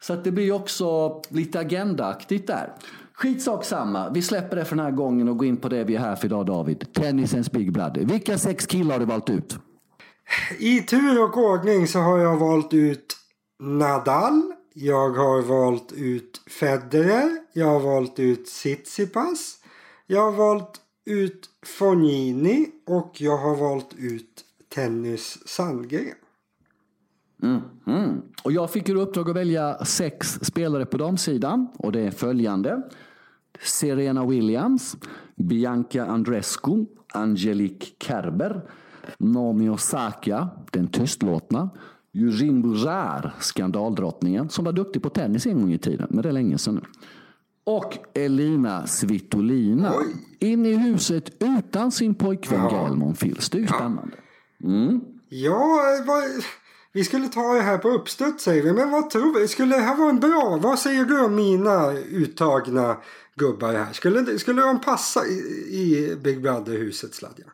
Så 0.00 0.12
att 0.12 0.24
det 0.24 0.30
blir 0.30 0.52
också 0.52 1.20
lite 1.28 1.60
agendaaktigt 1.60 2.46
där. 2.46 2.72
Skitsak 3.12 3.64
samma. 3.64 4.10
Vi 4.10 4.22
släpper 4.22 4.56
det 4.56 4.64
för 4.64 4.76
den 4.76 4.84
här 4.84 4.92
gången 4.92 5.28
och 5.28 5.38
går 5.38 5.48
in 5.48 5.56
på 5.56 5.68
det 5.68 5.84
vi 5.84 5.94
är 5.94 6.00
här 6.00 6.16
för 6.16 6.26
idag 6.26 6.46
David. 6.46 6.92
Tennisens 6.92 7.52
Big 7.52 7.72
Brother. 7.72 8.04
Vilka 8.04 8.38
sex 8.38 8.66
killar 8.66 8.92
har 8.92 9.00
du 9.00 9.06
valt 9.06 9.30
ut? 9.30 9.58
I 10.58 10.80
tur 10.80 11.22
och 11.22 11.36
ordning 11.36 11.86
så 11.86 11.98
har 11.98 12.18
jag 12.18 12.36
valt 12.36 12.74
ut 12.74 13.16
Nadal. 13.60 14.52
Jag 14.74 15.10
har 15.10 15.42
valt 15.42 15.92
ut 15.92 16.40
Federer. 16.46 17.38
Jag 17.52 17.66
har 17.66 17.80
valt 17.80 18.18
ut 18.18 18.46
Tsitsipas. 18.46 19.58
Jag 20.06 20.30
har 20.30 20.32
valt 20.32 20.80
ut 21.04 21.50
Fognini 21.66 22.66
och 22.86 23.20
jag 23.20 23.36
har 23.36 23.56
valt 23.56 23.94
ut 23.98 24.44
Tennis 24.74 25.48
Sandgren. 25.48 26.14
Mm, 27.42 27.60
mm. 27.86 28.22
Och 28.42 28.52
jag 28.52 28.70
fick 28.70 28.88
ju 28.88 29.00
uppdrag 29.00 29.30
att 29.30 29.36
välja 29.36 29.84
sex 29.84 30.38
spelare 30.42 30.86
på 30.86 30.96
damsidan 30.96 31.68
och 31.78 31.92
det 31.92 32.00
är 32.00 32.10
följande. 32.10 32.82
Serena 33.60 34.26
Williams, 34.26 34.96
Bianca 35.36 36.06
Andrescu, 36.06 36.86
Angelique 37.14 37.86
Kerber, 38.00 38.62
Naomi 39.18 39.68
Osaka, 39.68 40.48
den 40.72 40.88
tystlåtna. 40.88 41.70
Eugene 42.14 42.62
Bourgeard, 42.62 43.30
skandaldrottningen, 43.40 44.48
som 44.48 44.64
var 44.64 44.72
duktig 44.72 45.02
på 45.02 45.10
tennis 45.10 45.46
en 45.46 45.60
gång 45.60 45.72
i 45.72 45.78
tiden, 45.78 46.06
men 46.10 46.22
det 46.22 46.28
är 46.28 46.32
länge 46.32 46.58
sedan 46.58 46.74
nu. 46.74 46.80
Och 47.64 47.98
Elina 48.14 48.86
Svitolina. 48.86 49.94
Oj. 49.96 50.06
In 50.38 50.66
i 50.66 50.76
huset 50.76 51.42
utan 51.42 51.92
sin 51.92 52.14
pojkvän 52.14 52.60
ja. 52.60 52.70
Gael 52.70 52.96
Monfils. 52.96 53.50
Det 53.50 53.58
är 53.58 53.60
ju 53.60 53.66
spännande. 53.66 54.16
Mm. 54.64 55.00
Ja, 55.28 55.78
vad, 56.06 56.22
vi 56.92 57.04
skulle 57.04 57.28
ta 57.28 57.54
det 57.54 57.60
här 57.60 57.78
på 57.78 57.88
uppstuds 57.88 58.44
säger 58.44 58.62
vi. 58.62 58.72
Men 58.72 58.90
vad 58.90 59.10
tror 59.10 59.40
vi? 59.40 59.48
Skulle 59.48 59.76
det 59.76 59.82
här 59.82 59.96
vara 59.96 60.10
en 60.10 60.20
bra? 60.20 60.58
Vad 60.62 60.78
säger 60.78 61.04
du 61.04 61.24
om 61.24 61.34
mina 61.34 61.92
uttagna 61.92 62.96
gubbar 63.34 63.72
här? 63.72 63.92
Skulle, 63.92 64.38
skulle 64.38 64.62
de 64.62 64.80
passa 64.80 65.26
i, 65.26 65.38
i 65.70 66.16
Big 66.22 66.42
Brother-huset 66.42 67.14
Sladja? 67.14 67.44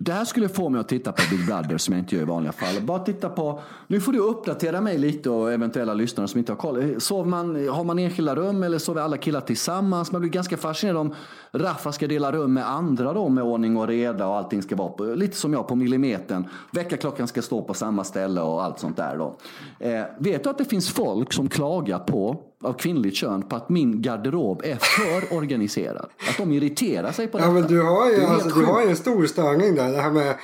Det 0.00 0.12
här 0.12 0.24
skulle 0.24 0.48
få 0.48 0.68
mig 0.68 0.80
att 0.80 0.88
titta 0.88 1.12
på 1.12 1.22
Big 1.30 1.46
Brother 1.46 1.78
som 1.78 1.94
jag 1.94 2.02
inte 2.02 2.14
gör 2.14 2.22
i 2.22 2.24
vanliga 2.24 2.52
fall. 2.52 2.82
Bara 2.82 2.98
titta 2.98 3.28
på, 3.28 3.60
nu 3.86 4.00
får 4.00 4.12
du 4.12 4.18
uppdatera 4.18 4.80
mig 4.80 4.98
lite 4.98 5.30
och 5.30 5.52
eventuella 5.52 5.94
lyssnare 5.94 6.28
som 6.28 6.38
inte 6.38 6.52
har 6.52 6.56
koll. 6.56 7.00
Sov 7.00 7.26
man, 7.28 7.68
har 7.68 7.84
man 7.84 7.98
enskilda 7.98 8.36
rum 8.36 8.62
eller 8.62 8.78
sover 8.78 9.02
alla 9.02 9.16
killar 9.16 9.40
tillsammans? 9.40 10.12
Man 10.12 10.20
blir 10.20 10.30
ganska 10.30 10.56
fascinerad 10.56 10.96
om 10.96 11.14
Raffa 11.52 11.92
ska 11.92 12.06
dela 12.06 12.32
rum 12.32 12.54
med 12.54 12.70
andra 12.70 13.12
då 13.12 13.28
med 13.28 13.44
ordning 13.44 13.76
och 13.76 13.88
reda 13.88 14.26
och 14.26 14.36
allting 14.36 14.62
ska 14.62 14.76
vara 14.76 14.88
på, 14.88 15.04
lite 15.04 15.36
som 15.36 15.52
jag 15.52 15.68
på 15.68 15.74
millimetern. 15.74 16.48
Väckarklockan 16.72 17.28
ska 17.28 17.42
stå 17.42 17.62
på 17.62 17.74
samma 17.74 18.04
ställe 18.04 18.40
och 18.40 18.64
allt 18.64 18.78
sånt 18.78 18.96
där 18.96 19.16
då. 19.18 19.36
Eh, 19.78 20.04
vet 20.18 20.44
du 20.44 20.50
att 20.50 20.58
det 20.58 20.64
finns 20.64 20.90
folk 20.90 21.32
som 21.32 21.48
klagar 21.48 21.98
på 21.98 22.42
av 22.64 22.72
kvinnligt 22.72 23.16
kön 23.16 23.42
på 23.42 23.56
att 23.56 23.68
min 23.68 24.02
garderob 24.02 24.62
är 24.64 24.76
för 24.76 25.36
organiserad. 25.36 26.08
Att 26.28 26.36
de 26.38 26.52
irriterar 26.52 27.12
sig 27.12 27.28
på 27.28 27.38
detta. 27.38 27.48
Ja, 27.48 27.54
men 27.54 27.66
du 27.66 27.82
har 27.82 28.10
ju, 28.10 28.24
alltså, 28.24 28.48
du 28.48 28.64
har 28.64 28.82
ju 28.82 28.88
en 28.88 28.96
stor 28.96 29.26
störning 29.26 29.74
där. 29.74 29.92
Det 29.92 30.00
här 30.00 30.10
med 30.10 30.34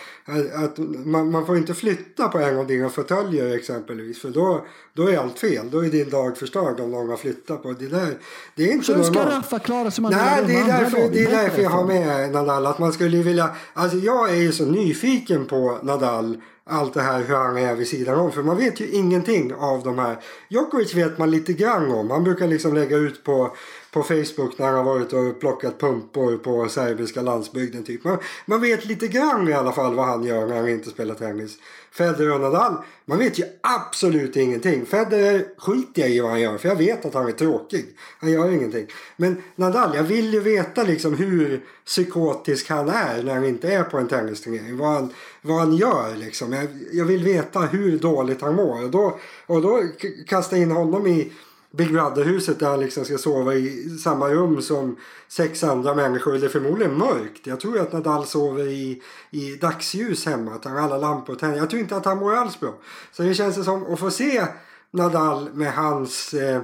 att 0.55 0.79
man, 1.05 1.31
man 1.31 1.47
får 1.47 1.57
inte 1.57 1.75
flytta 1.75 2.29
på 2.29 2.39
en 2.39 2.59
av 2.59 2.67
dina 2.67 2.89
fåtöljer 2.89 3.57
exempelvis. 3.57 4.21
För 4.21 4.31
då, 4.31 4.65
då 4.93 5.09
är 5.09 5.19
allt 5.19 5.39
fel. 5.39 5.71
Då 5.71 5.85
är 5.85 5.89
din 5.89 6.11
dag 6.11 6.37
förstörd 6.37 6.81
om 6.81 6.91
någon 6.91 7.09
har 7.09 7.17
flyttat 7.17 7.63
på 7.63 7.73
det 7.73 7.87
där. 7.87 8.19
Det 8.57 8.69
är 8.69 8.73
inte 8.73 8.87
Så 8.87 9.05
ska 9.05 9.27
Raffa 9.27 9.59
klara 9.59 9.91
sig 9.91 10.05
Nej, 10.05 10.45
det 10.47 10.55
är 10.55 10.67
därför, 10.67 11.11
det 11.13 11.25
är 11.25 11.31
därför 11.31 11.63
jag 11.63 11.71
har 11.71 11.87
med 11.87 12.33
Nadal. 12.33 12.67
Att 12.67 12.79
man 12.79 12.93
skulle 12.93 13.23
vilja... 13.23 13.51
Alltså 13.75 13.97
jag 13.97 14.31
är 14.31 14.41
ju 14.41 14.53
så 14.53 14.65
nyfiken 14.65 15.47
på 15.47 15.79
Nadal 15.83 16.37
allt 16.71 16.95
det 16.95 17.03
här 17.03 17.23
hur 17.23 17.35
han 17.35 17.57
är 17.57 17.75
vid 17.75 17.89
sidan 17.89 18.19
om. 18.19 18.33
För 18.33 18.43
man 18.43 18.57
vet 18.57 18.81
ju 18.81 18.91
ingenting 18.91 19.55
av 19.55 19.83
de 19.83 19.99
här. 19.99 20.17
Djokovic 20.49 20.95
vet 20.95 21.19
man 21.19 21.31
lite 21.31 21.53
grann 21.53 21.93
om. 21.93 22.11
Han 22.11 22.25
brukar 22.25 22.47
liksom 22.47 22.75
lägga 22.75 22.97
ut 22.97 23.25
på, 23.25 23.57
på 23.93 24.03
Facebook 24.03 24.59
när 24.59 24.67
han 24.67 24.75
har 24.75 24.85
varit 24.85 25.13
och 25.13 25.41
plockat 25.41 25.81
pumpor 25.81 26.37
på 26.37 26.69
serbiska 26.69 27.23
landsbygden. 27.23 27.85
Typ. 27.85 28.05
Man, 28.05 28.19
man 28.47 28.61
vet 28.61 28.85
lite 28.85 29.09
grann 29.09 29.49
i 29.49 29.53
alla 29.53 29.73
fall 29.73 29.95
vad 29.95 30.07
han 30.07 30.25
gör 30.25 30.47
när 30.47 30.57
han 30.57 30.69
inte 30.69 30.91
spelar 30.91 31.15
tennis. 31.15 31.59
Federer 31.93 32.35
och 32.35 32.41
Nadal, 32.41 32.77
man 33.05 33.19
vet 33.19 33.39
ju 33.39 33.45
absolut 33.61 34.37
ingenting. 34.37 34.87
Federer 34.87 35.45
skiter 35.57 36.03
jag 36.03 36.11
i 36.11 36.21
vad 36.21 36.31
han 36.31 36.41
gör 36.41 36.59
för 36.59 36.69
jag 36.69 36.77
vet 36.77 37.05
att 37.05 37.15
han 37.15 37.29
är 37.29 37.33
tråkig. 37.33 37.87
Han 38.21 38.31
gör 38.31 38.51
ingenting. 38.51 38.87
Men 39.17 39.43
Nadal, 39.57 39.95
jag 39.95 40.03
vill 40.03 40.33
ju 40.35 40.41
veta 40.41 40.83
liksom 40.83 41.15
hur 41.15 41.65
psykotisk 41.87 42.69
han 42.69 42.89
är 42.89 43.23
när 43.23 43.35
han 43.35 43.45
inte 43.45 43.73
är 43.73 43.83
på 43.83 43.99
en 43.99 44.09
tennisturnering. 44.09 44.77
Vad 44.77 44.89
han, 44.89 45.13
vad 45.43 45.59
han 45.59 45.77
gör 45.77 46.17
liksom. 46.17 46.53
Jag, 46.53 46.67
jag 46.93 47.05
vill 47.05 47.25
veta 47.25 47.61
hur 47.61 47.99
dåligt 47.99 48.41
han 48.41 48.55
mår. 48.55 48.85
Och 48.85 48.91
då, 48.91 49.19
och 49.47 49.63
då 49.63 49.83
kasta 50.27 50.57
in 50.57 50.71
honom 50.71 51.07
i 51.07 51.33
Big 51.73 51.93
Brother-huset 51.93 52.59
där 52.59 52.67
han 52.67 52.81
liksom 52.81 53.05
ska 53.05 53.19
sova 53.19 53.55
i 53.55 53.99
samma 53.99 54.29
rum 54.29 54.63
som 54.63 54.97
sex 55.29 55.65
andra 55.65 55.95
människor. 55.95 56.33
Det 56.33 56.47
är 56.47 56.49
förmodligen 56.49 56.99
mörkt. 56.99 57.47
Jag 57.47 57.61
tror 57.61 57.79
att 57.79 57.93
Nadal 57.93 58.27
sover 58.27 58.67
i, 58.67 59.03
i 59.31 59.57
dagsljus 59.57 60.27
hemma. 60.27 60.55
Att 60.55 60.65
han 60.65 60.77
har 60.77 60.83
alla 60.83 60.99
lampor 60.99 61.35
tända. 61.35 61.57
Jag 61.57 61.71
tror 61.71 61.81
inte 61.81 61.97
att 61.97 62.05
han 62.05 62.19
mår 62.19 62.35
alls 62.35 62.61
bra. 62.61 62.75
Så 63.13 63.23
det 63.23 63.35
känns 63.35 63.65
som 63.65 63.93
att 63.93 64.01
få 64.01 64.11
se 64.11 64.47
Nadal 64.91 65.51
med 65.55 65.75
hans 65.75 66.35
eh, 66.35 66.61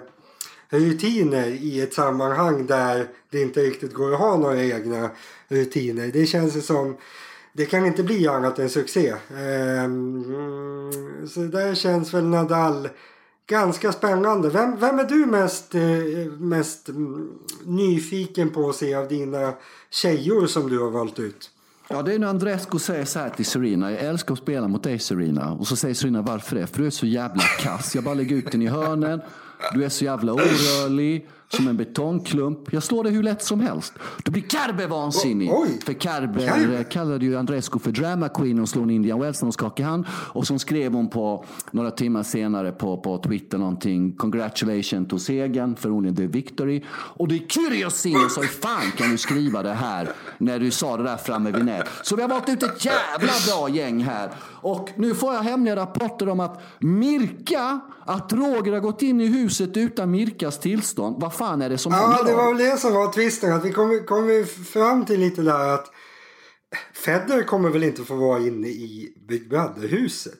rutiner 0.68 1.46
i 1.46 1.80
ett 1.80 1.94
sammanhang 1.94 2.66
där 2.66 3.08
det 3.30 3.42
inte 3.42 3.60
riktigt 3.60 3.94
går 3.94 4.12
att 4.12 4.18
ha 4.18 4.36
några 4.36 4.62
egna 4.64 5.10
rutiner. 5.48 6.10
Det 6.12 6.26
känns 6.26 6.66
som 6.66 6.96
det 7.52 7.66
kan 7.66 7.86
inte 7.86 8.02
bli 8.02 8.28
annat 8.28 8.58
än 8.58 8.70
succé. 8.70 9.08
Eh, 9.08 9.88
så 11.28 11.40
där 11.40 11.74
känns 11.74 12.14
väl 12.14 12.24
Nadal 12.24 12.88
ganska 13.46 13.92
spännande. 13.92 14.50
Vem, 14.50 14.76
vem 14.80 14.98
är 14.98 15.04
du 15.04 15.26
mest, 15.26 15.74
eh, 15.74 15.82
mest 16.38 16.88
nyfiken 17.64 18.50
på 18.50 18.68
att 18.68 18.76
se 18.76 18.94
av 18.94 19.08
dina 19.08 19.54
tjejor 19.90 20.46
som 20.46 20.68
du 20.70 20.78
har 20.78 20.90
valt 20.90 21.18
ut? 21.18 21.50
Ja, 21.88 22.02
det 22.02 22.14
är 22.14 22.18
när 22.18 22.26
Andrescu 22.26 22.78
säger 22.78 23.04
så 23.04 23.18
här 23.18 23.30
till 23.30 23.44
Serena. 23.44 23.90
Jag 23.90 24.00
älskar 24.00 24.32
att 24.32 24.38
spela 24.38 24.68
mot 24.68 24.82
dig 24.82 24.98
Serena. 24.98 25.52
Och 25.52 25.66
så 25.66 25.76
säger 25.76 25.94
Serena 25.94 26.22
varför 26.22 26.56
det? 26.56 26.66
För 26.66 26.78
du 26.78 26.86
är 26.86 26.90
så 26.90 27.06
jävla 27.06 27.42
kass. 27.42 27.94
Jag 27.94 28.04
bara 28.04 28.14
lägger 28.14 28.36
ut 28.36 28.52
den 28.52 28.62
i 28.62 28.66
hörnen. 28.66 29.20
Du 29.74 29.84
är 29.84 29.88
så 29.88 30.04
jävla 30.04 30.32
orörlig. 30.32 31.28
Som 31.48 31.68
en 31.68 31.76
betongklump. 31.76 32.72
Jag 32.72 32.82
slår 32.82 33.04
dig 33.04 33.12
hur 33.12 33.22
lätt 33.22 33.42
som 33.42 33.60
helst. 33.60 33.92
Då 34.24 34.32
blir 34.32 34.42
Kerber 34.42 34.86
vansinnig. 34.86 35.50
För 35.84 35.92
eh, 36.74 36.82
kallade 36.82 37.24
ju 37.24 37.36
Andrescu 37.36 37.78
för 37.78 37.92
drama 37.92 38.28
queen 38.28 38.60
och 38.60 38.68
slog 38.68 38.84
en 38.84 38.90
Indian 38.90 39.20
Wells 39.20 39.42
när 39.42 39.46
de 39.46 39.52
skakade 39.52 39.88
hand. 39.88 40.06
Och 40.10 40.46
så 40.46 40.58
skrev 40.58 40.92
hon 40.92 41.10
på 41.10 41.44
några 41.70 41.90
timmar 41.90 42.22
senare 42.22 42.72
på, 42.72 42.96
på 42.96 43.18
Twitter 43.18 43.58
någonting. 43.58 44.12
Congratulations 44.12 45.08
to 45.08 45.18
segern, 45.18 45.76
förmodligen 45.76 46.16
the 46.16 46.26
victory. 46.26 46.82
Och 46.90 47.28
det 47.28 47.34
är 47.34 47.46
Kyrgios 47.48 48.06
sa 48.34 48.40
hur 48.40 48.48
fan 48.48 48.92
kan 48.96 49.10
du 49.10 49.18
skriva 49.18 49.62
det 49.62 49.72
här 49.72 50.08
när 50.38 50.58
du 50.58 50.70
sa 50.70 50.96
det 50.96 51.02
där 51.02 51.16
framme 51.16 51.50
vid 51.50 51.64
nät. 51.64 51.88
Så 52.02 52.16
vi 52.16 52.22
har 52.22 52.28
valt 52.28 52.48
ut 52.48 52.62
ett 52.62 52.84
jävla 52.84 53.32
bra 53.46 53.68
gäng 53.68 54.00
här. 54.00 54.30
Och 54.66 54.90
nu 54.96 55.14
får 55.14 55.34
jag 55.34 55.42
hemliga 55.42 55.76
rapporter 55.76 56.28
om 56.28 56.40
att 56.40 56.62
Mirka, 56.78 57.80
att 58.04 58.32
Roger 58.32 58.72
har 58.72 58.80
gått 58.80 59.02
in 59.02 59.20
i 59.20 59.26
huset 59.26 59.76
utan 59.76 60.10
Mirkas 60.10 60.58
tillstånd. 60.58 61.16
Vad 61.18 61.34
fan 61.36 61.62
är 61.62 61.68
det 61.70 61.78
som 61.78 61.92
Ja, 61.92 61.98
händer? 61.98 62.24
det 62.24 62.30
då? 62.30 62.36
var 62.36 62.48
väl 62.54 62.58
det 62.70 62.76
som 62.78 62.94
var 62.94 63.12
twisten. 63.12 63.52
Att 63.52 63.64
vi 63.64 63.72
kom, 63.72 64.02
kom 64.06 64.26
vi 64.26 64.44
fram 64.44 65.04
till 65.04 65.20
lite 65.20 65.42
där 65.42 65.68
att 65.74 65.86
Federer 67.04 67.42
kommer 67.42 67.70
väl 67.70 67.82
inte 67.84 68.02
få 68.02 68.14
vara 68.16 68.38
inne 68.38 68.68
i 68.68 69.14
Big 69.28 69.48
Brother-huset. 69.50 70.38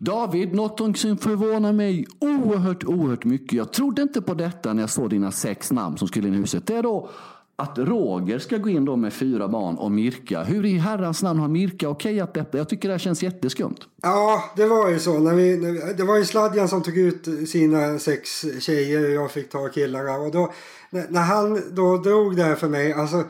David, 0.00 0.54
något 0.54 0.98
som 0.98 1.18
förvånar 1.18 1.72
mig 1.72 2.06
oerhört, 2.20 2.84
oerhört 2.84 3.24
mycket. 3.24 3.52
Jag 3.52 3.72
trodde 3.72 4.02
inte 4.02 4.22
på 4.22 4.34
detta 4.34 4.72
när 4.72 4.82
jag 4.82 4.90
såg 4.90 5.10
dina 5.10 5.32
sex 5.32 5.72
namn 5.72 5.98
som 5.98 6.08
skulle 6.08 6.28
in 6.28 6.34
i 6.34 6.36
huset. 6.36 6.66
Det 6.66 6.76
är 6.76 6.82
då 6.82 7.10
att 7.60 7.78
Roger 7.78 8.38
ska 8.38 8.56
gå 8.56 8.68
in 8.68 8.84
då 8.84 8.96
med 8.96 9.12
fyra 9.12 9.48
barn 9.48 9.76
och 9.76 9.90
Mirka. 9.90 10.42
Hur 10.42 10.66
i 10.66 10.78
herrans 10.78 11.22
namn 11.22 11.40
har 11.40 11.48
Mirka 11.48 11.88
okejat 11.88 12.34
detta? 12.34 12.58
Jag 12.58 12.68
tycker 12.68 12.88
det 12.88 12.94
här 12.94 12.98
känns 12.98 13.22
jätteskumt. 13.22 13.76
Ja, 14.02 14.44
det 14.56 14.66
var 14.66 14.90
ju 14.90 14.98
så. 14.98 15.18
När 15.18 15.34
vi, 15.34 15.56
när 15.56 15.72
vi, 15.72 15.92
det 15.92 16.04
var 16.04 16.16
ju 16.16 16.24
Sladjan 16.24 16.68
som 16.68 16.82
tog 16.82 16.98
ut 16.98 17.48
sina 17.48 17.98
sex 17.98 18.44
tjejer 18.60 19.04
och 19.04 19.10
jag 19.10 19.30
fick 19.30 19.50
ta 19.50 19.68
killarna. 19.68 20.16
Och 20.16 20.32
då, 20.32 20.52
när, 20.90 21.06
när 21.08 21.22
han 21.22 21.62
då 21.70 21.96
drog 21.96 22.36
det 22.36 22.42
här 22.42 22.54
för 22.54 22.68
mig, 22.68 22.92
alltså 22.92 23.24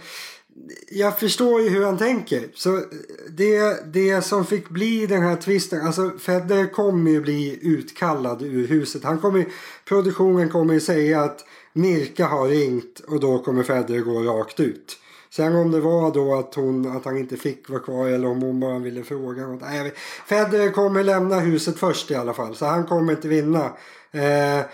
jag 0.91 1.19
förstår 1.19 1.61
ju 1.61 1.69
hur 1.69 1.85
han 1.85 1.99
tänker. 1.99 2.43
Så 2.55 2.81
det, 3.29 3.93
det 3.93 4.23
som 4.23 4.47
fick 4.47 4.69
bli 4.69 5.07
den 5.07 5.23
här 5.23 5.37
tvisten... 5.37 5.87
alltså 5.87 6.11
Federer 6.19 6.67
kommer 6.67 7.11
ju 7.11 7.21
bli 7.21 7.59
utkallad 7.63 8.43
ur 8.43 8.67
huset. 8.67 9.05
Han 9.05 9.19
kommer, 9.19 9.47
produktionen 9.89 10.49
kommer 10.49 10.75
ju 10.75 10.81
säga 10.81 11.23
att 11.23 11.45
Mirka 11.73 12.27
har 12.27 12.49
ringt 12.49 13.01
och 13.01 13.21
då 13.21 13.39
kommer 13.39 13.63
Federer 13.63 14.01
gå 14.01 14.21
rakt 14.21 14.61
ut. 14.61 14.99
Sen 15.31 15.57
om 15.57 15.71
det 15.71 15.81
var 15.81 16.15
då 16.15 16.35
att, 16.35 16.55
hon, 16.55 16.97
att 16.97 17.05
han 17.05 17.19
inte 17.19 17.37
fick 17.37 17.69
vara 17.69 17.81
kvar 17.81 18.09
eller 18.09 18.29
om 18.29 18.43
hon 18.43 18.61
bara 18.61 18.79
ville 18.79 19.05
fråga 19.05 19.47
något. 19.47 19.61
Nej, 19.61 19.93
Federer 20.27 20.71
kommer 20.71 21.05
lämna 21.05 21.41
huset 21.41 21.79
först 21.79 22.11
i 22.11 22.15
alla 22.15 22.35
fall 22.35 22.57
så 22.57 22.67
han 22.67 22.87
kommer 22.87 23.13
inte 23.13 23.29
vinna. 23.29 23.65
Eh, 24.11 24.65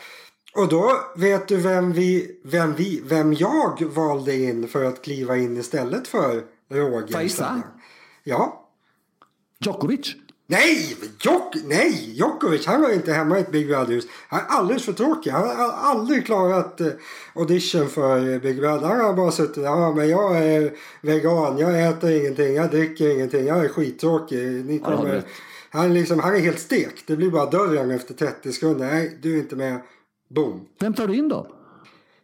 och 0.54 0.68
då 0.68 0.92
vet 1.16 1.48
du 1.48 1.56
vem, 1.56 1.92
vi, 1.92 2.40
vem, 2.44 2.74
vi, 2.74 3.02
vem 3.04 3.34
jag 3.34 3.82
valde 3.82 4.36
in 4.36 4.68
för 4.68 4.84
att 4.84 5.02
kliva 5.02 5.36
in 5.36 5.56
istället 5.56 6.08
för 6.08 6.42
Roger? 6.70 7.12
Faiza? 7.12 7.62
Ja. 8.24 8.68
Djokovic? 9.60 10.14
Nej, 10.48 10.96
Jok 11.20 11.54
nej, 11.64 12.12
Djokovic 12.14 12.66
han 12.66 12.82
var 12.82 12.92
inte 12.92 13.12
hemma 13.12 13.38
i 13.38 13.40
ett 13.40 13.50
Big 13.52 13.66
Brother-hus. 13.66 14.04
Han 14.28 14.40
är 14.40 14.44
alldeles 14.46 14.84
för 14.84 14.92
tråkig. 14.92 15.30
Han 15.30 15.42
har 15.48 15.72
aldrig 15.72 16.26
klarat 16.26 16.80
eh, 16.80 16.86
audition 17.34 17.88
för 17.88 18.32
eh, 18.32 18.40
Big 18.40 18.56
Brother. 18.56 18.86
Han 18.88 19.00
har 19.00 19.14
bara 19.14 19.30
suttit 19.30 19.54
där. 19.54 19.62
Ja, 19.62 19.92
men 19.94 20.08
jag 20.08 20.36
är 20.44 20.72
vegan. 21.02 21.58
Jag 21.58 21.88
äter 21.88 22.10
ingenting. 22.10 22.54
Jag 22.54 22.70
dricker 22.70 23.10
ingenting. 23.10 23.46
Jag 23.46 23.64
är 23.64 23.68
skittråkig. 23.68 24.64
Ni 24.64 24.78
kommer... 24.78 25.22
han, 25.70 25.84
är 25.84 25.88
liksom, 25.88 26.20
han 26.20 26.34
är 26.34 26.40
helt 26.40 26.60
stekt. 26.60 27.06
Det 27.06 27.16
blir 27.16 27.30
bara 27.30 27.50
dörren 27.50 27.90
efter 27.90 28.14
30 28.14 28.52
sekunder. 28.52 28.86
Nej, 28.86 29.18
du 29.22 29.34
är 29.34 29.38
inte 29.38 29.56
med. 29.56 29.80
Boom. 30.30 30.66
Vem 30.80 30.94
tar 30.94 31.06
du 31.06 31.14
in 31.14 31.28
då? 31.28 31.46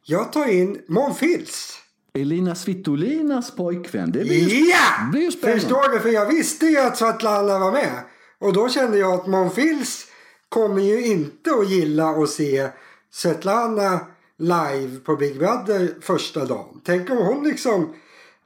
Jag 0.05 0.33
tar 0.33 0.47
in 0.47 0.79
Måns 0.89 1.19
Fils. 1.19 1.79
Elina 2.15 2.55
Svitolinas 2.55 3.57
pojkvän. 3.57 4.13
Det 4.13 4.19
blir 4.19 4.49
ju, 4.49 4.71
Ja! 4.71 5.11
blir 5.13 5.23
ju 5.23 5.31
spännande. 5.31 5.61
Förstår 5.61 5.93
du? 5.93 5.99
För 6.01 6.09
jag 6.09 6.27
visste 6.27 6.67
ju 6.67 6.79
att 6.79 6.97
Svetlana 6.97 7.59
var 7.59 7.73
med. 7.73 8.03
Och 8.43 8.53
då 8.53 8.69
kände 8.69 8.99
jag 8.99 9.13
att 9.13 9.27
Monfils 9.27 10.07
kommer 10.49 10.83
ju 10.83 11.07
inte 11.07 11.51
att 11.51 11.71
gilla 11.71 12.11
att 12.11 12.31
se 12.31 12.69
Svetlana 13.11 14.01
live 14.39 14.99
på 15.05 15.17
Big 15.17 15.39
Brother 15.39 15.95
första 16.01 16.45
dagen. 16.45 16.81
Tänk 16.85 17.11
om 17.11 17.17
hon 17.17 17.45
liksom... 17.45 17.95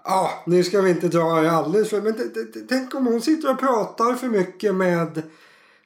Ja, 0.05 0.31
nu 0.47 0.65
ska 0.65 0.81
vi 0.81 0.91
inte 0.91 1.09
dra 1.09 1.41
det 1.41 1.51
alldeles 1.51 1.91
för... 1.91 2.01
Men 2.01 2.13
t- 2.13 2.25
t- 2.25 2.61
tänk 2.69 2.95
om 2.95 3.07
hon 3.07 3.21
sitter 3.21 3.51
och 3.51 3.61
pratar 3.61 4.15
för 4.15 4.29
mycket 4.29 4.75
med... 4.75 5.23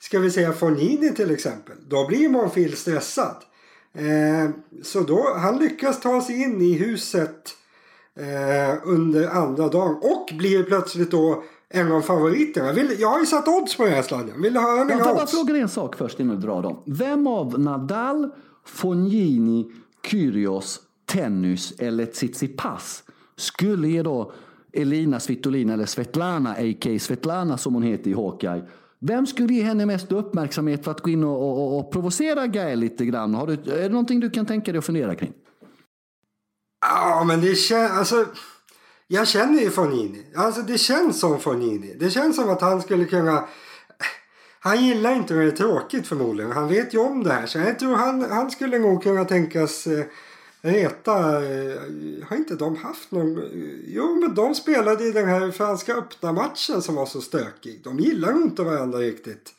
Ska 0.00 0.18
vi 0.18 0.30
säga 0.30 0.52
Fornini 0.52 1.14
till 1.14 1.30
exempel. 1.30 1.76
Då 1.88 2.06
blir 2.06 2.28
Måns 2.28 2.78
stressad. 2.78 3.36
Eh, 3.94 4.50
så 4.82 5.00
då, 5.00 5.34
han 5.36 5.58
lyckas 5.58 6.00
ta 6.00 6.20
sig 6.20 6.42
in 6.42 6.60
i 6.60 6.72
huset 6.72 7.48
eh, 8.16 8.78
under 8.84 9.28
andra 9.28 9.68
dagen 9.68 9.98
och 10.02 10.30
blir 10.38 10.62
plötsligt 10.62 11.10
då 11.10 11.42
en 11.74 11.92
av 11.92 12.00
favoriterna. 12.00 12.72
Vill, 12.72 12.96
jag 12.98 13.08
har 13.08 13.20
ju 13.20 13.26
satt 13.26 13.48
odds 13.48 13.76
på 13.76 13.84
den 13.84 13.92
här 13.92 14.02
sladden. 14.02 14.42
Vill 14.42 14.52
du 14.54 14.60
höra 14.60 14.78
Jag 14.78 14.86
mina 14.86 15.04
får 15.04 15.14
bara 15.14 15.22
odds? 15.22 15.32
fråga 15.32 15.52
dig 15.52 15.62
en 15.62 15.68
sak 15.68 15.96
först 15.96 16.20
innan 16.20 16.36
du 16.36 16.42
drar 16.46 16.62
dem. 16.62 16.82
Vem 16.86 17.26
av 17.26 17.60
Nadal, 17.60 18.30
Fognini, 18.66 19.72
Kyrgios, 20.06 20.80
Tennis 21.06 21.72
eller 21.78 22.06
Tsitsipas 22.06 23.02
skulle 23.36 23.88
ge 23.88 24.02
då 24.02 24.32
Elina 24.72 25.20
Svitolina 25.20 25.72
eller 25.72 25.86
Svetlana, 25.86 26.50
a.k.a. 26.50 26.98
Svetlana 26.98 27.58
som 27.58 27.74
hon 27.74 27.82
heter 27.82 28.10
i 28.10 28.14
Hawkeye. 28.14 28.62
Vem 28.98 29.26
skulle 29.26 29.54
ge 29.54 29.62
henne 29.62 29.86
mest 29.86 30.12
uppmärksamhet 30.12 30.84
för 30.84 30.90
att 30.90 31.00
gå 31.00 31.10
in 31.10 31.24
och, 31.24 31.50
och, 31.50 31.78
och 31.78 31.92
provocera 31.92 32.46
Gael 32.46 32.78
lite 32.78 33.04
grann? 33.04 33.34
Har 33.34 33.46
du, 33.46 33.52
är 33.52 33.82
det 33.82 33.88
någonting 33.88 34.20
du 34.20 34.30
kan 34.30 34.46
tänka 34.46 34.72
dig 34.72 34.78
att 34.78 34.84
fundera 34.84 35.14
kring? 35.14 35.32
Ja, 36.86 37.24
men 37.26 37.40
det 37.40 37.54
känns... 37.54 37.92
Alltså, 37.92 38.26
jag 39.12 39.28
känner 39.28 39.62
ju 39.62 39.70
Fonini. 39.70 40.22
Alltså, 40.34 40.62
det 40.62 40.78
känns 40.78 41.20
som 41.20 41.40
Fonini. 41.40 41.94
Det 42.00 42.10
känns 42.10 42.36
som 42.36 42.50
att 42.50 42.60
han 42.60 42.82
skulle 42.82 43.04
kunna... 43.04 43.48
Han 44.60 44.84
gillar 44.84 45.16
inte 45.16 45.34
när 45.34 45.42
det 45.42 45.48
är 45.48 45.56
tråkigt 45.56 46.06
förmodligen. 46.06 46.52
Han 46.52 46.68
vet 46.68 46.94
ju 46.94 46.98
om 46.98 47.22
det 47.24 47.32
här. 47.32 47.46
Så 47.46 47.58
jag 47.58 47.78
tror 47.78 47.96
han, 47.96 48.30
han 48.30 48.50
skulle 48.50 48.78
nog 48.78 49.02
kunna 49.02 49.24
tänkas 49.24 49.86
eh, 49.86 50.04
reta... 50.60 51.44
Eh, 51.44 51.80
har 52.28 52.36
inte 52.36 52.54
de 52.54 52.76
haft 52.76 53.10
någon... 53.10 53.42
Jo, 53.86 54.20
men 54.20 54.34
de 54.34 54.54
spelade 54.54 55.04
i 55.04 55.12
den 55.12 55.28
här 55.28 55.50
franska 55.50 55.94
öppna 55.94 56.32
matchen 56.32 56.82
som 56.82 56.94
var 56.94 57.06
så 57.06 57.20
stökig. 57.20 57.80
De 57.84 57.98
gillar 57.98 58.32
nog 58.32 58.42
inte 58.42 58.62
varandra 58.62 58.98
riktigt. 58.98 59.50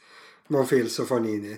Monfils 0.48 1.00
och 1.00 1.08
Fonini. 1.08 1.58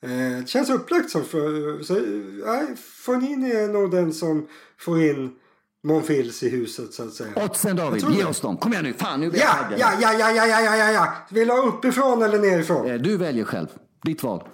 Eh, 0.00 0.40
det 0.40 0.48
känns 0.48 0.70
upplagt 0.70 1.10
som 1.10 1.24
för... 1.24 1.82
Så, 1.82 1.96
eh, 1.96 2.02
nej, 2.46 2.76
Fornini 2.76 3.50
är 3.50 3.68
nog 3.68 3.90
den 3.90 4.12
som 4.12 4.48
får 4.78 5.02
in 5.02 5.36
Monfils 5.84 6.42
i 6.42 6.48
huset 6.48 6.94
så 6.94 7.02
att 7.02 7.12
säga. 7.12 7.30
Oddsen 7.44 7.76
David, 7.76 8.04
ge 8.10 8.24
oss 8.24 8.40
dem. 8.40 8.56
Kom 8.56 8.72
igen 8.72 8.84
nu, 8.84 8.92
fan 8.92 9.20
nu 9.20 9.30
blir 9.30 9.40
jag 9.40 9.48
Ja, 9.48 9.54
taggad. 9.54 9.78
ja, 9.80 9.92
ja, 10.00 10.12
ja, 10.12 10.30
ja, 10.32 10.46
ja, 10.46 10.60
ja, 10.60 10.76
ja, 10.76 10.92
ja. 10.92 11.12
Vill 11.30 11.48
du 11.48 11.54
ha 11.54 11.62
uppifrån 11.62 12.22
eller 12.22 12.38
nerifrån? 12.38 12.86
Eh, 12.90 12.94
Du 12.94 13.16
väljer 13.16 13.44
själv. 13.44 13.66
Ditt 14.04 14.22
val. 14.22 14.48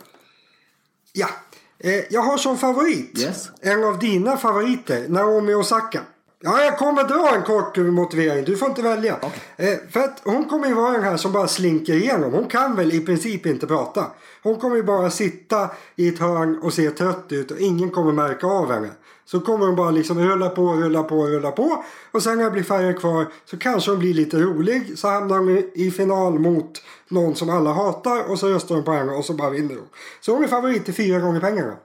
Ja. 1.12 1.28
Eh, 1.78 2.00
jag 2.10 2.20
har 2.20 2.36
som 2.36 2.58
favorit 2.58 3.18
Yes. 3.18 3.50
en 3.60 3.84
av 3.84 3.98
dina 3.98 4.36
favoriter, 4.36 5.08
Naomi 5.08 5.54
Osaka. 5.54 6.00
Ja, 6.40 6.60
jag 6.64 6.78
kommer 6.78 7.04
dra 7.04 7.34
en 7.36 7.42
kort 7.42 7.76
motivering. 7.76 8.44
Du 8.44 8.56
får 8.56 8.68
inte 8.68 8.82
välja. 8.82 9.18
Eh, 9.56 9.78
för 9.90 10.00
att 10.00 10.20
hon 10.24 10.44
kommer 10.44 10.68
ju 10.68 10.74
vara 10.74 10.92
den 10.92 11.02
här 11.02 11.16
som 11.16 11.32
bara 11.32 11.48
slinker 11.48 11.94
igenom. 11.94 12.32
Hon 12.32 12.48
kan 12.48 12.76
väl 12.76 12.92
i 12.92 13.00
princip 13.00 13.46
inte 13.46 13.66
prata. 13.66 14.06
Hon 14.42 14.56
kommer 14.56 14.76
ju 14.76 14.82
bara 14.82 15.10
sitta 15.10 15.70
i 15.96 16.08
ett 16.08 16.18
hörn 16.18 16.58
och 16.62 16.72
se 16.72 16.90
trött 16.90 17.26
ut 17.28 17.50
och 17.50 17.58
ingen 17.58 17.90
kommer 17.90 18.12
märka 18.12 18.46
av 18.46 18.72
henne. 18.72 18.90
Så 19.26 19.40
kommer 19.40 19.66
hon 19.66 19.76
bara 19.76 19.90
liksom 19.90 20.18
rulla 20.18 20.48
på, 20.48 20.72
rulla 20.72 21.02
på, 21.02 21.26
rulla 21.26 21.50
på. 21.50 21.84
Och 22.10 22.22
sen 22.22 22.38
när 22.38 22.44
det 22.44 22.50
blir 22.50 22.62
färre 22.62 22.92
kvar 22.92 23.26
så 23.44 23.56
kanske 23.56 23.90
hon 23.90 24.00
blir 24.00 24.14
lite 24.14 24.38
rolig. 24.38 24.98
Så 24.98 25.08
hamnar 25.08 25.36
de 25.36 25.70
i 25.74 25.90
final 25.90 26.38
mot 26.38 26.82
någon 27.08 27.34
som 27.34 27.50
alla 27.50 27.72
hatar 27.72 28.30
och 28.30 28.38
så 28.38 28.48
röstar 28.48 28.74
hon 28.74 28.84
på 28.84 28.92
henne 28.92 29.12
och 29.12 29.24
så 29.24 29.32
bara 29.32 29.50
vinner 29.50 29.74
hon. 29.74 29.88
Så 30.20 30.32
hon 30.34 30.44
är 30.44 30.48
favorit 30.48 30.84
till 30.84 30.94
fyra 30.94 31.18
gånger 31.18 31.40
pengarna. 31.40 31.76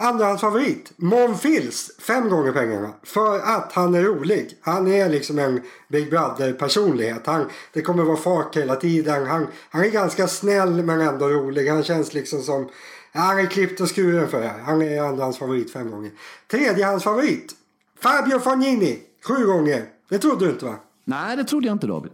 Andrahandsfavorit, 0.00 0.92
Mon 0.96 1.20
Monfils, 1.20 1.90
fem 1.98 2.28
gånger 2.28 2.52
pengarna. 2.52 2.92
För 3.02 3.38
att 3.38 3.72
han 3.72 3.94
är 3.94 4.02
rolig. 4.02 4.58
Han 4.60 4.88
är 4.88 5.08
liksom 5.08 5.38
en 5.38 5.60
Big 5.88 6.10
Brother-personlighet. 6.10 7.26
Han, 7.26 7.50
det 7.72 7.82
kommer 7.82 8.04
vara 8.04 8.16
fart 8.16 8.56
hela 8.56 8.76
tiden. 8.76 9.26
Han, 9.26 9.46
han 9.70 9.84
är 9.84 9.88
ganska 9.88 10.28
snäll 10.28 10.82
men 10.82 11.00
ändå 11.00 11.28
rolig. 11.28 11.68
Han 11.68 11.84
känns 11.84 12.14
liksom 12.14 12.42
som... 12.42 12.68
Han 13.12 13.38
är 13.38 13.46
klippt 13.46 13.80
och 13.80 13.96
skuren 13.96 14.28
för 14.28 14.40
det 14.40 14.48
här. 14.48 14.58
Han 14.58 14.82
är 14.82 15.02
andrahandsfavorit 15.02 15.72
fem 15.72 15.90
gånger. 15.90 16.10
Tredjehandsfavorit, 16.50 17.54
Fabio 18.00 18.38
Fognini, 18.38 18.98
sju 19.28 19.46
gånger. 19.46 19.84
Det 20.08 20.18
trodde 20.18 20.44
du 20.44 20.50
inte 20.50 20.64
va? 20.64 20.76
Nej, 21.04 21.36
det 21.36 21.44
trodde 21.44 21.66
jag 21.66 21.74
inte 21.74 21.86
David. 21.86 22.12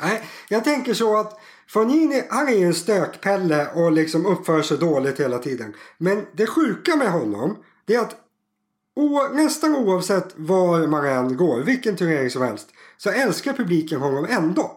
Nej, 0.00 0.22
jag 0.48 0.64
tänker 0.64 0.94
så 0.94 1.16
att 1.16 1.40
Fonini, 1.68 2.22
han 2.30 2.48
är 2.48 2.52
ju 2.52 2.66
en 2.66 2.74
stökpelle 2.74 3.68
och 3.74 3.92
liksom 3.92 4.26
uppför 4.26 4.62
sig 4.62 4.78
dåligt 4.78 5.20
hela 5.20 5.38
tiden. 5.38 5.74
Men 5.98 6.26
det 6.32 6.46
sjuka 6.46 6.96
med 6.96 7.12
honom, 7.12 7.56
det 7.84 7.94
är 7.94 8.00
att 8.00 8.16
o, 8.96 9.28
nästan 9.32 9.76
oavsett 9.76 10.32
var 10.36 10.86
man 10.86 11.06
än 11.06 11.36
går, 11.36 11.60
vilken 11.60 11.96
turnering 11.96 12.30
som 12.30 12.42
helst, 12.42 12.68
så 12.96 13.10
älskar 13.10 13.52
publiken 13.52 14.00
honom 14.00 14.26
ändå. 14.30 14.72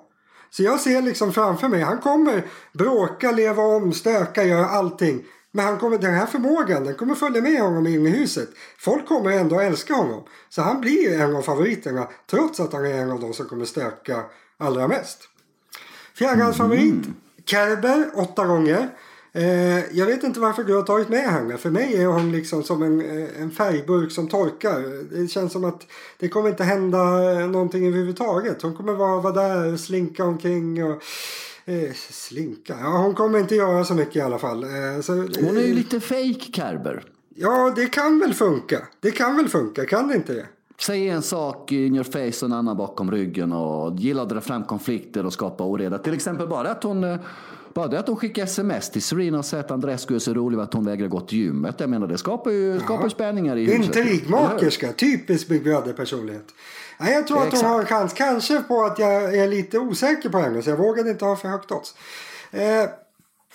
Så 0.50 0.64
jag 0.64 0.80
ser 0.80 1.02
liksom 1.02 1.34
framför 1.34 1.68
mig, 1.68 1.82
han 1.82 1.98
kommer 1.98 2.46
bråka, 2.74 3.32
leva 3.32 3.64
om, 3.64 3.94
stöka, 3.94 4.44
göra 4.44 4.66
allting. 4.66 5.24
Men 5.52 5.66
han 5.66 5.80
kommer, 5.80 5.98
den 5.98 6.14
här 6.14 6.26
förmågan 6.26 6.84
den 6.84 6.96
kommer 6.96 7.16
följa 7.16 7.42
med 7.42 7.62
honom 7.62 7.88
in 7.88 8.08
i 8.08 8.10
huset. 8.10 8.50
Folk 8.78 9.08
kommer 9.08 9.32
ändå 9.32 9.60
älska 9.60 9.94
honom. 9.94 10.24
Så 10.50 10.62
han 10.62 10.82
blir 10.82 11.20
en 11.20 11.36
av 11.36 11.42
favoriterna 11.42 12.08
trots 12.30 12.60
att 12.60 12.74
han 12.74 12.86
är 12.86 12.94
en 12.94 13.12
av 13.12 13.20
de 13.20 13.34
som 13.34 13.46
kommer 13.46 13.66
stöka 13.66 14.24
allra 14.58 14.88
mest. 14.88 15.28
Fjärdehandsfavorit 16.14 17.06
mm. 17.06 17.16
Kerber 17.46 18.12
åtta 18.16 18.46
gånger. 18.46 18.90
Eh, 19.34 19.98
jag 19.98 20.06
vet 20.06 20.24
inte 20.24 20.40
varför 20.40 20.64
du 20.64 20.76
har 20.76 20.84
tagit 20.84 21.10
med 21.10 21.24
henne. 21.24 21.58
För 21.58 21.70
mig 21.70 22.02
är 22.02 22.06
hon 22.06 22.32
liksom 22.32 22.64
som 22.64 22.84
en, 22.84 23.02
eh, 23.02 23.42
en 23.42 23.52
färgburk 23.52 24.12
som 24.12 24.28
torkar. 24.28 25.04
Det 25.16 25.28
känns 25.28 25.52
som 25.54 25.64
att 25.64 25.88
det 26.20 26.30
kommer 26.30 26.50
inte 26.50 26.64
hända 26.64 27.00
någonting 27.48 27.88
överhuvudtaget. 27.88 28.62
Hon 28.62 28.76
kommer 28.76 28.94
vara, 28.94 29.22
vara 29.22 29.34
där, 29.34 29.78
slinka 29.78 30.26
omkring 30.26 30.84
och 30.84 31.04
Eh, 31.66 31.94
slinka? 32.10 32.76
Ja, 32.82 32.98
hon 32.98 33.16
kommer 33.16 33.40
inte 33.40 33.56
göra 33.56 33.86
så 33.86 33.94
mycket 33.94 34.16
i 34.16 34.22
alla 34.22 34.40
fall. 34.40 34.64
Eh, 34.64 35.02
så, 35.02 35.14
hon 35.14 35.58
är 35.58 35.62
ju 35.62 35.74
lite 35.74 36.00
fake 36.00 36.52
Kerber. 36.54 37.04
Ja, 37.36 37.74
det 37.76 37.86
kan 37.86 38.20
väl 38.20 38.34
funka. 38.34 38.88
Det 39.00 39.12
kan 39.12 39.38
väl 39.38 39.48
funka, 39.48 39.86
kan 39.86 40.08
det 40.08 40.16
inte 40.16 40.34
det? 40.34 40.46
Säg 40.80 41.10
en 41.10 41.22
sak 41.22 41.72
in 41.72 41.96
your 41.96 42.04
face 42.04 42.46
och 42.46 42.52
en 42.52 42.58
annan 42.58 42.78
bakom 42.78 43.12
ryggen 43.12 43.52
och 43.52 43.96
gilla 44.00 44.22
att 44.22 44.30
dra 44.30 44.42
fram 44.42 44.64
konflikter 44.64 45.26
och 45.26 45.34
skapa 45.34 45.64
oreda. 45.64 45.98
Till 45.98 46.14
exempel 46.14 46.48
bara 46.48 46.72
att 46.72 46.84
hon 46.84 47.04
eh, 47.04 47.20
bara 47.74 47.88
det 47.88 48.00
att 48.00 48.08
hon 48.08 48.16
skickar 48.18 48.44
sms 48.44 48.92
till 48.92 49.02
Serena 49.02 49.38
och 49.38 49.46
säger 49.46 49.64
att 49.64 49.72
Andrescu 49.72 50.16
är 50.16 50.20
så 50.20 50.34
rolig 50.34 50.60
att 50.60 50.74
hon 50.74 50.86
vägrar 50.86 51.08
gå 51.08 51.20
till 51.20 51.38
gymmet. 51.38 51.80
Jag 51.80 51.90
menar 51.90 52.08
det 52.08 52.18
skapar 52.18 52.52
ju 52.52 52.80
skapar 52.80 53.10
spänningar 53.10 53.58
i 53.58 53.66
huset. 53.66 53.96
Intrigmakerska, 53.96 54.94
typisk 54.94 55.48
Big 55.48 55.64
Brother-personlighet. 55.64 56.46
Nej, 57.02 57.14
jag 57.14 57.28
tror 57.28 57.48
att 57.48 57.54
hon 57.54 57.66
har 57.66 57.80
en 57.80 57.86
chans. 57.86 58.14
Kanske 58.14 58.62
på 58.62 58.84
att 58.84 59.00
jag 59.00 59.36
är 59.36 59.48
lite 59.48 59.80
osäker 59.80 60.30
på 60.30 60.38
henne 60.38 60.62
så 60.62 60.70
jag 60.70 60.78
vågade 60.78 61.10
inte 61.10 61.26
ha 61.26 61.36
för 61.36 61.50
högt 61.50 61.72
odds. 61.72 61.96
Eh, 62.52 62.90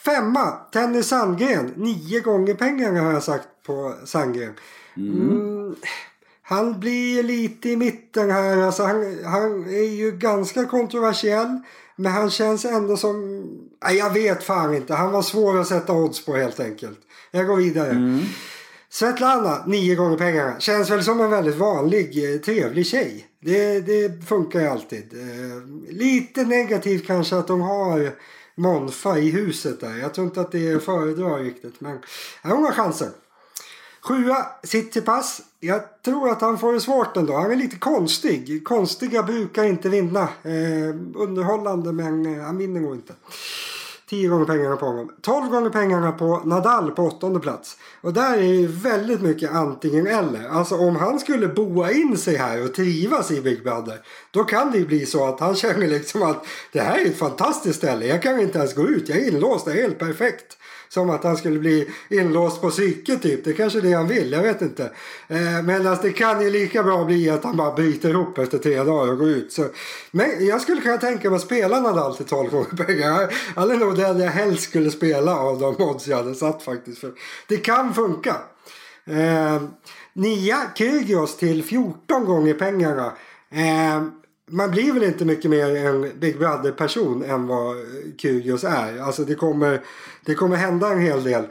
femma, 0.04 0.50
Tenny 0.72 1.02
Sandgren. 1.02 1.72
Nio 1.76 2.20
gånger 2.20 2.54
pengarna 2.54 3.00
har 3.00 3.12
jag 3.12 3.22
sagt 3.22 3.48
på 3.66 3.94
Sandgren. 4.04 4.54
Mm. 4.96 5.30
Mm, 5.30 5.76
han 6.42 6.80
blir 6.80 7.22
lite 7.22 7.68
i 7.68 7.76
mitten 7.76 8.30
här. 8.30 8.58
Alltså 8.58 8.82
han, 8.82 9.18
han 9.24 9.64
är 9.68 9.90
ju 9.90 10.10
ganska 10.10 10.64
kontroversiell. 10.64 11.60
Men 11.96 12.12
han 12.12 12.30
känns 12.30 12.64
ändå 12.64 12.96
som... 12.96 13.44
Nej, 13.84 13.96
jag 13.96 14.10
vet 14.12 14.42
fan 14.42 14.74
inte. 14.74 14.94
Han 14.94 15.12
var 15.12 15.22
svår 15.22 15.60
att 15.60 15.66
sätta 15.66 15.92
odds 15.92 16.24
på 16.24 16.36
helt 16.36 16.60
enkelt. 16.60 16.98
Jag 17.30 17.46
går 17.46 17.56
vidare. 17.56 17.90
Mm. 17.90 18.20
Svetlana, 18.90 19.64
nio 19.66 19.94
gånger 19.94 20.16
pengarna. 20.16 20.60
Känns 20.60 20.90
väl 20.90 21.04
som 21.04 21.20
en 21.20 21.30
väldigt 21.30 21.56
vanlig, 21.56 22.34
eh, 22.34 22.40
trevlig 22.40 22.86
tjej. 22.86 23.26
Det, 23.46 23.80
det 23.80 24.26
funkar 24.26 24.60
ju 24.60 24.66
alltid. 24.66 25.12
Eh, 25.12 25.94
lite 25.94 26.44
negativt 26.44 27.06
kanske 27.06 27.36
att 27.36 27.46
de 27.46 27.60
har 27.60 28.12
Monfa 28.54 29.18
i 29.18 29.30
huset 29.30 29.80
där. 29.80 29.96
Jag 29.96 30.14
tror 30.14 30.26
inte 30.26 30.40
att 30.40 30.52
det 30.52 30.68
är 30.68 30.78
föredrar 30.78 31.38
riktigt. 31.38 31.80
Men 31.80 31.98
ja, 32.42 32.50
hon 32.50 32.64
har 32.64 32.72
chansen. 32.72 33.10
Sjua, 34.00 34.46
pass. 35.04 35.42
Jag 35.60 36.02
tror 36.02 36.30
att 36.30 36.40
han 36.40 36.58
får 36.58 36.72
det 36.72 36.80
svårt 36.80 37.16
ändå. 37.16 37.36
Han 37.36 37.50
är 37.50 37.56
lite 37.56 37.76
konstig. 37.76 38.64
Konstiga 38.64 39.22
brukar 39.22 39.64
inte 39.64 39.88
vinna. 39.88 40.28
Eh, 40.42 40.96
underhållande 41.14 41.92
men 41.92 42.26
eh, 42.26 42.42
han 42.42 42.58
vinner 42.58 42.80
nog 42.80 42.94
inte. 42.94 43.14
10 44.10 44.28
gånger 44.28 44.44
pengarna 44.44 44.76
på 44.76 44.86
honom. 44.86 45.10
12 45.22 45.50
gånger 45.50 45.70
pengarna 45.70 46.12
på 46.12 46.42
Nadal 46.44 46.90
på 46.90 47.02
åttonde 47.02 47.40
plats. 47.40 47.76
Och 48.00 48.12
där 48.12 48.38
är 48.38 48.42
ju 48.42 48.66
väldigt 48.66 49.20
mycket 49.20 49.50
antingen 49.50 50.06
eller. 50.06 50.48
Alltså 50.48 50.76
om 50.76 50.96
han 50.96 51.18
skulle 51.18 51.48
boa 51.48 51.90
in 51.90 52.16
sig 52.16 52.36
här 52.36 52.64
och 52.64 52.74
trivas 52.74 53.30
i 53.30 53.40
Big 53.40 53.62
Brother. 53.62 54.00
Då 54.30 54.44
kan 54.44 54.70
det 54.70 54.78
ju 54.78 54.86
bli 54.86 55.06
så 55.06 55.24
att 55.24 55.40
han 55.40 55.54
känner 55.54 55.88
liksom 55.88 56.22
att 56.22 56.46
det 56.72 56.80
här 56.80 56.98
är 56.98 57.06
ett 57.06 57.18
fantastiskt 57.18 57.78
ställe. 57.78 58.06
Jag 58.06 58.22
kan 58.22 58.40
inte 58.40 58.58
ens 58.58 58.74
gå 58.74 58.82
ut. 58.82 59.08
Jag 59.08 59.18
är 59.18 59.28
inlåst. 59.28 59.64
Det 59.64 59.72
är 59.72 59.82
helt 59.82 59.98
perfekt. 59.98 60.58
Som 60.88 61.10
att 61.10 61.24
han 61.24 61.36
skulle 61.36 61.58
bli 61.58 61.88
inlåst 62.08 62.60
på 62.60 62.70
psyket 62.70 63.22
typ. 63.22 63.44
Det 63.44 63.50
är 63.50 63.54
kanske 63.54 63.78
är 63.78 63.82
det 63.82 63.92
han 63.92 64.08
vill, 64.08 64.32
jag 64.32 64.42
vet 64.42 64.62
inte. 64.62 64.84
Eh, 65.28 65.62
men 65.64 65.86
alltså, 65.86 66.06
det 66.06 66.12
kan 66.12 66.42
ju 66.42 66.50
lika 66.50 66.82
bra 66.82 67.04
bli 67.04 67.30
att 67.30 67.44
han 67.44 67.56
bara 67.56 67.72
bryter 67.72 68.10
ihop 68.10 68.38
efter 68.38 68.58
tre 68.58 68.82
dagar 68.82 69.12
och 69.12 69.18
går 69.18 69.28
ut. 69.28 69.52
Så, 69.52 69.66
men 70.10 70.46
jag 70.46 70.60
skulle 70.60 70.80
kunna 70.80 70.98
tänka 70.98 71.30
mig 71.30 71.36
att 71.36 71.42
spela 71.42 71.80
Nadal 71.80 72.16
till 72.16 72.26
12 72.26 72.50
gånger 72.50 72.84
pengar. 72.86 73.34
Han 73.54 73.70
är 73.70 73.76
nog 73.76 73.96
den 73.96 74.20
jag 74.20 74.30
helst 74.30 74.62
skulle 74.62 74.90
spela 74.90 75.36
av 75.38 75.58
de 75.58 75.76
odds 75.82 76.08
jag 76.08 76.16
hade 76.16 76.34
satt 76.34 76.62
faktiskt. 76.62 76.98
För 76.98 77.12
det 77.48 77.56
kan 77.56 77.94
funka. 77.94 78.36
Eh, 79.04 79.62
nia 80.12 80.56
Kyrgios 80.74 81.36
till 81.36 81.64
14 81.64 82.24
gånger 82.24 82.54
pengarna. 82.54 83.12
Eh, 83.50 84.02
man 84.50 84.70
blir 84.70 84.92
väl 84.92 85.02
inte 85.02 85.24
mycket 85.24 85.50
mer 85.50 85.76
en 85.76 86.18
Big 86.18 86.38
Brother-person 86.38 87.24
än 87.24 87.46
vad 87.46 87.76
Kyrgios 88.18 88.64
är. 88.64 89.00
Alltså 89.00 89.24
det 89.24 89.34
kommer, 89.34 89.80
det 90.26 90.34
kommer 90.34 90.56
hända 90.56 90.92
en 90.92 91.00
hel 91.00 91.24
del. 91.24 91.44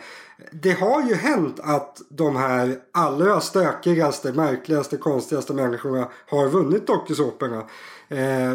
Det 0.51 0.71
har 0.71 1.03
ju 1.03 1.15
hänt 1.15 1.59
att 1.63 2.01
de 2.09 2.35
här 2.35 2.77
allra 2.91 3.41
stökigaste, 3.41 4.33
märkligaste, 4.33 4.97
konstigaste 4.97 5.53
människorna 5.53 6.07
har 6.29 6.49
vunnit 6.49 6.87
dokusåporna. 6.87 7.63
Eh, 8.09 8.53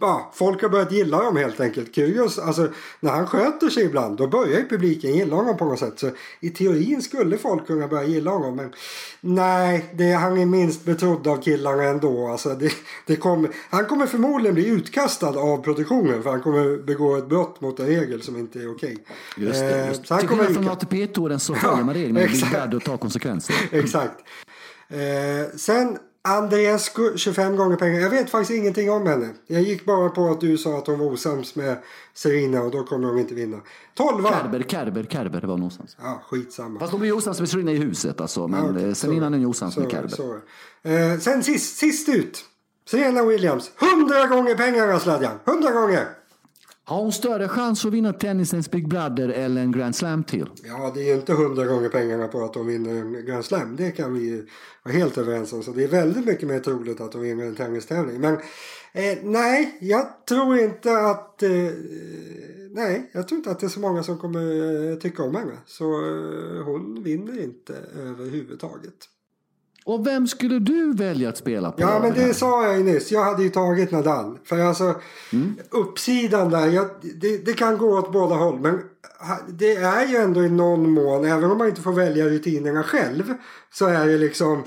ja, 0.00 0.30
folk 0.34 0.62
har 0.62 0.68
börjat 0.68 0.92
gilla 0.92 1.22
dem 1.22 1.36
helt 1.36 1.60
enkelt. 1.60 1.94
Kyrgios, 1.94 2.38
alltså 2.38 2.68
när 3.00 3.10
han 3.10 3.26
sköter 3.26 3.70
sig 3.70 3.84
ibland 3.84 4.18
då 4.18 4.26
börjar 4.26 4.58
ju 4.58 4.68
publiken 4.68 5.14
gilla 5.14 5.36
honom 5.36 5.56
på 5.56 5.64
något 5.64 5.78
sätt. 5.78 5.98
Så 5.98 6.10
i 6.40 6.50
teorin 6.50 7.02
skulle 7.02 7.38
folk 7.38 7.66
kunna 7.66 7.88
börja 7.88 8.04
gilla 8.04 8.30
honom. 8.30 8.56
Men 8.56 8.72
nej, 9.20 9.84
det, 9.94 10.12
han 10.12 10.38
är 10.38 10.46
minst 10.46 10.84
betrodd 10.84 11.26
av 11.26 11.42
killarna 11.42 11.82
ändå. 11.82 12.28
Alltså, 12.28 12.54
det, 12.54 12.72
det 13.06 13.16
kommer, 13.16 13.50
han 13.70 13.86
kommer 13.86 14.06
förmodligen 14.06 14.54
bli 14.54 14.66
utkastad 14.66 15.38
av 15.38 15.62
produktionen 15.62 16.22
för 16.22 16.30
han 16.30 16.40
kommer 16.40 16.82
begå 16.82 17.16
ett 17.16 17.28
brott 17.28 17.60
mot 17.60 17.80
en 17.80 17.86
regel 17.86 18.22
som 18.22 18.36
inte 18.36 18.58
är 18.58 18.72
okej. 18.72 18.96
Just 19.36 19.60
det. 19.60 19.86
Just. 19.86 20.10
Eh, 20.10 20.18
Till 20.18 20.28
skillnad 20.28 20.54
från 20.54 20.68
ATP-touren 20.68 21.40
så 21.40 21.54
följer 21.54 21.84
man 21.84 21.94
regeln 21.94 22.16
och 22.16 22.22
blir 22.22 22.52
värd 22.52 22.74
att 22.74 22.84
ta 22.84 22.96
konsekvenser. 22.96 23.56
exakt. 23.72 24.14
Eh, 24.88 25.56
sen 25.56 25.98
Andreescu 26.22 27.16
25 27.16 27.56
gånger 27.56 27.76
pengar. 27.76 28.00
Jag 28.00 28.10
vet 28.10 28.30
faktiskt 28.30 28.58
ingenting 28.58 28.90
om 28.90 29.06
henne. 29.06 29.28
Jag 29.46 29.62
gick 29.62 29.84
bara 29.84 30.08
på 30.08 30.30
att 30.30 30.40
du 30.40 30.58
sa 30.58 30.78
att 30.78 30.86
hon 30.86 30.98
var 30.98 31.06
osams 31.06 31.54
med 31.54 31.78
Serena 32.14 32.62
och 32.62 32.70
då 32.70 32.84
kommer 32.84 33.08
hon 33.08 33.18
inte 33.18 33.34
vinna. 33.34 33.60
12 33.94 34.24
Kerber, 34.24 34.62
Kerber, 34.62 35.04
Kerber 35.04 35.40
var 35.40 35.48
hon 35.48 35.62
osams. 35.62 35.96
Ja, 36.00 36.22
skitsamma. 36.30 36.80
Fast 36.80 36.92
hon 36.92 37.00
blir 37.00 37.16
osams 37.16 37.40
med 37.40 37.48
Serena 37.48 37.72
i 37.72 37.76
huset 37.76 38.20
alltså. 38.20 38.48
Men 38.48 38.64
ja, 38.64 38.70
okay. 38.70 38.88
Eh, 38.88 38.94
Serena 38.94 39.26
är 39.26 39.46
osams 39.46 39.74
så, 39.74 39.80
med 39.80 39.90
Kerber. 39.90 40.08
Så. 40.08 40.38
Eh, 40.82 41.18
sen 41.18 41.42
sist, 41.42 41.76
sist 41.76 42.08
ut. 42.08 42.44
Serena 42.88 43.24
Williams. 43.24 43.70
100 43.78 44.26
gånger 44.26 44.54
pengarna 44.54 44.98
Sladjan. 44.98 45.38
100 45.44 45.72
gånger. 45.72 46.06
Har 46.90 47.02
hon 47.02 47.12
större 47.12 47.48
chans 47.48 47.84
att 47.84 47.92
vinna 47.92 48.12
tennisens 48.12 48.70
Big 48.70 48.88
Brother 48.88 49.28
eller 49.28 49.60
en 49.62 49.72
Grand 49.72 49.96
Slam 49.96 50.24
till? 50.24 50.50
Ja, 50.64 50.92
det 50.94 51.00
är 51.00 51.04
ju 51.04 51.14
inte 51.14 51.32
hundra 51.32 51.66
gånger 51.66 51.88
pengarna 51.88 52.28
på 52.28 52.44
att 52.44 52.54
hon 52.54 52.66
vinner 52.66 52.94
en 52.94 53.26
Grand 53.26 53.44
Slam. 53.44 53.76
Det 53.76 53.90
kan 53.90 54.14
vi 54.14 54.46
vara 54.82 54.94
helt 54.94 55.18
överens 55.18 55.52
om. 55.52 55.62
Så 55.62 55.70
det 55.70 55.84
är 55.84 55.88
väldigt 55.88 56.26
mycket 56.26 56.48
mer 56.48 56.58
troligt 56.58 57.00
att 57.00 57.14
hon 57.14 57.22
vinner 57.22 57.46
en 57.46 57.54
tennistävling. 57.54 58.20
Men 58.20 58.34
eh, 58.92 59.18
nej, 59.22 59.78
jag 59.80 60.26
tror 60.28 60.58
inte 60.58 60.98
att... 60.98 61.42
Eh, 61.42 61.50
nej, 62.70 63.10
jag 63.12 63.28
tror 63.28 63.38
inte 63.38 63.50
att 63.50 63.60
det 63.60 63.66
är 63.66 63.68
så 63.68 63.80
många 63.80 64.02
som 64.02 64.18
kommer 64.18 64.90
eh, 64.90 64.96
tycka 64.96 65.22
om 65.22 65.34
henne. 65.34 65.58
Så 65.66 65.84
eh, 65.84 66.64
hon 66.64 67.02
vinner 67.02 67.42
inte 67.42 67.74
överhuvudtaget. 67.98 69.08
Och 69.90 70.06
vem 70.06 70.26
skulle 70.26 70.58
du 70.58 70.92
välja 70.92 71.28
att 71.28 71.36
spela 71.36 71.72
på? 71.72 71.82
Ja, 71.82 72.00
men 72.02 72.14
det 72.14 72.34
sa 72.34 72.66
jag 72.66 72.76
ju 72.78 72.84
nyss. 72.84 73.12
Jag 73.12 73.24
hade 73.24 73.42
ju 73.42 73.48
tagit 73.48 73.90
Nadal. 73.90 74.38
För 74.44 74.60
alltså, 74.60 74.94
mm. 75.32 75.56
uppsidan 75.70 76.50
där, 76.50 76.66
jag, 76.66 76.88
det, 77.20 77.46
det, 77.46 77.52
kan 77.52 77.78
gå 77.78 77.98
åt 77.98 78.12
båda 78.12 78.34
håll. 78.34 78.60
Men 78.60 78.80
det 79.48 79.76
är 79.76 80.06
ju 80.06 80.16
ändå 80.16 80.44
i 80.44 80.48
någon 80.48 80.90
mån, 80.90 81.24
även 81.24 81.50
om 81.50 81.58
man 81.58 81.68
inte 81.68 81.80
får 81.80 81.92
välja 81.92 82.24
rutinerna 82.24 82.82
själv, 82.82 83.34
så 83.72 83.86
är 83.86 84.06
det 84.06 84.18
liksom 84.18 84.62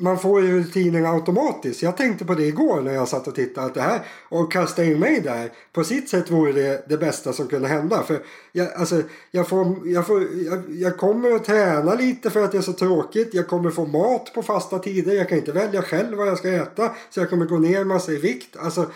man 0.00 0.18
får 0.18 0.44
ju 0.44 0.58
rutinerna 0.58 1.08
automatiskt. 1.08 1.82
Jag 1.82 1.96
tänkte 1.96 2.24
på 2.24 2.34
det 2.34 2.44
igår 2.44 2.80
när 2.80 2.92
jag 2.92 3.08
satt 3.08 3.28
och 3.28 3.34
tittade. 3.34 3.66
Att 3.66 3.74
det 3.74 3.80
här, 3.80 4.00
och 4.28 4.52
kasta 4.52 4.84
in 4.84 4.98
mig 4.98 5.20
där. 5.20 5.52
På 5.72 5.84
sitt 5.84 6.08
sätt 6.08 6.30
vore 6.30 6.52
det 6.52 6.84
det 6.88 6.96
bästa 6.96 7.32
som 7.32 7.48
kunde 7.48 7.68
hända. 7.68 8.02
För 8.02 8.22
jag, 8.52 8.72
alltså, 8.72 9.02
jag, 9.30 9.48
får, 9.48 9.88
jag, 9.88 10.06
får, 10.06 10.22
jag, 10.22 10.62
jag 10.68 10.96
kommer 10.96 11.32
att 11.32 11.44
träna 11.44 11.94
lite 11.94 12.30
för 12.30 12.44
att 12.44 12.52
det 12.52 12.58
är 12.58 12.62
så 12.62 12.72
tråkigt. 12.72 13.34
Jag 13.34 13.48
kommer 13.48 13.70
få 13.70 13.86
mat 13.86 14.34
på 14.34 14.42
fasta 14.42 14.78
tider. 14.78 15.14
Jag 15.14 15.28
kan 15.28 15.38
inte 15.38 15.52
välja 15.52 15.82
själv 15.82 16.16
vad 16.16 16.28
jag 16.28 16.38
ska 16.38 16.48
äta. 16.48 16.94
Så 17.10 17.20
jag 17.20 17.30
kommer 17.30 17.46
gå 17.46 17.58
ner 17.58 17.84
massa 17.84 18.12
i 18.12 18.16
vikt. 18.16 18.56
Alltså, 18.56 18.86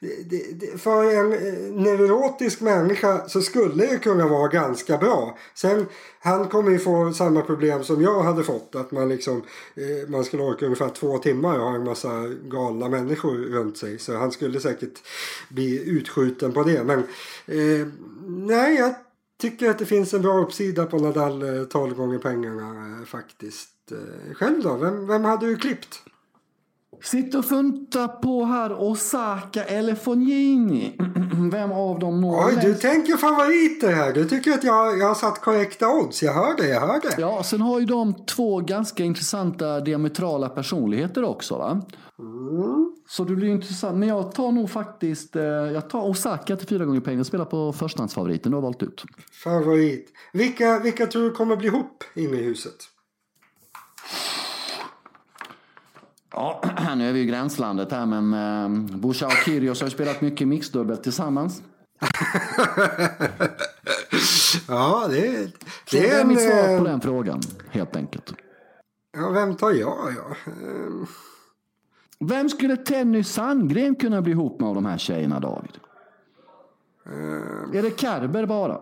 det, 0.00 0.60
det, 0.60 0.78
för 0.78 1.14
en 1.14 1.32
eh, 1.32 1.82
neurotisk 1.82 2.60
människa 2.60 3.28
så 3.28 3.42
skulle 3.42 3.86
det 3.86 3.98
kunna 3.98 4.28
vara 4.28 4.48
ganska 4.48 4.98
bra. 4.98 5.38
Sen, 5.54 5.86
han 6.20 6.48
kommer 6.48 6.70
ju 6.70 6.78
få 6.78 7.12
samma 7.12 7.42
problem 7.42 7.84
som 7.84 8.02
jag 8.02 8.22
hade 8.22 8.44
fått. 8.44 8.74
Att 8.74 8.90
man 8.90 9.08
liksom, 9.08 9.42
eh, 9.74 10.08
man 10.08 10.24
skulle 10.24 10.42
orka 10.42 10.64
ungefär 10.64 10.88
två 10.88 11.18
timmar 11.18 11.58
och 11.58 11.64
ha 11.64 11.74
en 11.74 11.84
massa 11.84 12.28
galna 12.28 12.88
människor 12.88 13.34
runt 13.34 13.78
sig. 13.78 13.98
Så 13.98 14.16
han 14.16 14.32
skulle 14.32 14.60
säkert 14.60 15.02
bli 15.48 15.90
utskjuten 15.90 16.52
på 16.52 16.62
det. 16.62 16.84
Men 16.84 16.98
eh, 17.46 17.86
nej, 18.26 18.76
jag 18.76 18.94
tycker 19.40 19.70
att 19.70 19.78
det 19.78 19.86
finns 19.86 20.14
en 20.14 20.22
bra 20.22 20.38
uppsida 20.38 20.86
på 20.86 20.98
Nadal 20.98 21.42
eh, 21.42 21.64
12 21.64 21.94
gånger 21.94 22.18
pengarna 22.18 22.98
eh, 22.98 23.04
faktiskt. 23.04 23.74
Själv 24.34 24.62
då? 24.62 24.76
Vem, 24.76 25.06
vem 25.06 25.24
hade 25.24 25.46
du 25.46 25.56
klippt? 25.56 26.02
Sitter 27.02 27.38
och 27.38 27.44
funtar 27.44 28.08
på 28.08 28.44
här 28.44 28.80
Osaka 28.82 29.64
eller 29.64 29.94
Fognini. 29.94 30.96
vem 31.50 31.72
av 31.72 31.98
dem 31.98 32.20
når 32.20 32.46
Oj, 32.46 32.58
du 32.62 32.74
tänker 32.74 33.16
favoriter 33.16 33.92
här. 33.92 34.12
Du 34.12 34.24
tycker 34.24 34.50
att 34.50 34.64
jag, 34.64 34.98
jag 34.98 35.06
har 35.06 35.14
satt 35.14 35.40
korrekta 35.40 35.88
odds. 35.88 36.22
Jag 36.22 36.32
hör 36.32 36.56
det, 36.56 36.68
jag 36.68 36.80
hör 36.80 37.00
det. 37.00 37.14
Ja, 37.18 37.42
sen 37.42 37.60
har 37.60 37.80
ju 37.80 37.86
de 37.86 38.14
två 38.24 38.60
ganska 38.60 39.04
intressanta 39.04 39.80
diametrala 39.80 40.48
personligheter 40.48 41.24
också. 41.24 41.58
Va? 41.58 41.82
Så 43.08 43.24
det 43.24 43.36
blir 43.36 43.48
intressant. 43.48 43.98
Men 43.98 44.08
jag 44.08 44.32
tar 44.32 44.52
nog 44.52 44.70
faktiskt 44.70 45.36
eh, 45.36 45.42
jag 45.42 45.90
tar 45.90 46.08
Osaka 46.08 46.56
till 46.56 46.68
fyra 46.68 46.84
gånger 46.84 47.00
pengar 47.00 47.20
och 47.20 47.26
spelar 47.26 47.44
på 47.44 47.72
förstahandsfavoriten 47.72 48.52
du 48.52 48.56
har 48.56 48.62
valt 48.62 48.82
ut. 48.82 49.04
Favorit. 49.44 50.12
Vilka, 50.32 50.78
vilka 50.78 51.06
tror 51.06 51.22
du 51.22 51.30
kommer 51.30 51.56
bli 51.56 51.66
ihop 51.68 52.04
inne 52.14 52.36
i 52.36 52.42
huset? 52.42 52.74
Ja, 56.38 56.62
nu 56.96 57.08
är 57.08 57.12
vi 57.12 57.20
i 57.20 57.24
gränslandet 57.24 57.92
här 57.92 58.06
men 58.06 58.34
eh, 58.34 58.96
Busha 58.98 59.26
och 59.26 59.32
Kyrgios 59.32 59.80
har 59.82 59.88
spelat 59.88 60.20
mycket 60.20 60.48
mixdubbel 60.48 60.96
tillsammans. 60.96 61.62
Ja, 64.68 65.06
det, 65.10 65.50
Så 65.86 65.96
det 65.96 66.02
det 66.02 66.10
är 66.10 66.20
en... 66.20 66.28
mitt 66.28 66.40
svar 66.40 66.78
på 66.78 66.84
eh, 66.84 66.90
den 66.90 67.00
frågan, 67.00 67.40
helt 67.70 67.96
enkelt. 67.96 68.34
Ja, 69.16 69.30
vem 69.30 69.56
tar 69.56 69.70
jag? 69.70 70.14
Ja. 70.16 70.52
Ehm, 70.52 71.06
Vem 72.20 72.48
skulle 72.48 72.76
Tenny 72.76 73.24
Sandgren 73.24 73.94
kunna 73.94 74.22
bli 74.22 74.32
ihop 74.32 74.60
med 74.60 74.68
av 74.68 74.74
de 74.74 74.86
här 74.86 74.98
tjejerna, 74.98 75.40
David? 75.40 75.78
Är 77.74 77.82
det 77.82 78.00
Kerber 78.00 78.46
bara? 78.46 78.80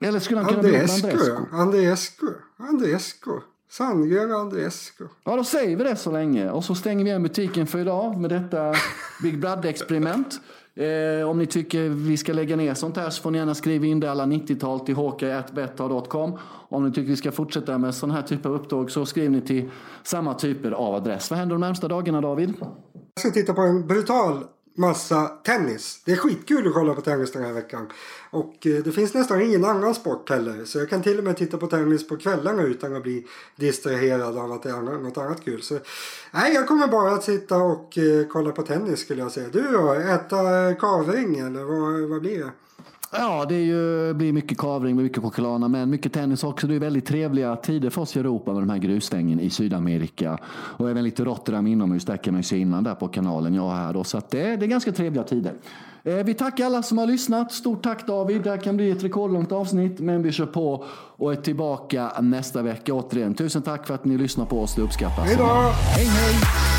Eller 0.00 0.20
skulle 0.20 0.40
han 0.40 0.48
kunna 0.48 0.62
bli 0.62 0.74
ihop 0.74 1.02
med 1.02 1.04
Andrescu. 1.04 1.36
Andrescu? 1.52 2.26
Andrescu. 2.56 3.40
Sandgren 3.76 4.30
och 4.30 4.40
Andrescu. 4.40 5.04
Ja, 5.24 5.36
då 5.36 5.44
säger 5.44 5.76
vi 5.76 5.84
det 5.84 5.96
så 5.96 6.10
länge. 6.10 6.50
Och 6.50 6.64
så 6.64 6.74
stänger 6.74 7.04
vi 7.04 7.10
igen 7.10 7.22
butiken 7.22 7.66
för 7.66 7.78
idag 7.78 8.20
med 8.20 8.30
detta 8.30 8.74
Big 9.22 9.40
Brother-experiment. 9.40 10.40
Eh, 10.74 11.28
om 11.28 11.38
ni 11.38 11.46
tycker 11.46 11.88
vi 11.88 12.16
ska 12.16 12.32
lägga 12.32 12.56
ner 12.56 12.74
sånt 12.74 12.96
här 12.96 13.10
så 13.10 13.22
får 13.22 13.30
ni 13.30 13.38
gärna 13.38 13.54
skriva 13.54 13.86
in 13.86 14.00
det 14.00 14.10
alla 14.10 14.24
90-tal 14.24 14.80
till 14.80 14.94
håka.betta.com. 14.94 16.38
Om 16.68 16.84
ni 16.84 16.92
tycker 16.92 17.10
vi 17.10 17.16
ska 17.16 17.32
fortsätta 17.32 17.78
med 17.78 17.94
sån 17.94 18.10
här 18.10 18.22
typ 18.22 18.46
av 18.46 18.52
uppdrag 18.52 18.90
så 18.90 19.06
skriver 19.06 19.28
ni 19.28 19.40
till 19.40 19.70
samma 20.02 20.34
typer 20.34 20.70
av 20.70 20.94
adress. 20.94 21.30
Vad 21.30 21.38
händer 21.38 21.54
de 21.54 21.60
närmsta 21.60 21.88
dagarna 21.88 22.20
David? 22.20 22.54
Jag 22.60 23.20
ska 23.20 23.30
titta 23.30 23.54
på 23.54 23.60
en 23.60 23.86
brutal 23.86 24.44
massa 24.74 25.26
tennis. 25.26 26.00
Det 26.04 26.12
är 26.12 26.16
skitkul 26.16 26.66
att 26.66 26.74
kolla 26.74 26.94
på 26.94 27.00
tennis 27.00 27.32
den 27.32 27.44
här 27.44 27.52
veckan. 27.52 27.92
Och 28.30 28.66
eh, 28.66 28.82
det 28.84 28.92
finns 28.92 29.14
nästan 29.14 29.40
ingen 29.40 29.64
annan 29.64 29.94
sport 29.94 30.30
heller. 30.30 30.64
Så 30.64 30.78
jag 30.78 30.90
kan 30.90 31.02
till 31.02 31.18
och 31.18 31.24
med 31.24 31.36
titta 31.36 31.58
på 31.58 31.66
tennis 31.66 32.08
på 32.08 32.16
kvällarna 32.16 32.62
utan 32.62 32.96
att 32.96 33.02
bli 33.02 33.26
distraherad 33.56 34.38
av 34.38 34.52
att 34.52 34.62
det 34.62 34.70
är 34.70 34.82
något 34.82 35.18
annat 35.18 35.44
kul. 35.44 35.62
Så 35.62 35.78
nej, 36.30 36.54
jag 36.54 36.68
kommer 36.68 36.88
bara 36.88 37.12
att 37.12 37.24
sitta 37.24 37.56
och 37.56 37.98
eh, 37.98 38.26
kolla 38.26 38.52
på 38.52 38.62
tennis 38.62 39.00
skulle 39.00 39.22
jag 39.22 39.32
säga. 39.32 39.48
Du 39.52 39.62
då? 39.62 39.92
Äta 39.92 40.68
eh, 40.68 40.76
kavring 40.76 41.38
eller 41.38 41.62
vad, 41.64 42.10
vad 42.10 42.20
blir 42.20 42.38
det? 42.38 42.50
Ja, 43.16 43.44
det 43.48 43.54
är 43.54 43.64
ju, 43.64 44.14
blir 44.14 44.32
mycket 44.32 44.58
kavring 44.58 44.96
mycket 44.96 45.22
choklad, 45.22 45.70
men 45.70 45.90
mycket 45.90 46.12
tennis 46.12 46.44
också. 46.44 46.66
Det 46.66 46.74
är 46.74 46.78
väldigt 46.78 47.06
trevliga 47.06 47.56
tider 47.56 47.90
för 47.90 48.02
oss 48.02 48.16
i 48.16 48.20
Europa 48.20 48.52
med 48.52 48.62
de 48.62 48.70
här 48.70 48.78
grusstängen 48.78 49.40
i 49.40 49.50
Sydamerika. 49.50 50.38
Och 50.52 50.90
även 50.90 51.04
lite 51.04 51.24
Rotterdam 51.24 51.66
inomhus, 51.66 52.04
där 52.04 52.16
kan 52.16 52.34
man 52.34 52.38
ju 52.38 52.42
se 52.42 52.58
innan 52.58 52.84
där 52.84 52.94
på 52.94 53.08
kanalen 53.08 53.54
jag 53.54 53.70
här 53.70 53.92
då. 53.92 54.04
Så 54.04 54.20
det, 54.30 54.56
det 54.56 54.64
är 54.64 54.68
ganska 54.68 54.92
trevliga 54.92 55.24
tider. 55.24 55.52
Eh, 56.04 56.14
vi 56.14 56.34
tackar 56.34 56.66
alla 56.66 56.82
som 56.82 56.98
har 56.98 57.06
lyssnat. 57.06 57.52
Stort 57.52 57.82
tack 57.82 58.06
David. 58.06 58.42
Det 58.42 58.50
här 58.50 58.56
kan 58.56 58.76
bli 58.76 58.90
ett 58.90 59.04
rekordlångt 59.04 59.52
avsnitt, 59.52 60.00
men 60.00 60.22
vi 60.22 60.32
kör 60.32 60.46
på 60.46 60.84
och 61.16 61.32
är 61.32 61.36
tillbaka 61.36 62.12
nästa 62.20 62.62
vecka 62.62 62.94
återigen. 62.94 63.34
Tusen 63.34 63.62
tack 63.62 63.86
för 63.86 63.94
att 63.94 64.04
ni 64.04 64.18
lyssnar 64.18 64.44
på 64.44 64.60
oss. 64.60 64.74
Det 64.74 64.82
uppskattas. 64.82 65.24
Hej 65.24 65.36
då! 65.38 65.44
Hej 65.44 66.06
hej! 66.06 66.73